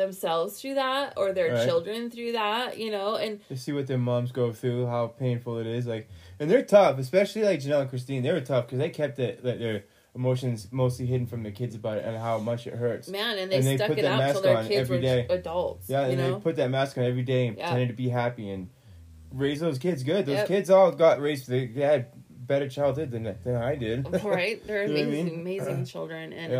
themselves 0.00 0.60
through 0.60 0.74
that 0.74 1.14
or 1.16 1.32
their 1.32 1.52
Right. 1.54 1.64
children 1.66 2.10
through 2.10 2.32
that, 2.32 2.78
you 2.78 2.90
know, 2.90 3.14
and 3.16 3.40
to 3.48 3.56
see 3.56 3.72
what 3.72 3.86
their 3.86 3.98
moms 3.98 4.32
go 4.32 4.52
through, 4.52 4.86
how 4.86 5.06
painful 5.08 5.58
it 5.58 5.66
is. 5.66 5.86
Like, 5.86 6.08
and 6.40 6.50
they're 6.50 6.62
tough, 6.64 6.98
especially 6.98 7.42
like 7.44 7.60
Janelle 7.60 7.82
and 7.82 7.90
Christine. 7.90 8.22
They 8.22 8.32
were 8.32 8.40
tough 8.40 8.66
because 8.66 8.78
they 8.78 8.90
kept 8.90 9.18
it, 9.18 9.44
like, 9.44 9.58
their 9.58 9.84
emotions 10.14 10.66
mostly 10.72 11.06
hidden 11.06 11.26
from 11.26 11.44
the 11.44 11.52
kids 11.52 11.74
about 11.76 11.98
it 11.98 12.04
and 12.04 12.16
how 12.16 12.38
much 12.38 12.66
it 12.66 12.74
hurts. 12.74 13.08
man, 13.08 13.38
and 13.38 13.52
they 13.52 13.58
And 13.58 13.66
they 13.66 13.76
stuck 13.76 13.96
it 13.96 14.04
out 14.04 14.32
till 14.32 14.40
their 14.42 14.56
kids 14.64 14.72
every 14.80 14.96
were 14.96 15.02
day. 15.02 15.26
adults. 15.30 15.88
Yeah, 15.88 16.06
you 16.06 16.12
and 16.14 16.18
know, 16.20 16.34
they 16.34 16.40
put 16.40 16.56
that 16.56 16.68
mask 16.70 16.98
on 16.98 17.04
every 17.04 17.22
day 17.22 17.46
and 17.46 17.56
Yeah. 17.56 17.66
pretended 17.68 17.88
to 17.88 17.94
be 17.94 18.08
happy 18.08 18.50
and 18.50 18.70
raise 19.32 19.60
those 19.60 19.78
kids 19.78 20.02
good. 20.02 20.26
Those 20.26 20.38
Yep. 20.38 20.48
kids 20.48 20.70
all 20.70 20.90
got 20.90 21.20
raised. 21.20 21.48
They, 21.48 21.66
they 21.66 21.82
had 21.82 22.06
better 22.28 22.68
childhood 22.68 23.12
than 23.12 23.22
than 23.44 23.54
I 23.54 23.76
did. 23.76 24.04
right? 24.24 24.60
They're 24.66 24.82
You 24.88 24.94
know 24.94 24.98
I 24.98 25.02
amazing, 25.04 25.26
mean? 25.26 25.40
amazing 25.40 25.84
children, 25.92 26.32
and 26.32 26.52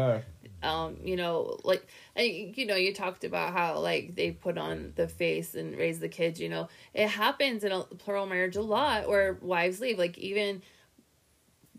um, 0.62 0.96
you 1.02 1.16
know, 1.16 1.58
like, 1.64 1.86
and, 2.16 2.26
you 2.56 2.66
know, 2.66 2.74
you 2.76 2.92
talked 2.94 3.24
about 3.24 3.52
how 3.52 3.78
like 3.78 4.14
they 4.14 4.30
put 4.30 4.58
on 4.58 4.92
the 4.96 5.08
face 5.08 5.54
and 5.54 5.76
raise 5.76 6.00
the 6.00 6.08
kids. 6.08 6.40
You 6.40 6.48
know, 6.48 6.68
it 6.94 7.08
happens 7.08 7.64
in 7.64 7.72
a 7.72 7.80
plural 7.82 8.26
marriage 8.26 8.56
a 8.56 8.62
lot 8.62 9.08
where 9.08 9.38
wives 9.40 9.80
leave. 9.80 9.98
Like 9.98 10.18
even 10.18 10.62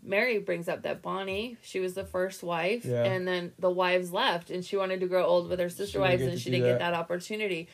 Mary 0.02 0.38
brings 0.38 0.68
up 0.68 0.82
that 0.82 1.00
Bonnie, 1.00 1.56
she 1.62 1.78
was 1.78 1.94
the 1.94 2.04
first 2.04 2.42
wife, 2.42 2.84
Yeah. 2.84 3.04
and 3.04 3.26
then 3.26 3.52
the 3.58 3.70
wives 3.70 4.12
left, 4.12 4.50
and 4.50 4.64
she 4.64 4.76
wanted 4.76 4.98
to 5.00 5.06
grow 5.06 5.24
old 5.24 5.48
with 5.48 5.60
her 5.60 5.68
sister 5.68 6.00
wives, 6.00 6.22
and 6.22 6.38
she 6.40 6.50
didn't 6.50 6.64
get 6.66 6.78
that. 6.80 6.90
that 6.90 6.94
opportunity. 6.94 7.68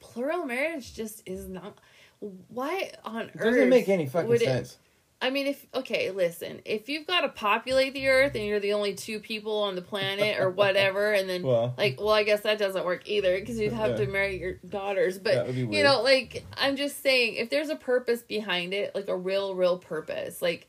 Plural 0.00 0.46
marriage 0.46 0.94
just 0.94 1.22
is 1.26 1.46
not. 1.48 1.76
Why 2.20 2.90
on 3.04 3.22
it 3.26 3.30
earth 3.36 3.44
doesn't 3.54 3.68
make 3.68 3.88
any 3.88 4.06
fucking 4.06 4.28
would 4.28 4.40
it- 4.42 4.46
sense. 4.46 4.78
I 5.20 5.30
mean, 5.30 5.48
if 5.48 5.66
okay, 5.74 6.12
listen, 6.12 6.60
if 6.64 6.88
you've 6.88 7.06
got 7.06 7.22
to 7.22 7.28
populate 7.28 7.92
the 7.92 8.06
earth 8.08 8.36
and 8.36 8.44
you're 8.44 8.60
the 8.60 8.72
only 8.74 8.94
two 8.94 9.18
people 9.18 9.62
on 9.62 9.74
the 9.74 9.82
planet 9.82 10.38
or 10.38 10.48
whatever, 10.48 11.12
and 11.12 11.28
then 11.28 11.42
Well, 11.42 11.74
like, 11.76 11.98
well, 11.98 12.10
I 12.10 12.22
guess 12.22 12.42
that 12.42 12.58
doesn't 12.58 12.84
work 12.84 13.08
either 13.08 13.38
because 13.40 13.58
you'd 13.58 13.72
have 13.72 13.98
Yeah. 13.98 14.04
to 14.04 14.06
marry 14.06 14.38
your 14.38 14.54
daughters. 14.68 15.18
But 15.18 15.52
you 15.54 15.82
know, 15.82 16.02
like, 16.02 16.44
I'm 16.56 16.76
just 16.76 17.02
saying, 17.02 17.34
if 17.34 17.50
there's 17.50 17.68
a 17.68 17.76
purpose 17.76 18.22
behind 18.22 18.72
it, 18.72 18.94
like 18.94 19.08
a 19.08 19.16
real, 19.16 19.56
real 19.56 19.78
purpose, 19.78 20.40
like 20.40 20.68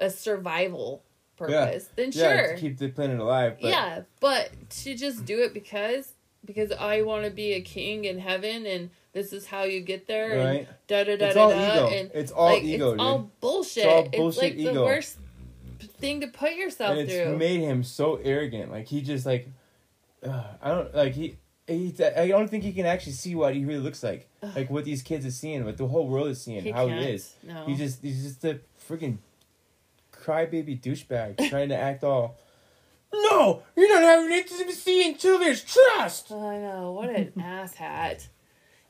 a, 0.00 0.08
survival 0.08 1.04
purpose, 1.36 1.90
then 1.96 2.12
yeah, 2.12 2.46
sure, 2.46 2.56
keep 2.56 2.78
the 2.78 2.88
planet 2.88 3.20
alive. 3.20 3.58
But 3.60 3.68
yeah. 3.68 4.02
But 4.20 4.70
to 4.70 4.96
just 4.96 5.26
do 5.26 5.42
it 5.42 5.52
because 5.52 6.14
because 6.46 6.72
I 6.72 7.02
want 7.02 7.26
to 7.26 7.30
be 7.30 7.52
a 7.52 7.60
king 7.60 8.06
in 8.06 8.18
heaven 8.18 8.64
and 8.64 8.88
this 9.12 9.32
is 9.32 9.46
how 9.46 9.64
you 9.64 9.80
get 9.80 10.06
there, 10.06 10.30
and 10.32 10.44
Right. 10.58 10.68
da 10.86 11.04
da 11.04 11.16
da 11.16 11.26
It's 11.26 11.34
da 11.34 11.42
all 11.42 11.50
da, 11.50 11.74
ego. 11.74 11.88
and 11.88 12.10
It's 12.14 12.32
all 12.32 12.44
like, 12.46 12.62
ego, 12.62 12.88
it's 12.88 12.92
dude. 12.92 13.00
all 13.00 13.30
bullshit. 13.40 13.84
It's 13.84 13.92
all 13.92 14.04
It's, 14.06 14.16
bullshit 14.16 14.58
like 14.58 14.74
the 14.74 14.80
worst 14.82 15.16
thing 15.98 16.20
to 16.20 16.26
put 16.28 16.52
yourself 16.54 16.92
and 16.92 17.00
it's 17.00 17.12
through. 17.12 17.36
made 17.38 17.60
him 17.60 17.82
so 17.82 18.16
arrogant. 18.22 18.70
Like 18.70 18.86
he 18.86 19.00
just 19.02 19.26
like, 19.26 19.48
uh, 20.24 20.44
I 20.62 20.68
don't 20.70 20.94
like 20.94 21.14
he. 21.14 21.36
He, 21.66 21.94
I 22.04 22.26
don't 22.26 22.48
think 22.50 22.64
he 22.64 22.72
can 22.72 22.84
actually 22.84 23.12
see 23.12 23.36
what 23.36 23.54
he 23.54 23.64
really 23.64 23.78
looks 23.80 24.02
like, 24.02 24.28
like 24.56 24.68
what 24.70 24.84
these 24.84 25.02
kids 25.02 25.24
are 25.24 25.30
seeing, 25.30 25.64
what 25.64 25.76
the 25.76 25.86
whole 25.86 26.08
world 26.08 26.26
is 26.26 26.42
seeing, 26.42 26.62
He 26.64 26.70
how 26.72 26.88
he 26.88 26.94
is. 26.96 27.34
No. 27.44 27.64
He 27.64 27.76
just 27.76 28.02
he's 28.02 28.24
just 28.24 28.44
a 28.44 28.58
freaking 28.88 29.18
crybaby 30.12 30.80
douchebag 30.80 31.48
trying 31.48 31.68
to 31.68 31.76
act 31.76 32.02
all. 32.02 32.36
No, 33.12 33.62
you 33.76 33.86
don't 33.88 34.02
have 34.02 34.24
an 34.24 34.32
intimacy 34.32 35.06
until 35.08 35.38
there's 35.38 35.62
trust. 35.62 36.32
I 36.32 36.58
know 36.58 36.92
what 36.92 37.10
an 37.10 37.32
asshat. 37.38 38.26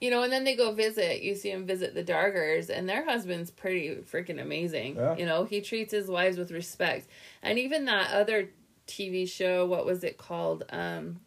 You 0.01 0.11
know, 0.11 0.23
and 0.23 0.33
then 0.33 0.45
they 0.45 0.57
go 0.57 0.73
visit. 0.73 1.23
You 1.23 1.35
see 1.35 1.51
him 1.51 1.67
visit 1.67 1.95
the 1.95 2.03
Dargers, 2.03 2.71
and 2.71 2.89
their 2.89 3.05
husband's 3.05 3.51
pretty 3.51 3.97
freaking 3.97 4.41
amazing. 4.41 4.97
Yeah. 4.97 5.17
You 5.17 5.27
know, 5.27 5.45
he 5.45 5.61
treats 5.61 5.93
his 5.93 6.09
wives 6.09 6.39
with 6.39 6.51
respect, 6.51 7.09
and 7.43 7.59
even 7.59 7.85
that 7.85 8.11
other 8.13 8.51
TV 8.87 9.29
show. 9.29 9.67
What 9.67 9.85
was 9.85 10.03
it 10.03 10.17
called? 10.17 10.65
Um, 10.71 11.21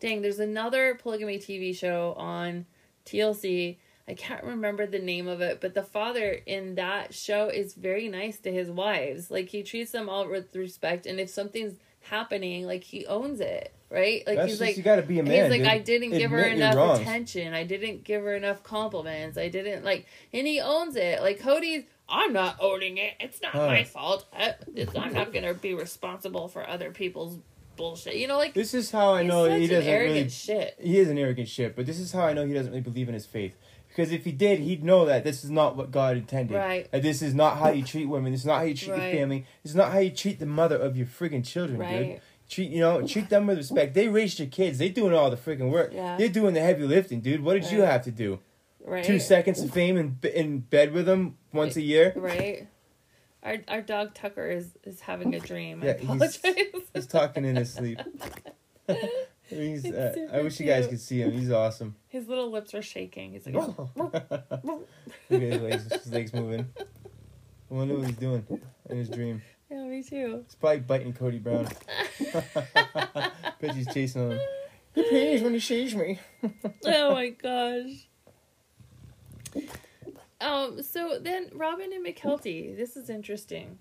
dang, 0.00 0.22
there's 0.22 0.38
another 0.38 0.94
polygamy 0.94 1.38
TV 1.38 1.76
show 1.76 2.14
on 2.18 2.66
TLC. 3.06 3.78
I 4.06 4.14
can't 4.14 4.42
remember 4.44 4.86
the 4.86 4.98
name 4.98 5.28
of 5.28 5.40
it, 5.40 5.60
but 5.60 5.74
the 5.74 5.84
father 5.84 6.40
in 6.44 6.74
that 6.74 7.14
show 7.14 7.48
is 7.48 7.74
very 7.74 8.08
nice 8.08 8.40
to 8.40 8.52
his 8.52 8.68
wives. 8.68 9.30
Like 9.30 9.48
he 9.48 9.62
treats 9.62 9.92
them 9.92 10.08
all 10.08 10.28
with 10.28 10.54
respect, 10.56 11.06
and 11.06 11.20
if 11.20 11.30
something's 11.30 11.78
happening, 12.00 12.66
like 12.66 12.82
he 12.82 13.06
owns 13.06 13.40
it, 13.40 13.72
right? 13.90 14.22
Like 14.26 14.36
That's 14.36 14.50
he's 14.50 14.58
just 14.58 14.60
like 14.68 14.76
you 14.76 14.82
got 14.82 14.96
to 14.96 15.02
be 15.02 15.18
a 15.18 15.22
man. 15.22 15.32
he's 15.32 15.50
like, 15.50 15.60
dude. 15.62 15.68
I 15.68 15.78
didn't 15.78 16.10
give 16.10 16.30
her 16.30 16.38
Admit 16.38 16.58
your 16.58 16.70
enough 16.70 17.00
attention. 17.00 17.54
I 17.54 17.64
didn't 17.64 18.04
give 18.04 18.22
her 18.22 18.34
enough 18.34 18.62
compliments. 18.62 19.36
I 19.36 19.48
didn't 19.48 19.84
like, 19.84 20.06
and 20.32 20.46
he 20.46 20.60
owns 20.60 20.96
it. 20.96 21.20
Like 21.20 21.40
Cody's, 21.40 21.84
I'm 22.08 22.32
not 22.32 22.56
owning 22.60 22.98
it. 22.98 23.14
It's 23.20 23.40
not 23.42 23.52
Huh. 23.52 23.66
my 23.66 23.84
fault. 23.84 24.26
I, 24.32 24.54
it's, 24.74 24.96
I'm 24.96 25.12
not 25.12 25.32
gonna 25.32 25.54
be 25.54 25.74
responsible 25.74 26.48
for 26.48 26.68
other 26.68 26.90
people's 26.90 27.38
bullshit. 27.76 28.16
You 28.16 28.26
know, 28.28 28.36
like 28.38 28.54
This 28.54 28.74
is 28.74 28.90
how 28.90 29.14
I 29.14 29.22
know 29.22 29.44
he 29.44 29.66
doesn't 29.66 29.88
arrogant 29.88 30.14
really 30.16 30.28
shit. 30.28 30.76
he 30.80 30.98
is 30.98 31.08
an 31.08 31.18
arrogant 31.18 31.48
shit, 31.48 31.74
but 31.76 31.86
this 31.86 31.98
is 31.98 32.12
how 32.12 32.22
I 32.22 32.32
know 32.32 32.46
he 32.46 32.54
doesn't 32.54 32.70
really 32.72 32.82
believe 32.82 33.08
in 33.08 33.14
his 33.14 33.26
faith. 33.26 33.52
Because 33.88 34.12
if 34.12 34.24
he 34.24 34.30
did, 34.30 34.60
he'd 34.60 34.84
know 34.84 35.04
that 35.06 35.24
this 35.24 35.42
is 35.42 35.50
not 35.50 35.76
what 35.76 35.90
God 35.90 36.16
intended. 36.16 36.54
Right. 36.54 36.88
That 36.92 37.02
this 37.02 37.22
is 37.22 37.34
not 37.34 37.58
how 37.58 37.70
you 37.70 37.82
treat 37.82 38.06
women. 38.06 38.30
This 38.30 38.42
is 38.42 38.46
not 38.46 38.58
how 38.58 38.62
you 38.62 38.74
treat 38.74 38.92
Right. 38.92 39.02
your 39.12 39.20
family. 39.20 39.46
This 39.64 39.70
is 39.72 39.76
not 39.76 39.90
how 39.92 39.98
you 39.98 40.10
treat 40.10 40.38
the 40.38 40.46
mother 40.46 40.76
of 40.76 40.96
your 40.96 41.06
friggin' 41.06 41.44
children, 41.44 41.80
dude. 41.80 42.20
Right. 42.50 42.54
Treat 42.54 42.70
you 42.70 42.80
know, 42.80 43.06
treat 43.06 43.28
them 43.28 43.46
with 43.46 43.58
respect. 43.58 43.94
They 43.94 44.08
raised 44.08 44.38
your 44.38 44.48
kids. 44.48 44.78
They 44.78 44.88
doing 44.88 45.14
all 45.14 45.30
the 45.30 45.36
freaking 45.36 45.70
work. 45.70 45.92
Yeah. 45.92 46.16
They're 46.16 46.28
doing 46.28 46.54
the 46.54 46.60
heavy 46.60 46.84
lifting, 46.84 47.20
dude. 47.20 47.42
What 47.42 47.54
did 47.60 47.70
you 47.70 47.82
have 47.82 48.02
to 48.04 48.10
do? 48.10 48.40
Right. 48.84 49.04
Two 49.04 49.20
seconds 49.20 49.60
of 49.60 49.70
fame 49.70 49.96
in 49.96 50.18
in 50.34 50.60
bed 50.60 50.92
with 50.92 51.06
them 51.06 51.36
once 51.52 51.76
a 51.76 51.82
year. 51.82 52.12
Right. 52.16 52.66
Our 53.42 53.58
our 53.68 53.80
dog 53.82 54.14
Tucker 54.14 54.48
is 54.50 54.70
is 54.84 55.00
having 55.00 55.34
a 55.34 55.40
dream. 55.40 55.82
I 55.82 55.86
Yeah, 55.86 55.96
he's- 55.98 56.36
apologize. 56.36 56.82
He's 56.94 57.06
talking 57.06 57.44
in 57.44 57.56
his 57.56 57.72
sleep. 57.72 58.00
He's, 59.48 59.84
uh, 59.84 60.28
I 60.32 60.42
wish 60.42 60.60
you 60.60 60.66
guys 60.66 60.86
could 60.86 61.00
see 61.00 61.20
him. 61.22 61.32
He's 61.32 61.50
awesome. 61.50 61.96
His 62.06 62.28
little 62.28 62.50
lips 62.52 62.72
are 62.72 62.82
shaking. 62.82 63.32
He's 63.32 63.46
like, 63.46 63.54
Look 63.96 64.14
at 64.14 65.40
his 65.40 65.60
legs. 65.60 65.92
His 65.92 66.12
legs 66.12 66.32
moving. 66.32 66.66
I 66.78 67.74
wonder 67.74 67.94
what 67.96 68.06
he's 68.06 68.16
doing 68.16 68.44
in 68.88 68.96
his 68.96 69.08
dream. 69.08 69.42
Yeah, 69.70 69.84
me 69.84 70.02
too. 70.02 70.42
He's 70.46 70.54
probably 70.56 70.80
biting 70.80 71.12
Cody 71.12 71.38
Brown. 71.38 71.68
Bet 73.60 73.74
he's 73.74 73.86
chasing 73.92 74.30
him. 74.30 74.40
He 74.94 75.02
pays 75.04 75.42
when 75.42 75.52
he 75.54 75.60
sees 75.60 75.94
me. 75.94 76.18
oh 76.86 77.12
my 77.14 77.28
gosh. 77.42 78.08
Um, 80.40 80.82
so 80.82 81.18
then 81.20 81.50
Robin 81.52 81.92
and 81.92 82.04
Mykelti, 82.04 82.76
this 82.76 82.96
is 82.96 83.10
interesting. 83.10 83.78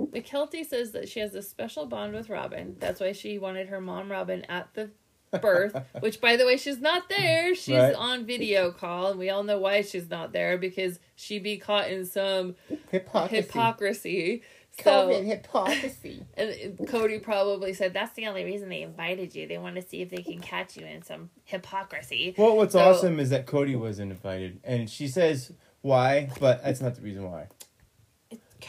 Mykelti 0.00 0.64
says 0.66 0.92
that 0.92 1.08
she 1.08 1.20
has 1.20 1.34
a 1.34 1.42
special 1.42 1.86
bond 1.86 2.14
with 2.14 2.28
Robin. 2.30 2.76
That's 2.80 2.98
why 3.00 3.12
she 3.12 3.38
wanted 3.38 3.68
her 3.68 3.80
mom 3.80 4.10
Robin 4.10 4.44
at 4.48 4.68
the 4.74 4.90
birth, 5.38 5.76
which 6.00 6.20
by 6.20 6.36
the 6.36 6.46
way, 6.46 6.56
she's 6.56 6.80
not 6.80 7.08
there. 7.08 7.54
She's 7.54 7.76
Right. 7.76 7.94
on 7.94 8.24
video 8.24 8.72
call, 8.72 9.10
and 9.10 9.18
we 9.18 9.30
all 9.30 9.42
know 9.44 9.58
why 9.58 9.82
she's 9.82 10.08
not 10.10 10.32
there 10.32 10.56
because 10.58 10.98
she'd 11.14 11.42
be 11.42 11.58
caught 11.58 11.88
in 11.90 12.06
some 12.06 12.56
Hypocrisy. 12.90 13.36
hypocrisy. 13.36 14.42
COVID 14.78 15.16
So, 15.18 15.22
hypocrisy. 15.24 16.24
and 16.36 16.78
Cody 16.88 17.18
probably 17.18 17.72
said 17.74 17.92
that's 17.92 18.14
the 18.14 18.26
only 18.26 18.44
reason 18.44 18.68
they 18.68 18.82
invited 18.82 19.34
you. 19.34 19.46
They 19.46 19.58
want 19.58 19.76
to 19.76 19.82
see 19.82 20.02
if 20.02 20.10
they 20.10 20.22
can 20.22 20.40
catch 20.40 20.76
you 20.76 20.86
in 20.86 21.02
some 21.02 21.30
hypocrisy. 21.44 22.34
Well, 22.36 22.56
what's 22.56 22.72
So- 22.72 22.80
awesome 22.80 23.18
is 23.20 23.30
that 23.30 23.46
Cody 23.46 23.76
wasn't 23.76 24.12
invited, 24.12 24.60
and 24.64 24.88
she 24.90 25.08
says 25.08 25.52
why, 25.82 26.30
but 26.40 26.62
that's 26.64 26.80
not 26.80 26.94
the 26.94 27.02
reason 27.02 27.30
why. 27.30 27.48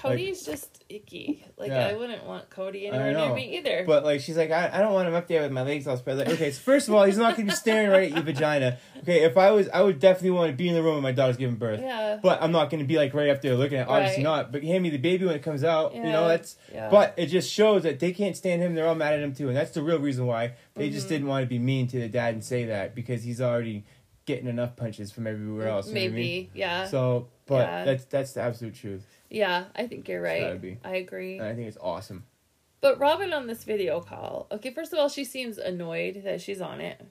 Cody's 0.02 0.46
just 0.46 0.84
icky. 0.90 1.46
Like 1.58 1.70
Yeah. 1.70 1.88
I 1.88 1.94
wouldn't 1.94 2.26
want 2.26 2.50
Cody 2.50 2.88
anywhere 2.88 3.14
near 3.14 3.34
me 3.34 3.58
either. 3.58 3.84
But 3.86 4.04
like, 4.04 4.22
she's 4.22 4.38
like, 4.38 4.52
I, 4.52 4.70
I 4.74 4.80
don't 4.80 4.94
want 4.94 5.08
him 5.08 5.14
up 5.14 5.28
there 5.28 5.42
with 5.42 5.52
my 5.52 5.62
legs 5.64 5.88
all 5.88 5.98
spread. 5.98 6.18
Like, 6.18 6.30
okay, 6.30 6.52
so 6.52 6.62
first 6.62 6.88
of 6.88 6.94
all, 6.94 7.04
he's 7.06 7.18
not 7.18 7.36
gonna 7.36 7.48
be 7.50 7.56
staring 7.56 7.90
right 7.90 8.10
at 8.12 8.16
your 8.16 8.24
vagina. 8.24 8.78
Okay, 9.00 9.24
if 9.24 9.38
I 9.38 9.52
was, 9.52 9.70
I 9.70 9.82
would 9.82 10.00
definitely 10.00 10.32
want 10.32 10.52
to 10.52 10.58
be 10.58 10.68
in 10.68 10.74
the 10.76 10.84
room 10.84 10.96
when 10.96 11.04
my 11.04 11.12
daughter's 11.12 11.38
giving 11.38 11.56
birth. 11.56 11.80
yeah. 11.82 12.20
But 12.22 12.42
I'm 12.42 12.52
not 12.52 12.70
gonna 12.70 12.84
be 12.86 12.98
like 12.98 13.14
right 13.14 13.30
up 13.30 13.42
there 13.42 13.56
looking 13.56 13.78
at. 13.80 13.88
Obviously 13.88 14.24
Right. 14.24 14.30
not. 14.38 14.52
But 14.52 14.64
hand 14.64 14.84
me 14.84 14.90
the 14.90 14.98
baby 14.98 15.26
when 15.26 15.36
it 15.36 15.44
comes 15.44 15.64
out. 15.64 15.94
Yeah. 15.94 16.06
You 16.06 16.12
know 16.12 16.28
that's. 16.28 16.58
Yeah. 16.74 16.90
But 16.90 17.14
it 17.18 17.28
just 17.28 17.52
shows 17.52 17.84
that 17.84 18.00
they 18.00 18.12
can't 18.12 18.36
stand 18.36 18.62
him. 18.62 18.76
They're 18.76 18.88
all 18.88 18.96
mad 18.96 19.14
at 19.14 19.20
him 19.22 19.34
too, 19.34 19.48
and 19.48 19.58
that's 19.58 19.72
the 19.72 19.82
real 19.84 20.00
reason 20.00 20.26
why 20.26 20.54
they 20.76 20.86
Mm-hmm. 20.88 20.94
just 20.96 21.08
didn't 21.10 21.28
want 21.28 21.44
to 21.44 21.48
be 21.50 21.60
mean 21.60 21.88
to 21.88 22.00
the 22.00 22.10
dad 22.10 22.34
and 22.34 22.44
say 22.44 22.66
that 22.66 22.96
because 22.96 23.24
he's 23.24 23.40
already 23.42 23.84
getting 24.26 24.48
enough 24.48 24.76
punches 24.78 25.12
from 25.12 25.28
everywhere 25.28 25.68
else. 25.68 25.86
know 25.88 25.92
I 25.92 25.94
maybe. 25.96 26.16
mean? 26.16 26.50
Yeah. 26.54 26.88
So, 26.88 27.28
but 27.46 27.68
Yeah. 27.68 27.86
that's 27.86 28.06
that's 28.06 28.32
the 28.34 28.42
absolute 28.42 28.74
truth, 28.74 29.06
yeah, 29.34 29.66
I 29.76 29.88
think 29.88 30.08
you're 30.08 30.22
right. 30.22 30.62
be. 30.62 30.78
I 30.86 30.96
agree. 30.96 31.38
and 31.40 31.48
I 31.48 31.54
think 31.56 31.68
it's 31.68 31.78
awesome. 31.82 32.24
But 32.82 33.00
Robin 33.00 33.34
on 33.34 33.48
this 33.48 33.64
video 33.64 34.00
call, 34.02 34.48
okay, 34.52 34.72
first 34.74 34.94
of 34.94 35.00
all, 35.00 35.10
she 35.10 35.24
seems 35.26 35.58
annoyed 35.58 36.22
that 36.26 36.42
she's 36.42 36.62
on 36.62 36.80
it. 36.82 37.02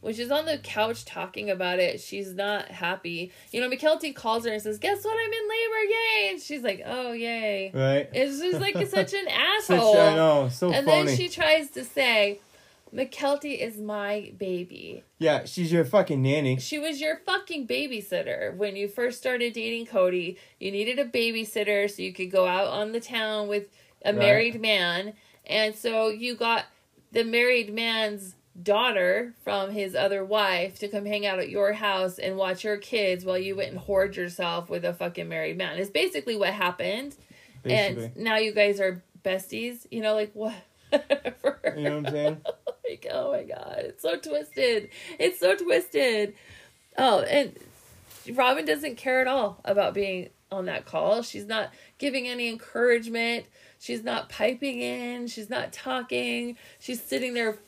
when 0.00 0.14
she's 0.14 0.30
on 0.30 0.46
the 0.46 0.56
couch 0.56 1.04
talking 1.04 1.50
about 1.50 1.78
it, 1.78 2.00
she's 2.00 2.32
not 2.34 2.68
happy. 2.68 3.30
You 3.52 3.60
know, 3.60 3.68
Mykelti 3.68 4.14
calls 4.14 4.46
her 4.46 4.52
and 4.52 4.62
says, 4.62 4.78
"Guess 4.78 5.04
what? 5.04 5.12
I'm 5.18 5.32
in 5.32 5.48
labor, 5.48 5.82
yay!" 5.94 6.30
And 6.30 6.40
she's 6.40 6.62
like, 6.62 6.82
"Oh, 6.86 7.12
yay!" 7.12 7.70
Right. 7.74 8.08
It's 8.14 8.40
just 8.40 8.60
like 8.60 8.74
such 8.86 9.12
an 9.14 9.26
Such, 9.62 9.78
asshole. 9.78 9.98
I 9.98 10.14
know, 10.14 10.48
so 10.50 10.72
and 10.72 10.86
phony. 10.86 11.06
then 11.06 11.16
she 11.16 11.28
tries 11.28 11.70
to 11.72 11.84
say, 11.84 12.40
"Mykelti 12.94 13.58
is 13.58 13.76
my 13.78 14.32
baby." 14.38 15.04
Yeah, 15.18 15.44
she's 15.44 15.70
your 15.72 15.84
fucking 15.84 16.22
nanny. 16.22 16.58
She 16.58 16.78
was 16.78 17.00
your 17.00 17.16
fucking 17.16 17.66
babysitter 17.66 18.54
when 18.56 18.76
you 18.76 18.88
first 18.88 19.18
started 19.18 19.52
dating 19.52 19.86
Cody. 19.86 20.36
You 20.58 20.70
needed 20.70 20.98
a 20.98 21.04
babysitter 21.04 21.90
so 21.90 22.02
you 22.02 22.12
could 22.12 22.30
go 22.30 22.46
out 22.46 22.68
on 22.68 22.92
the 22.92 23.00
town 23.00 23.48
with 23.48 23.64
a 24.04 24.12
Right. 24.12 24.18
married 24.18 24.60
man. 24.60 25.14
And 25.46 25.74
so 25.74 26.08
you 26.08 26.34
got 26.34 26.66
the 27.12 27.24
married 27.24 27.72
man's 27.72 28.36
daughter 28.62 29.34
from 29.42 29.70
his 29.70 29.94
other 29.94 30.24
wife 30.24 30.78
to 30.78 30.88
come 30.88 31.06
hang 31.06 31.24
out 31.26 31.38
at 31.38 31.48
your 31.48 31.72
house 31.72 32.18
and 32.18 32.36
watch 32.36 32.62
your 32.64 32.76
kids 32.76 33.24
while 33.24 33.38
you 33.38 33.56
went 33.56 33.70
and 33.70 33.78
hoard 33.78 34.16
yourself 34.16 34.68
with 34.68 34.84
a 34.84 34.92
fucking 34.92 35.28
married 35.28 35.56
man. 35.56 35.78
It's 35.78 35.90
basically 35.90 36.36
what 36.36 36.50
happened. 36.52 37.16
Basically. 37.62 38.04
And 38.06 38.16
now 38.16 38.36
you 38.36 38.52
guys 38.52 38.80
are 38.80 39.02
besties. 39.24 39.86
You 39.90 40.00
know, 40.02 40.14
like 40.14 40.30
what? 40.34 40.54
You 40.92 40.98
know 41.82 41.96
what 42.00 42.06
I'm 42.06 42.06
saying? 42.06 42.40
like, 42.90 43.06
oh 43.10 43.32
my 43.32 43.44
god, 43.44 43.78
it's 43.80 44.02
so 44.02 44.16
twisted. 44.16 44.90
It's 45.18 45.40
so 45.40 45.56
twisted. 45.56 46.34
Oh, 46.98 47.20
and 47.20 47.56
Robyn 48.32 48.64
doesn't 48.64 48.96
care 48.96 49.20
at 49.20 49.26
all 49.26 49.60
about 49.64 49.94
being 49.94 50.30
on 50.50 50.66
that 50.66 50.84
call. 50.84 51.22
She's 51.22 51.46
not 51.46 51.70
giving 51.98 52.26
any 52.28 52.48
encouragement. 52.48 53.46
She's 53.78 54.02
not 54.02 54.28
piping 54.28 54.80
in. 54.80 55.26
She's 55.28 55.48
not 55.48 55.72
talking. 55.72 56.56
She's 56.78 57.02
sitting 57.02 57.34
there 57.34 57.58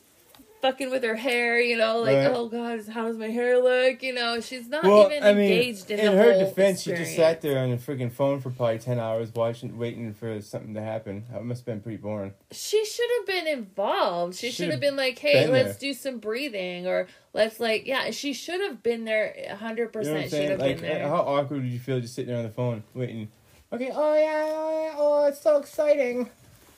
fucking 0.63 0.89
with 0.89 1.03
her 1.03 1.15
hair, 1.17 1.59
you 1.59 1.75
know, 1.77 1.99
like, 1.99 2.15
Right. 2.15 2.31
oh 2.33 2.47
god, 2.47 2.87
how 2.87 3.05
does 3.07 3.17
my 3.17 3.27
hair 3.27 3.59
look? 3.61 4.01
You 4.01 4.13
know, 4.13 4.39
she's 4.39 4.69
not 4.69 4.85
Well, 4.85 5.11
even 5.11 5.21
I 5.21 5.33
mean, 5.33 5.51
engaged 5.51 5.91
in, 5.91 5.99
in 5.99 6.17
her 6.17 6.39
defense, 6.39 6.81
she 6.81 6.91
just 6.93 7.17
sat 7.17 7.41
there 7.41 7.59
on 7.59 7.69
the 7.71 7.75
freaking 7.75 8.09
phone 8.11 8.39
for 8.39 8.49
probably 8.49 8.79
ten 8.79 8.97
hours, 8.97 9.33
watching, 9.35 9.77
waiting 9.77 10.13
for 10.13 10.39
something 10.41 10.73
to 10.75 10.81
happen. 10.81 11.25
That 11.33 11.43
must 11.43 11.59
have 11.61 11.65
been 11.65 11.81
pretty 11.81 11.97
boring. 11.97 12.33
she 12.51 12.85
should 12.85 13.09
have 13.19 13.27
been 13.27 13.47
involved. 13.47 14.35
She 14.35 14.51
should 14.51 14.65
Should've 14.67 14.79
been 14.79 14.95
like, 14.95 15.19
"Hey, 15.19 15.43
been 15.43 15.51
let's 15.51 15.77
there. 15.77 15.89
do 15.89 15.93
some 15.93 16.19
breathing," 16.19 16.87
or 16.87 17.07
"Let's 17.33 17.59
like, 17.59 17.85
yeah." 17.85 18.09
She 18.11 18.31
should 18.31 18.61
have 18.61 18.81
been 18.81 19.03
there. 19.03 19.35
a 19.49 19.55
hundred 19.57 19.93
You 19.93 20.01
know 20.01 20.13
percent 20.15 20.29
should 20.29 20.49
have 20.51 20.59
Like, 20.61 20.79
been 20.79 20.89
there. 20.89 21.07
how 21.09 21.17
awkward 21.23 21.63
did 21.63 21.71
you 21.71 21.79
feel 21.79 21.99
just 21.99 22.15
sitting 22.15 22.29
there 22.29 22.37
on 22.37 22.43
the 22.43 22.49
phone 22.51 22.83
waiting? 22.93 23.27
Okay, 23.73 23.89
oh 23.93 24.13
yeah, 24.15 24.45
oh, 24.49 24.83
yeah, 24.85 24.95
oh, 24.97 25.25
it's 25.27 25.41
so 25.41 25.57
exciting. 25.57 26.29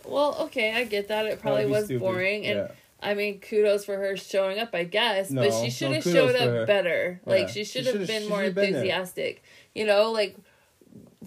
well, 0.05 0.35
okay, 0.41 0.73
I 0.73 0.85
get 0.85 1.07
that. 1.09 1.27
It 1.27 1.39
probably 1.39 1.67
was 1.67 1.85
stupid. 1.85 1.99
boring, 2.01 2.45
and 2.47 2.57
Yeah. 2.59 2.71
I 3.01 3.13
mean, 3.13 3.39
kudos 3.39 3.86
for 3.86 3.97
her 3.97 4.15
showing 4.17 4.58
up, 4.60 4.69
I 4.73 4.84
guess. 4.86 5.29
but 5.31 5.53
she 5.53 5.69
should 5.69 5.91
have 5.91 6.03
kudos 6.03 6.36
showed 6.38 6.60
up 6.62 6.67
better. 6.67 7.21
Yeah. 7.25 7.31
Like 7.34 7.49
she 7.49 7.63
She 7.63 7.84
should 7.84 7.93
have 7.95 8.08
been 8.08 8.27
more 8.29 8.39
should've 8.39 8.55
been 8.55 8.65
enthusiastic. 8.75 9.43
You 9.73 9.86
know, 9.86 10.12
like. 10.12 10.36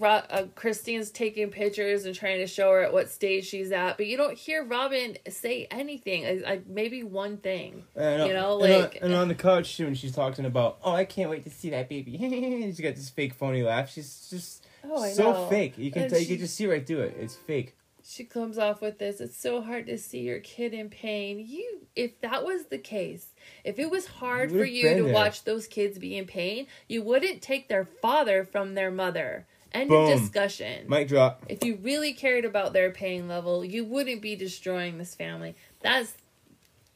Uh, 0.00 0.44
Christine's 0.54 1.10
taking 1.10 1.50
pictures 1.50 2.04
and 2.04 2.14
trying 2.14 2.38
to 2.38 2.46
show 2.46 2.70
her 2.70 2.82
at 2.84 2.92
what 2.92 3.10
stage 3.10 3.46
she's 3.46 3.72
at, 3.72 3.96
but 3.96 4.06
you 4.06 4.16
don't 4.16 4.38
hear 4.38 4.64
Robyn 4.64 5.16
say 5.28 5.66
anything. 5.72 6.40
Like 6.42 6.68
maybe 6.68 7.02
one 7.02 7.38
thing. 7.38 7.82
Uh, 7.96 8.24
You 8.28 8.32
know, 8.32 8.60
and 8.62 8.72
on- 8.72 8.80
like- 8.82 8.98
and 9.02 9.12
on 9.12 9.26
the 9.26 9.34
couch 9.34 9.76
too, 9.76 9.86
when 9.86 9.96
she's 9.96 10.12
talking 10.14 10.44
about, 10.44 10.78
oh, 10.84 10.92
I 10.92 11.04
can't 11.04 11.28
wait 11.30 11.42
to 11.44 11.50
see 11.50 11.70
that 11.70 11.88
baby. 11.88 12.16
she's 12.18 12.80
got 12.80 12.94
this 12.94 13.10
fake 13.10 13.34
phony 13.34 13.64
laugh. 13.64 13.90
She's 13.90 14.28
just 14.30 14.64
Oh, 14.84 15.02
I 15.02 15.10
so 15.10 15.32
know. 15.32 15.48
fake. 15.48 15.76
You 15.76 15.90
can 15.90 16.02
And 16.02 16.10
tell, 16.12 16.20
you 16.20 16.26
can 16.28 16.38
just 16.38 16.54
see 16.54 16.66
right 16.68 16.86
through 16.86 17.00
it. 17.00 17.16
It's 17.18 17.34
fake. 17.34 17.74
She 18.08 18.24
comes 18.24 18.56
off 18.58 18.80
with 18.80 18.98
this 18.98 19.20
it's 19.20 19.36
so 19.36 19.60
hard 19.60 19.86
to 19.86 19.98
see 19.98 20.20
your 20.20 20.40
kid 20.40 20.72
in 20.72 20.88
pain 20.88 21.38
you 21.46 21.80
if 21.94 22.20
that 22.20 22.44
was 22.44 22.66
the 22.66 22.78
case 22.78 23.28
if 23.64 23.78
it 23.78 23.90
was 23.90 24.06
hard 24.06 24.50
You 24.50 24.58
for 24.58 24.64
you 24.64 24.94
to 24.96 25.02
there. 25.04 25.12
watch 25.12 25.44
those 25.44 25.66
kids 25.66 25.98
be 25.98 26.16
in 26.16 26.26
pain 26.26 26.66
you 26.88 27.02
wouldn't 27.02 27.42
take 27.42 27.68
their 27.68 27.84
father 27.84 28.44
from 28.44 28.74
their 28.74 28.90
mother 28.90 29.46
end 29.72 29.90
Boom. 29.90 30.10
of 30.12 30.18
discussion 30.18 30.88
Mic 30.88 31.08
drop. 31.08 31.44
if 31.48 31.62
you 31.64 31.76
really 31.82 32.12
cared 32.14 32.44
about 32.46 32.72
their 32.72 32.90
pain 32.90 33.28
level 33.28 33.64
you 33.64 33.84
wouldn't 33.84 34.22
be 34.22 34.34
destroying 34.36 34.96
this 34.98 35.14
family 35.14 35.54
that's 35.82 36.14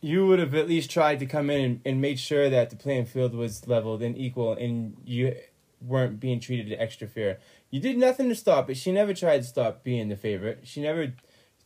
You 0.01 0.27
would 0.27 0.39
have 0.41 0.55
at 0.55 0.67
least 0.67 0.91
tried 0.91 1.19
to 1.21 1.27
come 1.27 1.51
in 1.51 1.61
and, 1.65 1.81
and 1.85 2.01
made 2.01 2.19
sure 2.19 2.49
that 2.51 2.71
the 2.71 2.77
playing 2.77 3.05
field 3.07 3.35
was 3.35 3.69
leveled 3.69 4.03
and 4.03 4.17
equal, 4.19 4.55
and 4.55 4.97
you 5.05 5.37
weren't 5.85 6.21
being 6.21 6.41
treated 6.41 6.75
extra 6.79 7.07
fair. 7.07 7.39
You 7.71 7.81
did 7.81 7.99
nothing 7.99 8.29
to 8.29 8.35
stop 8.35 8.71
it. 8.71 8.77
She 8.77 8.93
never 8.93 9.15
tried 9.15 9.39
to 9.39 9.45
stop 9.45 9.83
being 9.83 10.09
the 10.09 10.17
favorite. 10.17 10.61
She 10.65 10.83
never 10.83 11.15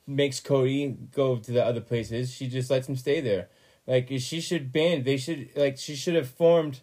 makes 0.06 0.40
Kody 0.40 1.10
go 1.12 1.36
to 1.36 1.52
the 1.52 1.64
other 1.64 1.80
places. 1.80 2.32
She 2.32 2.48
just 2.48 2.70
lets 2.70 2.88
him 2.88 2.96
stay 2.96 3.20
there. 3.20 3.48
Like 3.86 4.08
she 4.18 4.40
should 4.40 4.72
ban. 4.72 5.04
They 5.04 5.16
should 5.16 5.50
like 5.56 5.78
she 5.78 5.94
should 5.94 6.14
have 6.14 6.28
formed. 6.28 6.80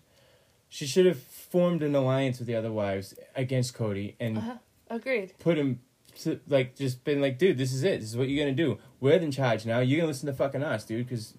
She 0.70 0.86
should 0.88 1.06
have 1.06 1.22
formed 1.22 1.84
an 1.84 1.94
alliance 1.94 2.40
with 2.40 2.48
the 2.48 2.56
other 2.56 2.72
wives 2.72 3.14
against 3.36 3.78
Kody 3.78 4.16
and 4.20 4.40
uh, 4.40 4.56
agreed 4.90 5.34
put 5.38 5.58
him 5.58 5.82
to 6.22 6.40
like 6.48 6.76
just 6.76 7.04
been 7.04 7.22
like, 7.22 7.38
dude, 7.38 7.58
this 7.58 7.74
is 7.74 7.84
it. 7.84 8.00
This 8.00 8.10
is 8.10 8.18
what 8.18 8.30
you're 8.30 8.44
gonna 8.46 8.56
do. 8.56 8.78
We're 9.00 9.14
in 9.14 9.32
charge 9.32 9.66
now. 9.66 9.80
You're 9.80 10.00
gonna 10.00 10.08
listen 10.08 10.28
to 10.28 10.34
fucking 10.34 10.64
us, 10.64 10.86
dude, 10.86 11.08
because 11.08 11.34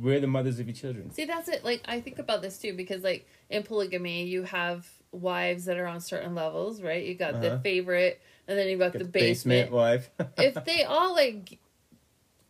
we're 0.00 0.20
the 0.20 0.26
mothers 0.26 0.58
of 0.58 0.66
your 0.66 0.74
children. 0.74 1.10
See, 1.10 1.24
that's 1.24 1.48
it. 1.48 1.64
Like, 1.64 1.82
I 1.86 2.00
think 2.00 2.18
about 2.18 2.42
this 2.42 2.58
too 2.58 2.74
because, 2.74 3.02
like, 3.02 3.26
in 3.48 3.62
polygamy, 3.62 4.24
you 4.24 4.44
have 4.44 4.88
wives 5.12 5.64
that 5.64 5.76
are 5.76 5.86
on 5.86 6.00
certain 6.00 6.34
levels, 6.34 6.82
right? 6.82 7.04
You 7.04 7.14
got 7.14 7.40
the 7.40 7.48
Uh-huh. 7.48 7.58
favorite, 7.62 8.20
and 8.46 8.58
then 8.58 8.68
you've 8.68 8.78
got 8.80 8.92
Got 8.92 8.98
the 9.00 9.04
basement. 9.08 9.70
wife. 9.72 10.10
if 10.38 10.64
they 10.64 10.84
all 10.84 11.14
like 11.14 11.58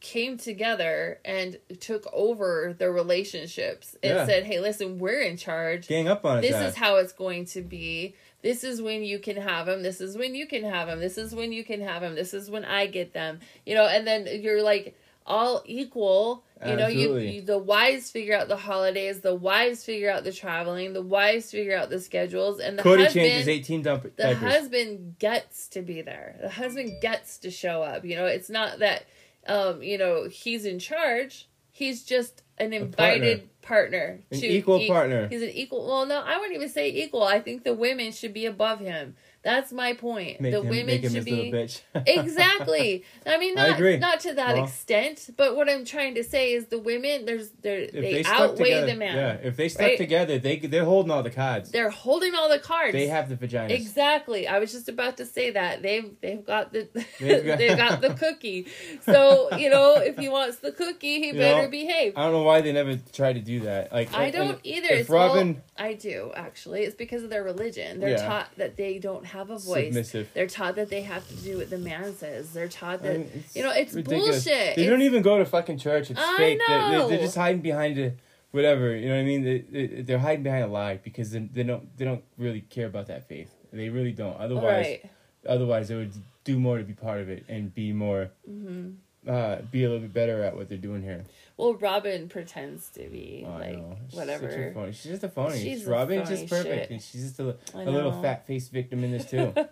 came 0.01 0.39
together 0.39 1.19
and 1.27 1.59
took 1.79 2.07
over 2.13 2.75
their 2.79 2.91
relationships 2.91 3.97
and 4.03 4.15
Yeah. 4.15 4.27
said, 4.27 4.45
"Hey, 4.45 4.59
listen, 4.59 4.99
we're 4.99 5.21
in 5.21 5.37
charge. 5.37 5.89
gang 5.89 6.09
up 6.09 6.25
on 6.25 6.39
us. 6.39 6.43
This 6.43 6.61
is 6.61 6.75
how 6.75 6.97
it's 6.97 7.13
going 7.13 7.45
to 7.47 7.61
be. 7.61 8.15
This 8.43 8.65
is 8.65 8.81
when 8.81 9.03
you 9.05 9.19
can 9.19 9.37
have 9.37 9.67
them. 9.67 9.83
This 9.83 10.01
is 10.01 10.17
when 10.17 10.35
you 10.35 10.47
can 10.47 10.65
have 10.65 10.89
them. 10.89 11.01
This 11.01 11.19
is 11.19 11.35
when 11.35 11.53
you 11.53 11.63
can 11.65 11.83
have 11.83 12.01
them. 12.01 12.15
This 12.15 12.33
is 12.33 12.51
when 12.51 12.65
I 12.65 12.87
get 12.87 13.13
them. 13.13 13.41
You 13.67 13.75
know, 13.75 13.87
and 13.87 14.07
then 14.07 14.27
you're 14.41 14.63
like 14.63 14.97
all 15.27 15.63
equal. 15.65 16.45
You 16.67 16.77
know, 16.77 16.89
you, 16.89 17.17
you 17.17 17.41
the 17.41 17.57
wives 17.57 18.11
figure 18.11 18.37
out 18.37 18.49
the 18.49 18.57
holidays, 18.57 19.21
the 19.21 19.35
wives 19.35 19.83
figure 19.83 20.11
out 20.11 20.25
the 20.25 20.33
traveling, 20.33 20.93
the 20.93 21.01
wives 21.01 21.51
figure 21.51 21.75
out 21.75 21.89
the 21.89 22.01
schedules, 22.01 22.61
and 22.61 22.79
the 22.79 22.83
Kody 22.83 23.05
husband 23.05 23.27
changes 23.27 23.49
18 23.49 23.83
dump- 23.83 24.17
the 24.17 24.35
husband 24.35 25.19
gets 25.19 25.69
to 25.69 25.81
be 25.81 26.03
there. 26.03 26.37
The 26.43 26.51
husband 26.51 27.01
gets 27.01 27.39
to 27.39 27.51
show 27.51 27.83
up. 27.83 28.05
You 28.05 28.17
know, 28.17 28.27
it's 28.27 28.51
not 28.51 28.81
that 28.81 29.05
um, 29.47 29.83
you 29.83 29.97
know, 29.97 30.29
he's 30.29 30.67
in 30.67 30.79
charge. 30.79 31.49
He's 31.73 32.03
just 32.03 32.43
an 32.59 32.75
invited 32.75 33.49
partner. 33.63 34.21
An 34.31 34.41
to 34.41 34.47
equal 34.47 34.81
e- 34.81 34.89
partner. 34.89 35.29
He's 35.29 35.43
an 35.43 35.51
equal 35.51 35.87
well 35.87 36.05
no, 36.05 36.21
I 36.21 36.37
wouldn't 36.37 36.55
even 36.55 36.69
say 36.69 36.91
equal. 36.91 37.23
I 37.23 37.41
think 37.41 37.65
the 37.65 37.73
women 37.75 38.13
should 38.13 38.35
be 38.35 38.45
above 38.45 38.81
him. 38.81 39.17
That's 39.43 39.73
my 39.73 39.95
point. 39.95 40.41
Make 40.41 40.53
the 40.53 40.61
him, 40.61 40.69
women 40.69 41.03
should 41.03 41.25
be 41.25 41.51
bitch. 41.51 41.81
exactly. 42.07 43.05
I 43.27 43.39
mean, 43.39 43.59
I 43.59 43.69
not 43.69 43.77
agree. 43.79 43.97
not 43.97 44.21
to 44.21 44.35
that 44.35 44.55
Well- 44.57 44.65
extent, 44.65 45.31
but 45.37 45.57
what 45.57 45.69
I'm 45.69 45.85
trying 45.85 46.15
to 46.17 46.25
say 46.25 46.53
is 46.53 46.67
the 46.67 46.79
women 46.79 47.25
there's 47.25 47.49
they, 47.63 47.89
they, 47.93 48.25
outweigh 48.27 48.57
together, 48.65 48.87
the 48.87 48.95
man. 48.97 49.17
yeah. 49.17 49.49
If 49.49 49.57
they 49.57 49.69
stuck 49.69 49.87
right? 49.87 49.99
together, 49.99 50.39
they 50.39 50.57
they're 50.59 50.85
holding 50.85 51.11
all 51.11 51.23
the 51.23 51.31
cards. 51.31 51.71
They're 51.71 51.91
holding 51.91 52.35
all 52.35 52.49
the 52.51 52.59
cards. 52.59 52.93
They 52.93 53.07
have 53.07 53.29
the 53.31 53.37
vaginas. 53.37 53.71
Exactly. 53.71 54.47
I 54.47 54.59
was 54.59 54.73
just 54.73 54.89
about 54.89 55.17
to 55.19 55.27
say 55.27 55.51
that 55.53 55.83
they've 55.83 56.15
they've 56.21 56.45
got 56.45 56.73
the 56.73 56.89
They've 57.19 57.45
they've 57.59 57.77
got- 57.77 57.91
got, 57.91 58.01
the 58.03 58.15
cookie. 58.15 58.67
So 59.03 59.49
you 59.57 59.71
know, 59.71 59.95
if 59.97 60.19
he 60.19 60.29
wants 60.29 60.59
the 60.59 60.73
cookie, 60.73 61.21
he 61.21 61.29
You 61.29 61.35
better 61.35 61.63
know, 61.63 61.71
behave. 61.71 62.13
I 62.17 62.25
don't 62.25 62.33
know 62.33 62.43
why 62.43 62.61
they 62.61 62.73
never 62.73 62.97
try 63.13 63.33
to 63.33 63.41
do 63.41 63.61
that. 63.61 63.91
Like 63.93 64.13
I 64.15 64.31
don't 64.31 64.61
either. 64.65 64.89
If 64.91 65.01
It's 65.01 65.09
well, 65.09 65.29
Robyn 65.35 65.63
I 65.79 65.95
do 65.95 66.31
actually. 66.37 66.83
It's 66.83 66.95
because 66.95 67.23
of 67.23 67.31
their 67.31 67.43
religion. 67.43 68.01
They're 68.01 68.11
Yeah. 68.11 68.27
taught 68.27 68.49
that 68.59 68.77
they 68.77 68.99
don't 68.99 69.25
have 69.33 69.51
a 69.51 69.59
voice. 69.59 69.87
submissive, 69.87 70.29
They're 70.35 70.47
taught 70.47 70.77
that 70.77 70.89
they 70.91 71.03
have 71.03 71.27
to 71.29 71.35
do 71.37 71.59
what 71.59 71.71
the 71.71 71.79
man 71.79 72.15
says. 72.15 72.53
They're 72.53 72.69
taught 72.69 73.01
I 73.01 73.09
that 73.09 73.19
mean, 73.19 73.45
you 73.55 73.63
know 73.63 73.71
it's 73.73 73.95
ridiculous. 73.95 74.45
bullshit. 74.45 74.77
They 74.77 74.83
It's- 74.83 74.87
don't 74.89 75.03
even 75.03 75.23
go 75.23 75.39
to 75.39 75.45
fucking 75.45 75.79
church. 75.79 76.11
It's 76.11 76.21
I 76.21 76.37
fake. 76.37 76.61
Know. 76.69 77.09
they're 77.09 77.19
just 77.19 77.37
hiding 77.37 77.61
behind 77.63 77.99
a 77.99 78.13
whatever. 78.53 78.95
You 78.95 79.09
know 79.09 79.15
what 79.17 79.21
I 79.21 79.25
mean? 79.25 79.45
They, 79.45 79.59
they, 79.59 79.87
they're 80.03 80.19
hiding 80.19 80.43
behind 80.43 80.65
a 80.65 80.69
lie 80.69 80.97
because 80.97 81.31
they, 81.31 81.39
they 81.41 81.63
don't 81.63 81.97
they 81.97 82.05
don't 82.05 82.25
really 82.39 82.61
care 82.63 82.87
about 82.87 83.07
that 83.09 83.29
faith. 83.29 83.51
They 83.73 83.89
really 83.89 84.13
don't. 84.13 84.37
Otherwise, 84.39 84.65
right. 84.87 85.05
otherwise 85.49 85.89
they 85.89 85.97
would 85.97 86.13
do 86.45 86.59
more 86.59 86.79
to 86.79 86.85
be 86.85 86.93
part 86.95 87.21
of 87.21 87.29
it 87.29 87.45
and 87.49 87.75
be 87.75 87.93
more 87.93 88.31
hmm 88.47 88.91
uh 89.29 89.57
be 89.71 89.85
a 89.85 89.87
little 89.87 90.01
bit 90.01 90.15
better 90.15 90.43
at 90.43 90.57
what 90.57 90.69
they're 90.69 90.79
doing 90.79 91.03
here. 91.03 91.25
Well, 91.61 91.75
Robyn 91.75 92.29
pretends 92.29 92.89
to 92.91 93.09
be 93.09 93.45
Oh, 93.47 93.51
like 93.53 93.77
know. 93.77 93.97
She's 94.09 94.15
a 94.15 94.21
whatever. 94.21 94.73
phony. 94.75 94.93
She's 94.93 95.05
just 95.13 95.25
a 95.25 95.29
phony. 95.29 95.59
She's 95.63 95.87
a 95.87 95.91
phony 95.91 96.19
just 96.19 96.49
perfect, 96.49 96.65
shit. 96.75 96.91
and 96.91 97.03
she's 97.03 97.23
just 97.23 97.39
a 97.41 97.57
little 97.75 98.13
know. 98.13 98.23
fat 98.23 98.47
faced 98.47 98.73
victim 98.73 99.05
in 99.05 99.13
this 99.13 99.27
too. 99.31 99.53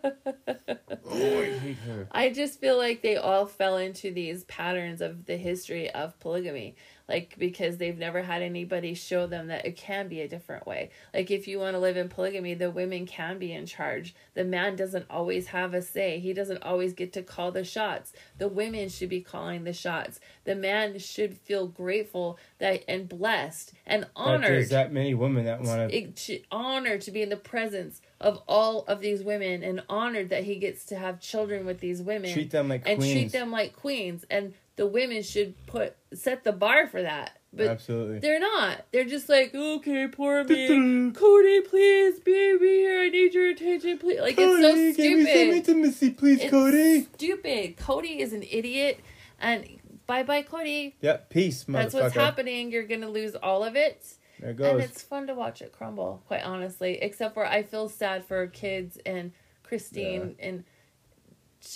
Oh, 1.11 1.41
I 1.41 1.59
hate 1.59 1.77
her. 1.87 2.07
I 2.13 2.29
just 2.29 2.61
feel 2.61 2.77
like 2.77 3.01
they 3.01 3.17
all 3.17 3.47
fell 3.47 3.79
into 3.79 4.13
these 4.13 4.45
patterns 4.45 5.01
of 5.01 5.25
the 5.25 5.37
history 5.39 5.91
of 5.91 6.19
polygamy. 6.21 6.77
Like, 7.09 7.37
because 7.39 7.79
they've 7.79 7.97
never 7.97 8.23
had 8.23 8.43
anybody 8.43 8.93
show 8.95 9.27
them 9.27 9.47
that 9.47 9.65
it 9.65 9.77
can 9.77 10.09
be 10.09 10.21
a 10.21 10.29
different 10.29 10.67
way. 10.67 10.91
Like, 11.15 11.31
if 11.31 11.49
you 11.49 11.59
want 11.59 11.75
to 11.75 11.79
live 11.79 11.97
in 11.97 12.09
polygamy, 12.09 12.55
the 12.55 12.71
women 12.71 13.07
can 13.07 13.39
be 13.39 13.53
in 13.53 13.65
charge. 13.65 14.15
The 14.35 14.45
man 14.45 14.77
doesn't 14.77 15.07
always 15.09 15.49
have 15.49 15.73
a 15.73 15.81
say, 15.81 16.19
he 16.19 16.35
doesn't 16.35 16.63
always 16.63 16.93
get 16.93 17.15
to 17.15 17.23
call 17.23 17.51
the 17.51 17.65
shots. 17.65 18.13
The 18.37 18.49
women 18.49 18.91
should 18.91 19.09
be 19.09 19.23
calling 19.23 19.65
the 19.65 19.73
shots. 19.73 20.21
The 20.45 20.55
man 20.55 20.99
should 20.99 21.39
feel 21.39 21.67
grateful 21.67 22.39
that 22.59 22.85
and 22.89 23.09
blessed 23.09 23.73
and 23.87 24.07
honored 24.17 24.51
there's 24.51 24.71
that 24.71 24.93
many 24.93 25.15
women 25.15 25.45
that 25.45 25.61
want 25.63 25.91
to. 25.91 25.97
it, 25.97 26.17
to, 26.17 26.41
honored 26.51 27.01
to 27.03 27.11
be 27.11 27.23
in 27.23 27.29
the 27.29 27.37
presence 27.37 28.01
of 28.21 28.43
all 28.49 28.85
of 28.87 29.01
these 29.01 29.23
women 29.23 29.63
and 29.63 29.83
honored 29.89 30.31
that 30.31 30.45
he 30.45 30.57
gets 30.57 30.85
to 30.87 30.97
have 30.97 31.21
children 31.21 31.65
with 31.65 31.81
these 31.81 32.03
women 32.03 32.33
Treat 32.33 32.51
them 32.51 32.69
like 32.69 32.83
and 32.87 33.01
treat 33.01 33.33
them 33.33 33.51
like 33.51 33.75
queens 33.77 34.25
and 34.31 34.55
the 34.79 34.87
women 34.87 35.23
should 35.23 35.55
put 35.67 35.95
set 36.15 36.45
the 36.45 36.53
bar 36.53 36.87
for 36.87 37.03
that. 37.03 37.39
But 37.53 37.67
Absolutely. 37.67 38.21
they're 38.21 38.41
not. 38.41 38.87
They're 38.93 39.05
just 39.05 39.29
like 39.29 39.55
okay 39.55 40.07
poor 40.09 40.45
me. 40.45 40.69
kody 41.13 41.69
please 41.69 42.21
be 42.21 42.57
be 42.59 42.67
here 42.67 43.01
i 43.01 43.09
need 43.09 43.33
your 43.33 43.49
attention 43.49 43.99
please 43.99 44.21
like 44.21 44.39
it's 44.39 44.63
so 44.63 44.75
Kody, 44.75 44.97
give 44.97 45.19
me 45.19 45.25
some 45.25 45.57
intimacy, 45.57 46.11
please, 46.11 46.41
it's 46.41 46.53
Kody. 46.53 47.07
stupid. 47.15 47.77
Kody 47.77 48.19
is 48.19 48.33
an 48.33 48.45
idiot 48.51 49.01
and 49.41 49.67
bye 50.07 50.23
bye 50.23 50.43
kody. 50.43 50.95
Yep, 51.01 51.31
peace, 51.31 51.65
motherfucker. 51.65 51.73
that's 51.73 51.95
what's 51.95 52.15
happening. 52.15 52.71
You're 52.71 52.87
gonna 52.87 53.11
lose 53.11 53.35
all 53.35 53.65
of 53.65 53.77
it. 53.77 54.15
There 54.41 54.51
it 54.51 54.61
and 54.61 54.81
it's 54.81 55.03
fun 55.03 55.27
to 55.27 55.35
watch 55.35 55.63
it 55.63 55.73
crumble, 55.73 56.23
quite 56.27 56.45
honestly. 56.45 56.99
Except 57.03 57.35
for 57.35 57.45
I 57.45 57.63
feel 57.63 57.89
sad 57.89 58.25
for 58.25 58.47
kids 58.47 58.99
and 59.05 59.33
Christine 59.63 60.37
and 60.39 60.65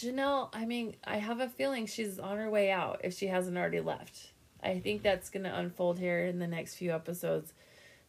Janelle. 0.01 0.49
I 0.53 0.65
mean, 0.65 0.97
I 1.05 1.17
have 1.17 1.41
a 1.41 1.49
feeling 1.49 1.87
she's 1.87 2.19
on 2.19 2.39
her 2.39 2.51
way 2.51 2.71
out 2.71 3.01
if 3.05 3.15
she 3.15 3.27
hasn't 3.27 3.57
already 3.57 3.81
left. 3.81 4.33
I 4.63 4.79
think 4.79 5.03
that's 5.03 5.29
going 5.31 5.45
to 5.45 5.57
unfold 5.57 5.99
here 5.99 6.25
in 6.25 6.39
the 6.39 6.47
next 6.47 6.77
few 6.77 6.93
episodes. 6.93 7.53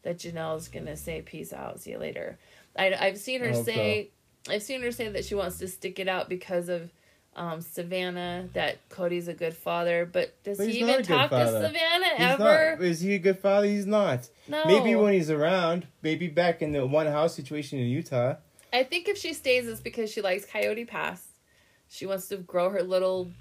That 0.03 0.17
Janelle's 0.17 0.67
going 0.67 0.85
to 0.87 0.97
say 0.97 1.21
peace 1.21 1.53
out, 1.53 1.79
see 1.79 1.91
you 1.91 1.97
later. 1.97 2.37
I, 2.75 2.93
I've 2.93 3.17
seen 3.17 3.41
her 3.41 3.53
say, 3.53 4.09
I've 4.49 4.63
seen 4.63 4.81
her 4.81 4.91
say 4.91 5.07
that 5.09 5.23
she 5.25 5.35
wants 5.35 5.59
to 5.59 5.67
stick 5.67 5.97
it 5.99 6.07
out 6.09 6.27
because 6.27 6.67
of 6.67 6.91
um, 7.35 7.61
Savannah. 7.61 8.49
That 8.53 8.77
Kody's 8.89 9.27
a 9.27 9.33
good 9.33 9.55
father, 9.55 10.05
but 10.11 10.41
does 10.43 10.57
But 10.57 10.67
he 10.67 10.79
even 10.81 11.03
talk 11.03 11.29
to. 11.29 11.45
Savannah 11.47 12.09
He's 12.17 12.19
ever? 12.19 12.75
not. 12.77 12.85
Is 12.85 12.99
he 12.99 13.15
a 13.15 13.19
good 13.19 13.39
father? 13.39 13.67
He's 13.67 13.85
not. 13.85 14.27
No. 14.47 14.65
Maybe 14.65 14.95
when 14.95 15.13
he's 15.13 15.29
around. 15.29 15.87
Maybe 16.01 16.27
back 16.27 16.61
in 16.61 16.71
the 16.73 16.85
one 16.85 17.07
house 17.07 17.33
situation 17.33 17.79
in 17.79 17.87
Utah. 17.87 18.35
I 18.71 18.83
think 18.83 19.07
if 19.07 19.17
she 19.17 19.33
stays, 19.33 19.67
it's 19.67 19.81
because 19.81 20.11
she 20.11 20.21
likes 20.21 20.45
Coyote 20.45 20.85
Pass. 20.85 21.32
She 21.93 22.07
wants 22.07 22.27
to 22.29 22.37
grow 22.37 22.71
her 22.71 22.81
little 22.81 23.31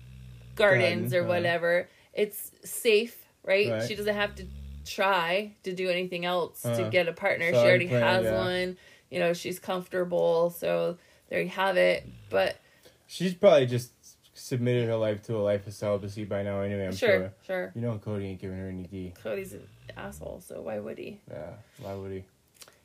gardens 0.57 1.13
Garden, 1.13 1.15
or 1.15 1.23
right. 1.23 1.29
whatever. 1.29 1.89
It's 2.13 2.51
safe, 2.65 3.17
right? 3.45 3.71
Right. 3.71 3.89
She 3.89 3.95
doesn't 3.95 4.15
have 4.15 4.35
to 4.35 4.47
try 4.85 5.53
to 5.63 5.73
do 5.73 5.89
anything 5.89 6.27
else 6.27 6.61
to 6.63 6.87
Uh, 6.87 6.91
get 6.91 7.09
a 7.09 7.15
partner. 7.15 7.49
She 7.49 7.57
already 7.57 7.89
plan, 7.89 8.03
has 8.03 8.25
yeah. 8.25 8.39
one. 8.39 8.77
You 9.09 9.21
know, 9.21 9.33
she's 9.33 9.59
comfortable. 9.59 10.51
So 10.51 10.99
there 11.31 11.41
you 11.41 11.49
have 11.49 11.79
it. 11.79 12.07
But 12.29 12.59
She's 13.07 13.33
probably 13.33 13.65
just 13.67 13.93
submitted 14.35 14.87
her 14.87 14.97
life 14.97 15.23
to 15.25 15.37
a 15.37 15.39
life 15.41 15.67
of 15.67 15.73
celibacy 15.73 16.25
by 16.25 16.43
now. 16.43 16.61
Anyway, 16.61 16.87
I'm 16.87 16.95
sure, 16.95 17.09
sure. 17.09 17.33
sure. 17.47 17.73
You 17.75 17.81
know, 17.81 17.99
Kody 18.05 18.25
ain't 18.25 18.41
giving 18.41 18.59
her 18.59 18.69
any 18.69 18.83
D. 18.83 19.15
Kody's 19.23 19.55
an 19.55 19.67
asshole, 19.97 20.43
so 20.47 20.61
why 20.61 20.79
would 20.79 20.99
he? 20.99 21.21
Yeah, 21.31 21.53
why 21.81 21.95
would 21.95 22.13
he? 22.13 22.25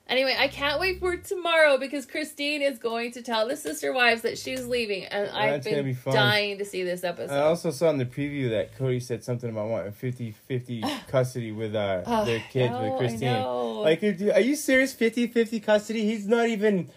Anyway, 0.09 0.35
I 0.39 0.47
can't 0.47 0.79
wait 0.79 0.99
for 0.99 1.17
tomorrow 1.17 1.77
because 1.77 2.05
Christine 2.05 2.61
is 2.61 2.79
going 2.79 3.11
to 3.11 3.21
tell 3.21 3.47
the 3.47 3.57
sister 3.57 3.91
wives 3.91 4.21
that 4.21 4.37
she's 4.37 4.65
leaving, 4.65 5.03
and 5.05 5.29
I've 5.29 5.63
been 5.63 5.83
be 5.83 5.97
dying 6.05 6.57
to 6.59 6.65
see 6.65 6.83
this 6.83 7.03
episode. 7.03 7.33
I 7.33 7.41
also 7.41 7.71
saw 7.71 7.89
in 7.89 7.97
the 7.97 8.05
preview 8.05 8.49
that 8.51 8.77
Kody 8.77 9.01
said 9.01 9.23
something 9.23 9.49
about 9.49 9.67
wanting 9.67 9.91
50-50 9.91 11.07
custody 11.07 11.51
with 11.51 11.75
uh, 11.75 12.03
Oh, 12.07 12.25
their 12.25 12.39
kids 12.51 12.71
know, 12.71 12.83
with 12.83 12.97
Christine. 12.99 13.43
Like, 13.43 14.01
are 14.03 14.33
are 14.33 14.39
you 14.41 14.55
serious? 14.55 14.95
50-50 14.95 15.61
custody? 15.61 16.05
He's 16.05 16.27
not 16.27 16.47
even 16.47 16.89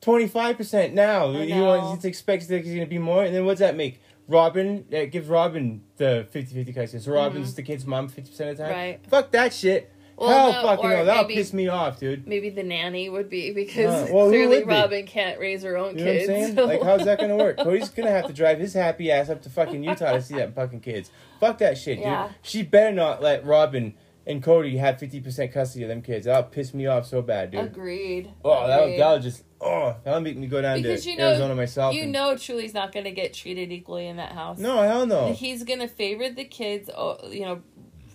twenty 0.00 0.28
five 0.28 0.56
percent 0.56 0.94
now. 0.94 1.30
I 1.30 1.46
He 1.46 1.60
wants 1.60 2.02
he 2.04 2.08
expects 2.08 2.46
that 2.46 2.64
he's 2.64 2.74
gonna 2.74 2.86
be 2.86 2.98
more. 2.98 3.24
And 3.24 3.34
then 3.34 3.44
what's 3.46 3.60
that 3.60 3.76
make? 3.76 4.00
Robyn 4.26 4.86
that 4.90 5.10
gives 5.10 5.28
Robyn 5.28 5.82
the 5.96 6.26
50-50 6.32 6.74
custody. 6.74 7.02
So 7.02 7.12
Robyn's 7.12 7.54
the 7.54 7.62
kid's 7.62 7.84
mom 7.84 8.08
fifty 8.08 8.30
percent 8.30 8.50
of 8.50 8.56
the 8.56 8.62
time. 8.62 8.72
Mm-hmm. 8.72 8.80
Right. 8.80 9.06
Fuck 9.06 9.32
that 9.32 9.52
shit. 9.52 9.92
Well, 10.16 10.28
Hell, 10.52 10.62
no, 10.62 10.68
fucking 10.68 10.90
no, 10.90 11.04
that'll 11.04 11.22
maybe- 11.24 11.34
piss 11.34 11.52
me 11.52 11.68
off, 11.68 11.98
dude. 11.98 12.26
Maybe 12.26 12.50
the 12.50 12.62
nanny 12.62 13.08
would 13.08 13.28
be 13.28 13.52
because 13.52 14.08
Uh, 14.08 14.12
well, 14.12 14.28
clearly 14.28 14.58
would 14.58 14.68
be? 14.68 14.74
Robyn 14.74 15.06
can't 15.06 15.38
raise 15.40 15.62
her 15.64 15.76
own 15.76 15.98
You 15.98 16.04
know 16.04 16.10
what 16.10 16.12
I'm 16.12 16.16
kids. 16.18 16.26
saying? 16.28 16.54
so- 16.56 16.64
Like, 16.66 16.82
how's 16.82 17.04
that 17.04 17.18
gonna 17.18 17.36
work? 17.36 17.56
Kody's 17.58 17.88
gonna 17.90 18.10
have 18.10 18.26
to 18.28 18.32
drive 18.32 18.58
his 18.60 18.74
happy 18.74 19.10
ass 19.10 19.28
up 19.28 19.42
to 19.42 19.50
fucking 19.50 19.82
Utah 19.82 20.12
to 20.12 20.22
see 20.22 20.34
that 20.36 20.54
fucking 20.54 20.80
kids. 20.80 21.10
Fuck 21.40 21.58
that 21.58 21.76
shit, 21.78 21.96
dude. 21.98 22.04
Yeah. 22.06 22.28
She 22.42 22.62
better 22.62 22.92
not 22.94 23.20
let 23.22 23.44
Robyn 23.44 23.94
and 24.26 24.42
Kody 24.42 24.78
have 24.78 24.98
fifty 24.98 25.20
percent 25.20 25.52
custody 25.52 25.82
of 25.84 25.88
them 25.90 26.00
kids. 26.00 26.26
That'll 26.26 26.44
piss 26.44 26.72
me 26.72 26.86
off 26.86 27.06
so 27.06 27.20
bad, 27.20 27.50
dude. 27.50 27.60
Agreed. 27.60 28.30
Oh, 28.44 28.66
that'll, 28.66 28.84
Agreed. 28.86 29.00
that'll 29.00 29.18
just 29.18 29.42
oh, 29.60 29.96
that'll 30.04 30.20
make 30.20 30.36
me 30.38 30.46
go 30.46 30.62
down 30.62 30.80
because 30.80 31.04
to 31.04 31.10
you 31.10 31.16
know, 31.18 31.28
Arizona 31.28 31.54
myself. 31.54 31.94
you 31.94 32.04
and- 32.04 32.12
know, 32.12 32.34
Truely's 32.36 32.72
not 32.72 32.92
going 32.92 33.04
to 33.04 33.10
get 33.10 33.34
treated 33.34 33.70
equally 33.72 34.06
in 34.06 34.16
that 34.16 34.32
house. 34.32 34.58
no, 34.58 34.80
hell 34.82 35.06
no. 35.06 35.32
he's 35.32 35.62
going 35.64 35.80
to 35.80 35.88
favor 35.88 36.30
the 36.30 36.44
kids. 36.44 36.88
o- 36.94 37.18
You 37.30 37.40
know, 37.42 37.62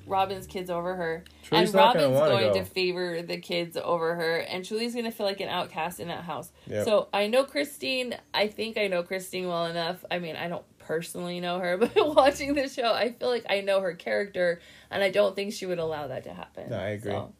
Robyn's 0.09 0.47
kids 0.47 0.69
over 0.69 0.95
her, 0.95 1.23
Truely's 1.43 1.69
and 1.69 1.75
Robyn's 1.75 2.17
going 2.17 2.53
go. 2.53 2.53
to 2.53 2.65
favor 2.65 3.21
the 3.21 3.37
kids 3.37 3.77
over 3.77 4.15
her, 4.15 4.37
and 4.37 4.65
Truely's 4.65 4.93
going 4.93 5.05
to 5.05 5.11
feel 5.11 5.25
like 5.25 5.39
an 5.39 5.49
outcast 5.49 5.99
in 5.99 6.07
that 6.07 6.23
house. 6.23 6.51
Yep. 6.67 6.85
So 6.85 7.07
I 7.13 7.27
know 7.27 7.43
Christine. 7.43 8.15
I 8.33 8.47
think 8.47 8.77
I 8.77 8.87
know 8.87 9.03
Christine 9.03 9.47
well 9.47 9.65
enough. 9.67 10.03
I 10.09 10.19
mean, 10.19 10.35
I 10.35 10.47
don't 10.47 10.65
personally 10.79 11.39
know 11.39 11.59
her, 11.59 11.77
but 11.77 11.95
watching 12.15 12.55
the 12.55 12.67
show, 12.67 12.93
I 12.93 13.11
feel 13.11 13.29
like 13.29 13.45
I 13.49 13.61
know 13.61 13.81
her 13.81 13.93
character, 13.93 14.59
and 14.89 15.03
I 15.03 15.11
don't 15.11 15.35
think 15.35 15.53
she 15.53 15.65
would 15.65 15.79
allow 15.79 16.07
that 16.07 16.23
to 16.25 16.33
happen. 16.33 16.69
No, 16.69 16.77
I 16.77 16.89
agree. 16.89 17.11
So, 17.11 17.33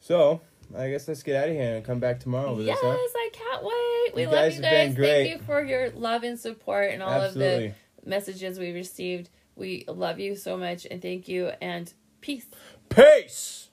So 0.00 0.40
I 0.76 0.90
guess 0.90 1.06
let's 1.06 1.22
get 1.22 1.36
out 1.36 1.48
of 1.48 1.54
here 1.54 1.76
and 1.76 1.84
come 1.84 2.00
back 2.00 2.20
tomorrow 2.20 2.54
with 2.54 2.66
yes, 2.66 2.80
this, 2.80 2.90
huh? 2.90 3.18
I 3.18 3.30
can't 3.32 3.62
wait. 3.64 4.14
We 4.16 4.22
You 4.22 4.28
love 4.28 4.52
you 4.52 4.62
guys. 4.62 4.96
Thank 4.96 5.30
you 5.30 5.38
for 5.44 5.62
your 5.62 5.90
love 5.90 6.22
and 6.24 6.38
support 6.38 6.90
and 6.90 7.02
all 7.02 7.10
Absolutely. 7.10 7.66
of 7.68 7.74
the 8.04 8.10
messages 8.10 8.58
we 8.58 8.72
received. 8.72 9.30
We 9.56 9.84
love 9.86 10.18
you 10.18 10.36
so 10.36 10.56
much 10.56 10.86
and 10.90 11.00
thank 11.00 11.28
you 11.28 11.52
and 11.60 11.92
peace. 12.20 12.46
Peace. 12.88 13.68